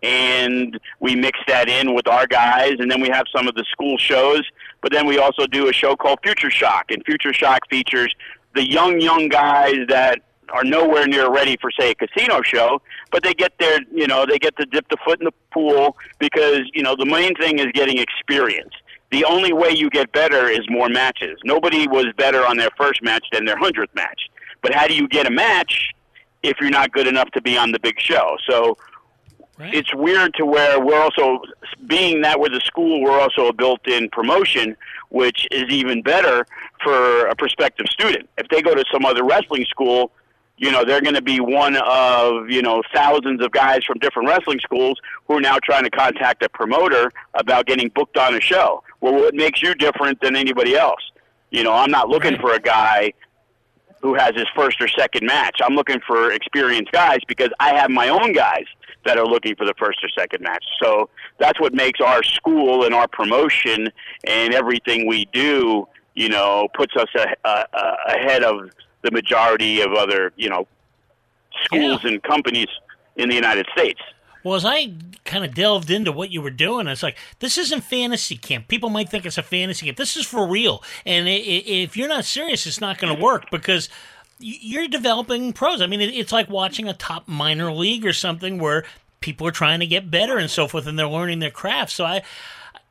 and 0.02 0.78
we 1.00 1.16
mix 1.16 1.38
that 1.46 1.68
in 1.68 1.94
with 1.94 2.06
our 2.06 2.26
guys 2.26 2.74
and 2.78 2.90
then 2.90 3.00
we 3.00 3.08
have 3.08 3.24
some 3.34 3.48
of 3.48 3.54
the 3.54 3.64
school 3.70 3.96
shows 3.96 4.42
but 4.82 4.92
then 4.92 5.06
we 5.06 5.18
also 5.18 5.46
do 5.46 5.68
a 5.68 5.72
show 5.72 5.96
called 5.96 6.18
future 6.22 6.50
shock 6.50 6.90
and 6.90 7.02
future 7.04 7.32
shock 7.32 7.60
features 7.70 8.14
the 8.54 8.70
young 8.70 9.00
young 9.00 9.28
guys 9.28 9.76
that 9.88 10.20
are 10.50 10.64
nowhere 10.64 11.06
near 11.06 11.30
ready 11.32 11.56
for 11.60 11.70
say 11.70 11.92
a 11.92 11.94
casino 11.94 12.42
show 12.42 12.80
but 13.10 13.22
they 13.22 13.32
get 13.32 13.52
there 13.58 13.80
you 13.90 14.06
know 14.06 14.26
they 14.26 14.38
get 14.38 14.54
to 14.58 14.66
dip 14.66 14.86
the 14.90 14.96
foot 15.04 15.18
in 15.18 15.24
the 15.24 15.32
pool 15.50 15.96
because 16.18 16.60
you 16.74 16.82
know 16.82 16.94
the 16.94 17.06
main 17.06 17.34
thing 17.36 17.58
is 17.58 17.66
getting 17.72 17.98
experience 17.98 18.74
the 19.10 19.24
only 19.24 19.52
way 19.52 19.70
you 19.70 19.88
get 19.90 20.12
better 20.12 20.48
is 20.48 20.60
more 20.68 20.88
matches. 20.88 21.38
Nobody 21.44 21.86
was 21.86 22.06
better 22.16 22.44
on 22.44 22.56
their 22.56 22.70
first 22.76 23.02
match 23.02 23.24
than 23.32 23.44
their 23.44 23.56
hundredth 23.56 23.94
match. 23.94 24.28
But 24.62 24.74
how 24.74 24.86
do 24.86 24.94
you 24.94 25.08
get 25.08 25.26
a 25.26 25.30
match 25.30 25.90
if 26.42 26.56
you're 26.60 26.70
not 26.70 26.92
good 26.92 27.06
enough 27.06 27.30
to 27.32 27.42
be 27.42 27.56
on 27.56 27.72
the 27.72 27.78
big 27.78 28.00
show? 28.00 28.36
So 28.48 28.76
it's 29.58 29.94
weird 29.94 30.34
to 30.34 30.44
where 30.44 30.80
we're 30.80 31.00
also 31.00 31.40
being 31.86 32.20
that 32.22 32.38
we're 32.38 32.50
the 32.50 32.60
school 32.64 33.02
we're 33.02 33.18
also 33.18 33.46
a 33.46 33.52
built-in 33.52 34.10
promotion 34.10 34.76
which 35.08 35.46
is 35.50 35.64
even 35.70 36.02
better 36.02 36.46
for 36.82 37.26
a 37.26 37.34
prospective 37.34 37.86
student. 37.86 38.28
If 38.36 38.48
they 38.48 38.60
go 38.60 38.74
to 38.74 38.84
some 38.92 39.04
other 39.04 39.24
wrestling 39.24 39.64
school 39.68 40.10
you 40.58 40.70
know 40.70 40.84
they're 40.84 41.00
going 41.00 41.14
to 41.14 41.22
be 41.22 41.40
one 41.40 41.76
of 41.76 42.48
you 42.48 42.62
know 42.62 42.82
thousands 42.94 43.42
of 43.42 43.50
guys 43.52 43.84
from 43.84 43.98
different 43.98 44.28
wrestling 44.28 44.58
schools 44.60 44.98
who 45.26 45.36
are 45.36 45.40
now 45.40 45.58
trying 45.62 45.84
to 45.84 45.90
contact 45.90 46.42
a 46.42 46.48
promoter 46.48 47.10
about 47.34 47.66
getting 47.66 47.88
booked 47.90 48.16
on 48.16 48.34
a 48.34 48.40
show 48.40 48.82
well 49.00 49.14
what 49.14 49.34
makes 49.34 49.62
you 49.62 49.74
different 49.74 50.20
than 50.20 50.36
anybody 50.36 50.76
else 50.76 51.10
you 51.50 51.62
know 51.62 51.72
i'm 51.72 51.90
not 51.90 52.08
looking 52.08 52.36
for 52.38 52.52
a 52.52 52.60
guy 52.60 53.12
who 54.02 54.14
has 54.14 54.34
his 54.34 54.46
first 54.54 54.80
or 54.80 54.88
second 54.88 55.26
match. 55.26 55.58
I'm 55.62 55.74
looking 55.74 56.00
for 56.06 56.30
experienced 56.32 56.92
guys 56.92 57.18
because 57.26 57.50
I 57.58 57.74
have 57.74 57.90
my 57.90 58.08
own 58.08 58.32
guys 58.32 58.66
that 59.04 59.18
are 59.18 59.26
looking 59.26 59.56
for 59.56 59.64
the 59.64 59.74
first 59.78 59.98
or 60.04 60.08
second 60.16 60.42
match. 60.42 60.64
So 60.82 61.08
that's 61.38 61.60
what 61.60 61.74
makes 61.74 62.00
our 62.00 62.22
school 62.22 62.84
and 62.84 62.94
our 62.94 63.08
promotion 63.08 63.88
and 64.24 64.54
everything 64.54 65.06
we 65.06 65.26
do, 65.32 65.88
you 66.14 66.28
know, 66.28 66.68
puts 66.74 66.94
us 66.96 67.08
a, 67.16 67.48
a, 67.48 67.64
a 67.72 67.96
ahead 68.16 68.42
of 68.42 68.70
the 69.06 69.12
majority 69.12 69.80
of 69.80 69.92
other, 69.92 70.32
you 70.36 70.50
know, 70.50 70.66
schools 71.64 72.00
and 72.04 72.22
companies 72.22 72.68
in 73.16 73.28
the 73.28 73.34
United 73.34 73.66
States. 73.72 74.00
Well, 74.44 74.54
as 74.54 74.64
I 74.64 74.92
kind 75.24 75.44
of 75.44 75.54
delved 75.54 75.90
into 75.90 76.12
what 76.12 76.30
you 76.30 76.40
were 76.40 76.50
doing, 76.50 76.86
it's 76.86 77.02
like 77.02 77.16
this 77.40 77.58
isn't 77.58 77.82
fantasy 77.82 78.36
camp. 78.36 78.68
People 78.68 78.90
might 78.90 79.08
think 79.08 79.26
it's 79.26 79.38
a 79.38 79.42
fantasy 79.42 79.86
camp. 79.86 79.96
This 79.96 80.16
is 80.16 80.26
for 80.26 80.46
real, 80.46 80.82
and 81.04 81.26
if 81.28 81.96
you're 81.96 82.08
not 82.08 82.24
serious, 82.24 82.66
it's 82.66 82.80
not 82.80 82.98
going 82.98 83.14
to 83.16 83.22
work 83.22 83.50
because 83.50 83.88
you're 84.38 84.86
developing 84.86 85.52
pros. 85.52 85.80
I 85.80 85.86
mean, 85.86 86.00
it's 86.00 86.32
like 86.32 86.48
watching 86.48 86.88
a 86.88 86.94
top 86.94 87.26
minor 87.26 87.72
league 87.72 88.04
or 88.04 88.12
something 88.12 88.58
where 88.58 88.84
people 89.20 89.46
are 89.46 89.52
trying 89.52 89.80
to 89.80 89.86
get 89.86 90.10
better 90.10 90.36
and 90.36 90.50
so 90.50 90.68
forth, 90.68 90.86
and 90.86 90.98
they're 90.98 91.08
learning 91.08 91.40
their 91.40 91.50
craft. 91.50 91.90
So 91.90 92.04
I, 92.04 92.16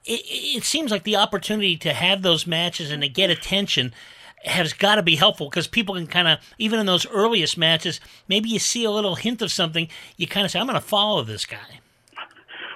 it, 0.04 0.22
it 0.26 0.64
seems 0.64 0.92
like 0.92 1.04
the 1.04 1.16
opportunity 1.16 1.78
to 1.78 1.94
have 1.94 2.22
those 2.22 2.46
matches 2.46 2.92
and 2.92 3.02
to 3.02 3.08
get 3.08 3.30
attention 3.30 3.94
has 4.48 4.74
got 4.74 4.96
to 4.96 5.04
be 5.04 5.16
helpful 5.16 5.50
because 5.50 5.68
people 5.68 5.96
can 5.96 6.08
kind 6.08 6.28
of 6.28 6.40
even 6.58 6.80
in 6.80 6.86
those 6.86 7.06
earliest 7.08 7.58
matches 7.58 8.00
maybe 8.28 8.50
you 8.50 8.60
see 8.60 8.84
a 8.84 8.92
little 8.92 9.16
hint 9.16 9.42
of 9.42 9.52
something 9.52 9.88
you 10.18 10.28
kind 10.28 10.46
of 10.46 10.52
say 10.52 10.60
i'm 10.60 10.68
going 10.68 10.80
to 10.80 10.86
follow 10.86 11.24
this 11.24 11.46
guy 11.46 11.80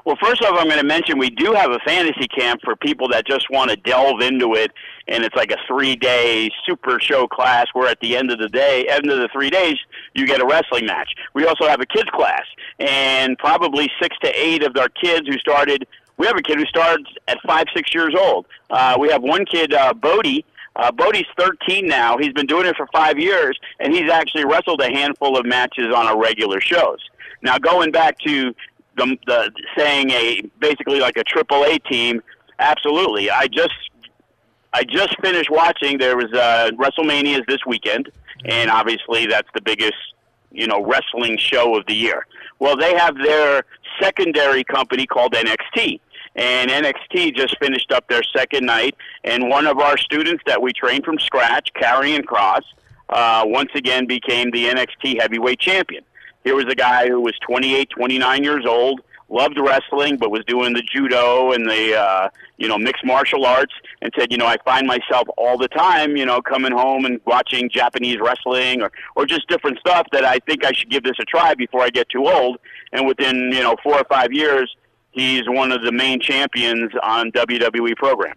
Well, 0.05 0.17
first 0.24 0.41
off, 0.41 0.57
I'm 0.57 0.67
going 0.67 0.80
to 0.80 0.86
mention 0.86 1.20
we 1.20 1.30
do 1.30 1.53
have 1.53 1.70
a 1.72 1.80
fantasy 1.86 2.28
camp 2.28 2.61
for 2.63 2.76
people 2.76 3.07
that 3.09 3.28
just 3.28 3.45
want 3.51 3.70
to 3.70 3.76
delve 3.76 4.22
into 4.22 4.55
it, 4.55 4.72
and 5.07 5.24
it's 5.24 5.36
like 5.36 5.51
a 5.51 5.57
three-day 5.67 6.49
super 6.65 6.99
show 6.99 7.28
class 7.28 7.67
where 7.74 7.88
at 7.88 7.99
the 7.99 8.15
end 8.17 8.32
of 8.32 8.39
the 8.39 8.49
day, 8.49 8.88
end 8.89 9.11
of 9.11 9.20
the 9.20 9.30
three 9.32 9.51
days, 9.51 9.76
you 10.15 10.26
get 10.26 10.41
a 10.41 10.45
wrestling 10.47 10.86
match. 10.88 11.13
We 11.36 11.45
also 11.45 11.67
have 11.67 11.80
a 11.82 11.86
kids 11.86 12.09
class, 12.11 12.45
and 12.80 13.38
probably 13.38 13.88
six 14.01 14.17
to 14.24 14.30
eight 14.30 14.63
of 14.63 14.76
our 14.78 14.89
kids 14.89 15.28
who 15.28 15.38
started. 15.38 15.86
We 16.17 16.26
have 16.26 16.38
a 16.38 16.41
kid 16.41 16.57
who 16.57 16.65
starts 16.65 17.03
at 17.28 17.38
five, 17.45 17.65
six 17.76 17.93
years 17.93 18.15
old. 18.17 18.47
Uh, 18.72 18.97
we 18.99 19.09
have 19.09 19.22
one 19.22 19.45
kid, 19.45 19.74
uh, 19.74 19.93
Bodie. 19.93 20.43
Uh, 20.76 20.91
Bodie's 20.91 21.26
13 21.38 21.88
now. 21.88 22.17
He's 22.17 22.34
been 22.34 22.45
doing 22.45 22.65
it 22.65 22.76
for 22.76 22.88
five 22.93 23.17
years, 23.17 23.59
and 23.80 23.93
he's 23.93 24.09
actually 24.09 24.45
wrestled 24.45 24.82
a 24.82 24.89
handful 24.89 25.38
of 25.38 25.45
matches 25.45 25.88
on 25.88 26.07
our 26.07 26.20
regular 26.20 26.61
shows. 26.61 26.99
Now, 27.41 27.57
going 27.57 27.91
back 27.91 28.17
to 28.20 28.53
the, 28.99 29.17
the 29.26 29.51
saying 29.78 30.11
a 30.11 30.41
basically 30.59 30.99
like 30.99 31.17
a 31.17 31.24
triple 31.24 31.63
A 31.63 31.80
team. 31.80 32.22
Absolutely, 32.59 33.32
I 33.32 33.47
just 33.47 33.74
I 34.74 34.84
just 34.84 35.15
finished 35.22 35.49
watching. 35.49 35.97
There 35.97 36.17
was 36.17 36.32
uh, 36.34 36.72
WrestleMania's 36.74 37.45
this 37.47 37.65
weekend, 37.65 38.11
and 38.45 38.70
obviously 38.70 39.26
that's 39.26 39.47
the 39.53 39.61
biggest 39.61 39.97
you 40.51 40.67
know 40.67 40.84
wrestling 40.84 41.38
show 41.38 41.78
of 41.78 41.86
the 41.88 41.95
year. 41.95 42.26
Well, 42.59 42.76
they 42.76 42.95
have 42.95 43.17
their 43.17 43.63
secondary 44.01 44.63
company 44.63 45.07
called 45.07 45.34
NXT. 45.34 45.99
And 46.36 46.69
NXT 46.69 47.36
just 47.36 47.57
finished 47.59 47.91
up 47.91 48.07
their 48.07 48.21
second 48.36 48.65
night, 48.65 48.95
and 49.23 49.49
one 49.49 49.65
of 49.67 49.80
our 49.80 49.97
students 49.97 50.43
that 50.45 50.61
we 50.61 50.71
trained 50.71 51.03
from 51.03 51.19
scratch, 51.19 51.69
Karrion 51.73 52.23
Kross, 52.23 52.61
uh, 53.09 53.43
once 53.45 53.71
again 53.75 54.05
became 54.05 54.51
the 54.51 54.65
NXT 54.65 55.19
heavyweight 55.19 55.59
champion. 55.59 56.03
Here 56.43 56.55
was 56.55 56.65
a 56.65 56.75
guy 56.75 57.07
who 57.07 57.19
was 57.19 57.34
28, 57.39 57.89
29 57.89 58.43
years 58.43 58.65
old, 58.65 59.01
loved 59.30 59.57
wrestling, 59.59 60.17
but 60.17 60.32
was 60.32 60.43
doing 60.45 60.73
the 60.73 60.82
judo 60.82 61.51
and 61.51 61.69
the 61.69 61.95
uh, 61.95 62.30
you 62.57 62.67
know 62.67 62.77
mixed 62.77 63.05
martial 63.05 63.45
arts, 63.45 63.73
and 64.01 64.11
said, 64.17 64.32
you 64.32 64.38
know, 64.38 64.45
I 64.45 64.57
find 64.63 64.88
myself 64.88 65.27
all 65.38 65.57
the 65.57 65.67
time, 65.67 66.15
you 66.15 66.25
know, 66.25 66.41
coming 66.41 66.71
home 66.71 67.05
and 67.05 67.19
watching 67.25 67.69
Japanese 67.69 68.17
wrestling 68.19 68.82
or 68.82 68.91
or 69.15 69.25
just 69.25 69.47
different 69.47 69.80
stuff 69.80 70.07
that 70.11 70.25
I 70.25 70.39
think 70.39 70.65
I 70.65 70.71
should 70.71 70.89
give 70.89 71.03
this 71.03 71.17
a 71.19 71.25
try 71.25 71.53
before 71.53 71.82
I 71.82 71.89
get 71.89 72.09
too 72.09 72.27
old. 72.27 72.59
And 72.91 73.07
within 73.07 73.51
you 73.51 73.61
know 73.61 73.75
four 73.84 73.95
or 73.95 74.05
five 74.05 74.32
years, 74.32 74.75
he's 75.12 75.43
one 75.47 75.72
of 75.72 75.82
the 75.84 75.91
main 75.91 76.20
champions 76.20 76.91
on 77.01 77.32
WWE 77.32 77.95
program. 77.95 78.36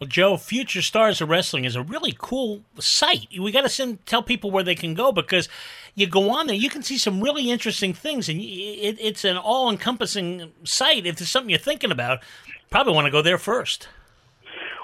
well 0.00 0.08
joe 0.08 0.36
future 0.36 0.82
stars 0.82 1.20
of 1.20 1.28
wrestling 1.28 1.64
is 1.64 1.76
a 1.76 1.82
really 1.82 2.14
cool 2.18 2.62
site. 2.78 3.28
We 3.38 3.52
got 3.52 3.62
to 3.62 3.68
send 3.68 4.04
tell 4.06 4.22
people 4.22 4.50
where 4.50 4.64
they 4.64 4.74
can 4.74 4.94
go 4.94 5.12
because 5.12 5.48
you 5.94 6.06
go 6.06 6.30
on 6.30 6.46
there 6.46 6.56
you 6.56 6.70
can 6.70 6.82
see 6.82 6.98
some 6.98 7.20
really 7.20 7.50
interesting 7.50 7.92
things 7.94 8.28
and 8.28 8.40
it, 8.40 8.96
it's 9.00 9.24
an 9.24 9.36
all-encompassing 9.36 10.52
site. 10.64 11.06
If 11.06 11.16
there's 11.16 11.30
something 11.30 11.50
you're 11.50 11.58
thinking 11.58 11.90
about 11.92 12.22
probably 12.70 12.94
want 12.94 13.06
to 13.06 13.10
go 13.10 13.22
there 13.22 13.38
first 13.38 13.88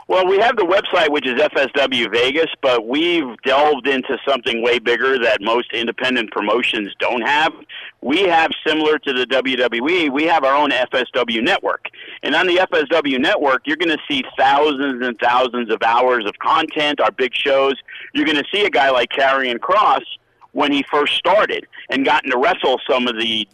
Well, 0.09 0.27
we 0.27 0.39
have 0.39 0.57
the 0.57 0.63
website, 0.63 1.11
which 1.11 1.27
is 1.27 1.35
FSW 1.35 2.11
Vegas, 2.11 2.51
but 2.63 2.89
we've 2.89 3.37
delved 3.45 3.87
into 3.87 4.17
something 4.27 4.63
way 4.63 4.79
bigger 4.79 5.19
that 5.19 5.43
most 5.43 5.71
independent 5.75 6.31
promotions 6.31 6.95
don't 6.99 7.21
have. 7.21 7.53
We 8.01 8.23
have, 8.23 8.51
similar 8.67 8.99
to 9.01 9.13
the 9.13 9.27
WWE, 9.27 10.11
we 10.11 10.25
have 10.25 10.45
our 10.45 10.55
own 10.55 10.71
FSW 10.71 11.43
network. 11.43 11.89
And 12.23 12.35
on 12.35 12.47
the 12.47 12.57
FSW 12.57 13.19
network, 13.21 13.67
you're 13.67 13.77
going 13.77 13.95
to 13.95 14.03
see 14.11 14.25
thousands 14.39 15.07
and 15.07 15.19
thousands 15.19 15.71
of 15.71 15.83
hours 15.83 16.25
of 16.25 16.39
content, 16.39 17.01
our 17.01 17.13
big 17.13 17.35
shows. 17.35 17.75
You're 18.15 18.25
going 18.25 18.39
to 18.39 18.49
see 18.51 18.65
a 18.65 18.71
guy 18.71 18.89
like 18.89 19.11
Karrion 19.11 19.59
Kross 19.59 20.05
when 20.53 20.73
he 20.73 20.87
first 20.91 21.17
started 21.17 21.67
and 21.91 22.07
gotten 22.07 22.31
to 22.31 22.39
wrestle 22.39 22.81
some 22.89 23.09
of 23.09 23.19
the 23.19 23.47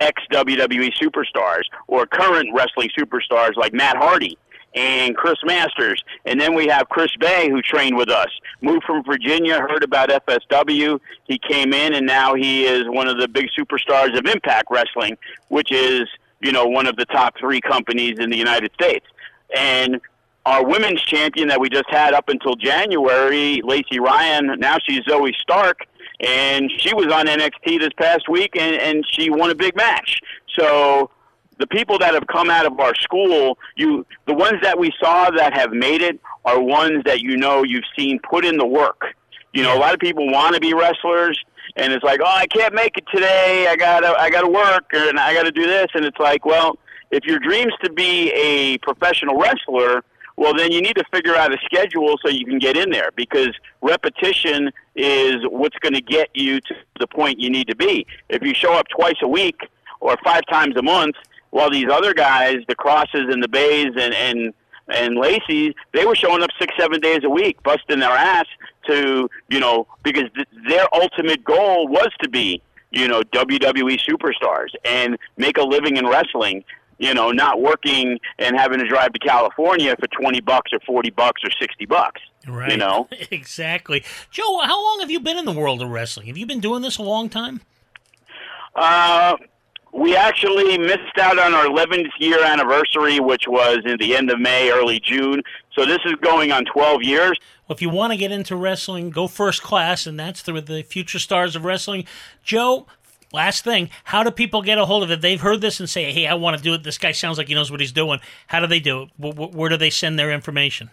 ex 0.00 0.20
WWE 0.32 0.90
superstars 1.00 1.62
or 1.86 2.04
current 2.04 2.48
wrestling 2.52 2.90
superstars 2.98 3.54
like 3.54 3.72
Matt 3.72 3.96
Hardy 3.96 4.36
and 4.74 5.16
Chris 5.16 5.36
Masters. 5.44 6.02
And 6.24 6.40
then 6.40 6.54
we 6.54 6.66
have 6.66 6.88
Chris 6.88 7.10
Bey, 7.18 7.48
who 7.48 7.62
trained 7.62 7.96
with 7.96 8.08
us. 8.08 8.28
Moved 8.60 8.84
from 8.84 9.02
Virginia, 9.04 9.60
heard 9.60 9.82
about 9.82 10.08
FSW. 10.08 11.00
He 11.24 11.38
came 11.38 11.72
in, 11.72 11.94
and 11.94 12.06
now 12.06 12.34
he 12.34 12.64
is 12.64 12.84
one 12.88 13.08
of 13.08 13.18
the 13.18 13.28
big 13.28 13.46
superstars 13.56 14.18
of 14.18 14.26
Impact 14.26 14.68
Wrestling, 14.70 15.16
which 15.48 15.70
is, 15.70 16.08
you 16.40 16.52
know, 16.52 16.66
one 16.66 16.86
of 16.86 16.96
the 16.96 17.06
top 17.06 17.34
three 17.38 17.60
companies 17.60 18.18
in 18.18 18.30
the 18.30 18.36
United 18.36 18.72
States. 18.74 19.06
And 19.56 20.00
our 20.46 20.64
women's 20.64 21.00
champion 21.02 21.48
that 21.48 21.60
we 21.60 21.68
just 21.68 21.88
had 21.88 22.12
up 22.12 22.28
until 22.28 22.54
January, 22.56 23.62
Lacey 23.64 23.98
Ryan, 23.98 24.58
now 24.58 24.76
she's 24.86 25.00
Zoey 25.00 25.34
Stark, 25.36 25.86
and 26.20 26.70
she 26.78 26.94
was 26.94 27.06
on 27.06 27.26
NXT 27.26 27.80
this 27.80 27.92
past 27.96 28.28
week, 28.28 28.56
and, 28.56 28.76
and 28.76 29.04
she 29.10 29.30
won 29.30 29.50
a 29.50 29.54
big 29.54 29.74
match. 29.76 30.20
So 30.58 31.10
the 31.58 31.66
people 31.66 31.98
that 31.98 32.14
have 32.14 32.26
come 32.26 32.50
out 32.50 32.66
of 32.66 32.78
our 32.80 32.94
school, 32.96 33.58
you 33.76 34.06
the 34.26 34.34
ones 34.34 34.60
that 34.62 34.78
we 34.78 34.92
saw 35.00 35.30
that 35.30 35.56
have 35.56 35.72
made 35.72 36.02
it 36.02 36.18
are 36.44 36.60
ones 36.60 37.02
that 37.04 37.20
you 37.20 37.36
know 37.36 37.62
you've 37.62 37.84
seen 37.96 38.18
put 38.20 38.44
in 38.44 38.56
the 38.56 38.66
work. 38.66 39.14
You 39.52 39.62
know, 39.62 39.76
a 39.76 39.78
lot 39.78 39.94
of 39.94 40.00
people 40.00 40.30
want 40.30 40.54
to 40.54 40.60
be 40.60 40.74
wrestlers, 40.74 41.38
and 41.76 41.92
it's 41.92 42.04
like, 42.04 42.20
oh, 42.20 42.26
I 42.26 42.46
can't 42.46 42.74
make 42.74 42.98
it 42.98 43.04
today. 43.12 43.68
I 43.68 43.76
gotta, 43.76 44.14
I 44.18 44.30
gotta 44.30 44.48
work, 44.48 44.90
and 44.92 45.18
I 45.18 45.32
gotta 45.32 45.52
do 45.52 45.66
this. 45.66 45.86
And 45.94 46.04
it's 46.04 46.18
like, 46.18 46.44
well, 46.44 46.76
if 47.10 47.24
your 47.24 47.38
dream's 47.38 47.74
to 47.84 47.92
be 47.92 48.30
a 48.32 48.78
professional 48.78 49.38
wrestler, 49.38 50.02
well, 50.36 50.52
then 50.54 50.72
you 50.72 50.82
need 50.82 50.96
to 50.96 51.04
figure 51.12 51.36
out 51.36 51.52
a 51.52 51.58
schedule 51.64 52.16
so 52.24 52.28
you 52.28 52.44
can 52.44 52.58
get 52.58 52.76
in 52.76 52.90
there 52.90 53.10
because 53.14 53.50
repetition 53.82 54.72
is 54.96 55.36
what's 55.48 55.78
going 55.78 55.94
to 55.94 56.00
get 56.00 56.28
you 56.34 56.60
to 56.60 56.74
the 56.98 57.06
point 57.06 57.38
you 57.38 57.50
need 57.50 57.68
to 57.68 57.76
be. 57.76 58.04
If 58.28 58.42
you 58.42 58.52
show 58.54 58.72
up 58.72 58.88
twice 58.88 59.16
a 59.22 59.28
week 59.28 59.60
or 60.00 60.16
five 60.24 60.42
times 60.50 60.76
a 60.76 60.82
month, 60.82 61.14
while 61.54 61.70
these 61.70 61.86
other 61.88 62.12
guys, 62.12 62.56
the 62.66 62.74
crosses 62.74 63.26
and 63.30 63.40
the 63.40 63.46
bays 63.46 63.92
and, 63.96 64.12
and 64.12 64.52
and 64.88 65.16
Lacey, 65.16 65.72
they 65.92 66.04
were 66.04 66.16
showing 66.16 66.42
up 66.42 66.50
six, 66.58 66.74
seven 66.76 67.00
days 67.00 67.20
a 67.22 67.30
week, 67.30 67.62
busting 67.62 68.00
their 68.00 68.10
ass 68.10 68.44
to, 68.88 69.30
you 69.48 69.60
know, 69.60 69.86
because 70.02 70.24
th- 70.34 70.48
their 70.68 70.86
ultimate 70.92 71.42
goal 71.44 71.86
was 71.86 72.08
to 72.22 72.28
be, 72.28 72.60
you 72.90 73.06
know, 73.06 73.22
WWE 73.22 73.98
superstars 74.04 74.70
and 74.84 75.16
make 75.36 75.56
a 75.56 75.62
living 75.62 75.96
in 75.96 76.06
wrestling. 76.06 76.64
You 76.98 77.14
know, 77.14 77.30
not 77.30 77.60
working 77.60 78.18
and 78.38 78.56
having 78.56 78.78
to 78.80 78.86
drive 78.88 79.12
to 79.12 79.18
California 79.20 79.94
for 79.98 80.08
twenty 80.08 80.40
bucks 80.40 80.72
or 80.72 80.80
forty 80.80 81.10
bucks 81.10 81.42
or 81.44 81.50
sixty 81.60 81.86
bucks. 81.86 82.20
Right. 82.48 82.72
You 82.72 82.78
know, 82.78 83.08
exactly. 83.30 84.02
Joe, 84.30 84.58
how 84.58 84.82
long 84.82 85.00
have 85.00 85.10
you 85.10 85.20
been 85.20 85.38
in 85.38 85.44
the 85.44 85.52
world 85.52 85.82
of 85.82 85.88
wrestling? 85.88 86.26
Have 86.26 86.36
you 86.36 86.46
been 86.46 86.60
doing 86.60 86.82
this 86.82 86.98
a 86.98 87.02
long 87.02 87.28
time? 87.28 87.60
Uh, 88.74 89.36
we 89.94 90.16
actually 90.16 90.76
missed 90.76 91.18
out 91.20 91.38
on 91.38 91.54
our 91.54 91.66
11th 91.66 92.08
year 92.18 92.42
anniversary, 92.44 93.20
which 93.20 93.44
was 93.46 93.78
in 93.84 93.96
the 93.98 94.16
end 94.16 94.30
of 94.30 94.40
May, 94.40 94.70
early 94.70 94.98
June. 95.00 95.40
So 95.72 95.86
this 95.86 96.00
is 96.04 96.14
going 96.20 96.50
on 96.52 96.64
12 96.64 97.02
years. 97.02 97.38
Well, 97.68 97.74
if 97.76 97.80
you 97.80 97.88
want 97.90 98.12
to 98.12 98.16
get 98.16 98.32
into 98.32 98.56
wrestling, 98.56 99.10
go 99.10 99.28
first 99.28 99.62
class, 99.62 100.06
and 100.06 100.18
that's 100.18 100.42
through 100.42 100.62
the 100.62 100.82
Future 100.82 101.18
Stars 101.20 101.54
of 101.56 101.64
Wrestling. 101.64 102.04
Joe, 102.42 102.86
last 103.32 103.62
thing, 103.64 103.88
how 104.04 104.22
do 104.24 104.30
people 104.30 104.62
get 104.62 104.78
a 104.78 104.84
hold 104.86 105.02
of 105.04 105.10
it? 105.10 105.20
They've 105.20 105.40
heard 105.40 105.60
this 105.60 105.78
and 105.80 105.88
say, 105.88 106.12
hey, 106.12 106.26
I 106.26 106.34
want 106.34 106.56
to 106.56 106.62
do 106.62 106.74
it. 106.74 106.82
This 106.82 106.98
guy 106.98 107.12
sounds 107.12 107.38
like 107.38 107.48
he 107.48 107.54
knows 107.54 107.70
what 107.70 107.80
he's 107.80 107.92
doing. 107.92 108.18
How 108.48 108.60
do 108.60 108.66
they 108.66 108.80
do 108.80 109.02
it? 109.02 109.08
Wh- 109.18 109.36
wh- 109.36 109.54
Where 109.54 109.70
do 109.70 109.76
they 109.76 109.90
send 109.90 110.18
their 110.18 110.32
information? 110.32 110.90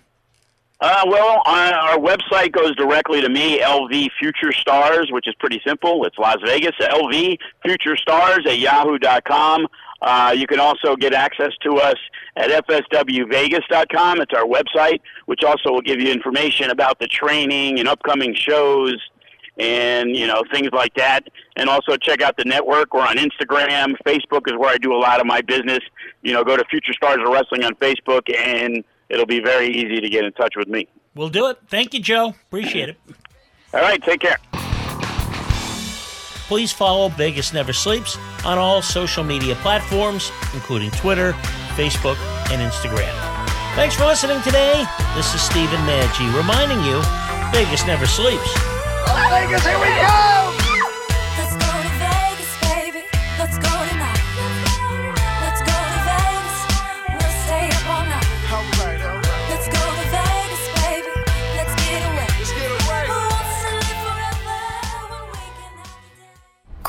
Uh, 0.82 1.04
well, 1.06 1.44
our 1.46 1.98
website 2.00 2.52
goes 2.52 2.76
directly 2.76 3.22
to 3.22 3.30
me, 3.30 3.60
LV 3.60 4.10
Future 4.20 4.52
Stars, 4.52 5.10
which 5.12 5.28
is 5.28 5.36
pretty 5.40 5.62
simple. 5.66 6.04
It's 6.06 6.18
Las 6.18 6.38
Vegas, 6.44 6.72
LV 6.82 7.38
Future 7.64 7.96
Stars 7.96 8.40
at 8.48 8.58
yahoo.com. 8.58 9.68
Uh, 10.02 10.34
you 10.36 10.48
can 10.48 10.60
also 10.60 10.96
get 10.96 11.14
access 11.14 11.52
to 11.62 11.76
us 11.76 11.98
at 12.36 12.50
fswvegas.com. 12.66 14.22
It's 14.22 14.34
our 14.34 14.46
website, 14.46 15.02
which 15.28 15.44
also 15.44 15.70
will 15.70 15.82
give 15.82 16.02
you 16.02 16.12
information 16.12 16.72
about 16.72 16.98
the 16.98 17.08
training 17.08 17.78
and 17.78 17.88
upcoming 17.88 18.34
shows 18.34 18.96
and, 19.60 20.16
you 20.16 20.26
know, 20.26 20.44
things 20.52 20.70
like 20.74 20.96
that. 20.96 21.28
And 21.58 21.70
also 21.70 21.96
check 21.96 22.24
out 22.24 22.38
the 22.38 22.46
network. 22.46 22.96
We're 22.96 23.02
on 23.02 23.18
Instagram. 23.18 23.94
Facebook 24.04 24.48
is 24.48 24.58
where 24.58 24.72
I 24.72 24.78
do 24.78 24.96
a 24.96 24.98
lot 24.98 25.20
of 25.20 25.28
my 25.28 25.42
business. 25.42 25.82
You 26.24 26.34
know, 26.34 26.44
go 26.44 26.58
to 26.58 26.66
Future 26.72 26.94
Stars 26.94 27.20
of 27.24 27.32
Wrestling 27.32 27.64
on 27.66 27.76
Facebook 27.76 28.34
and 28.36 28.84
it'll 29.12 29.26
be 29.26 29.40
very 29.40 29.68
easy 29.68 30.00
to 30.00 30.10
get 30.10 30.26
in 30.26 30.32
touch 30.34 30.56
with 30.56 30.68
me. 30.68 30.88
We'll 31.14 31.30
do 31.30 31.48
it. 31.48 31.58
Thank 31.68 31.94
you, 31.94 32.00
Joe. 32.00 32.34
Appreciate 32.48 32.90
it. 32.90 32.98
All 33.74 33.82
right, 33.82 34.02
take 34.02 34.22
care. 34.22 34.38
Please 36.48 36.72
follow 36.72 37.10
Vegas 37.10 37.54
Never 37.54 37.72
Sleeps 37.72 38.18
on 38.44 38.58
all 38.58 38.82
social 38.82 39.24
media 39.24 39.56
platforms, 39.56 40.32
including 40.54 40.92
Twitter, 40.92 41.34
Facebook, 41.76 42.18
and 42.52 42.62
Instagram. 42.62 43.14
Thanks 43.76 43.96
for 43.96 44.06
listening 44.06 44.42
today. 44.42 44.86
This 45.16 45.34
is 45.34 45.42
Stephen 45.42 45.80
Maggi 45.82 46.36
reminding 46.36 46.84
you 46.84 47.02
Vegas 47.52 47.86
never 47.86 48.06
sleeps. 48.06 48.54
Vegas, 49.30 49.66
here 49.66 49.80
we 49.80 49.88
go! 49.88 50.61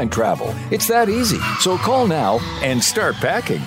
airline 0.00 0.10
travel. 0.10 0.54
It's 0.70 0.88
that 0.88 1.08
easy. 1.08 1.38
So 1.60 1.76
call 1.76 2.06
now 2.06 2.38
and 2.62 2.82
start 2.82 3.16
packing. 3.16 3.60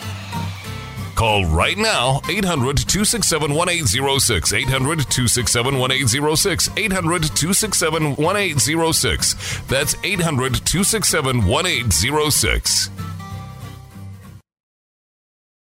Call 1.16 1.46
right 1.46 1.78
now 1.78 2.22
800 2.28 2.78
267 2.78 3.54
1806. 3.54 4.54
800 4.54 5.00
267 5.00 5.80
1806. 5.80 6.70
800 6.76 7.22
267 7.24 8.16
1806. 8.16 9.62
That's 9.68 9.96
800 10.04 10.54
267 10.66 11.46
1806. 11.46 12.90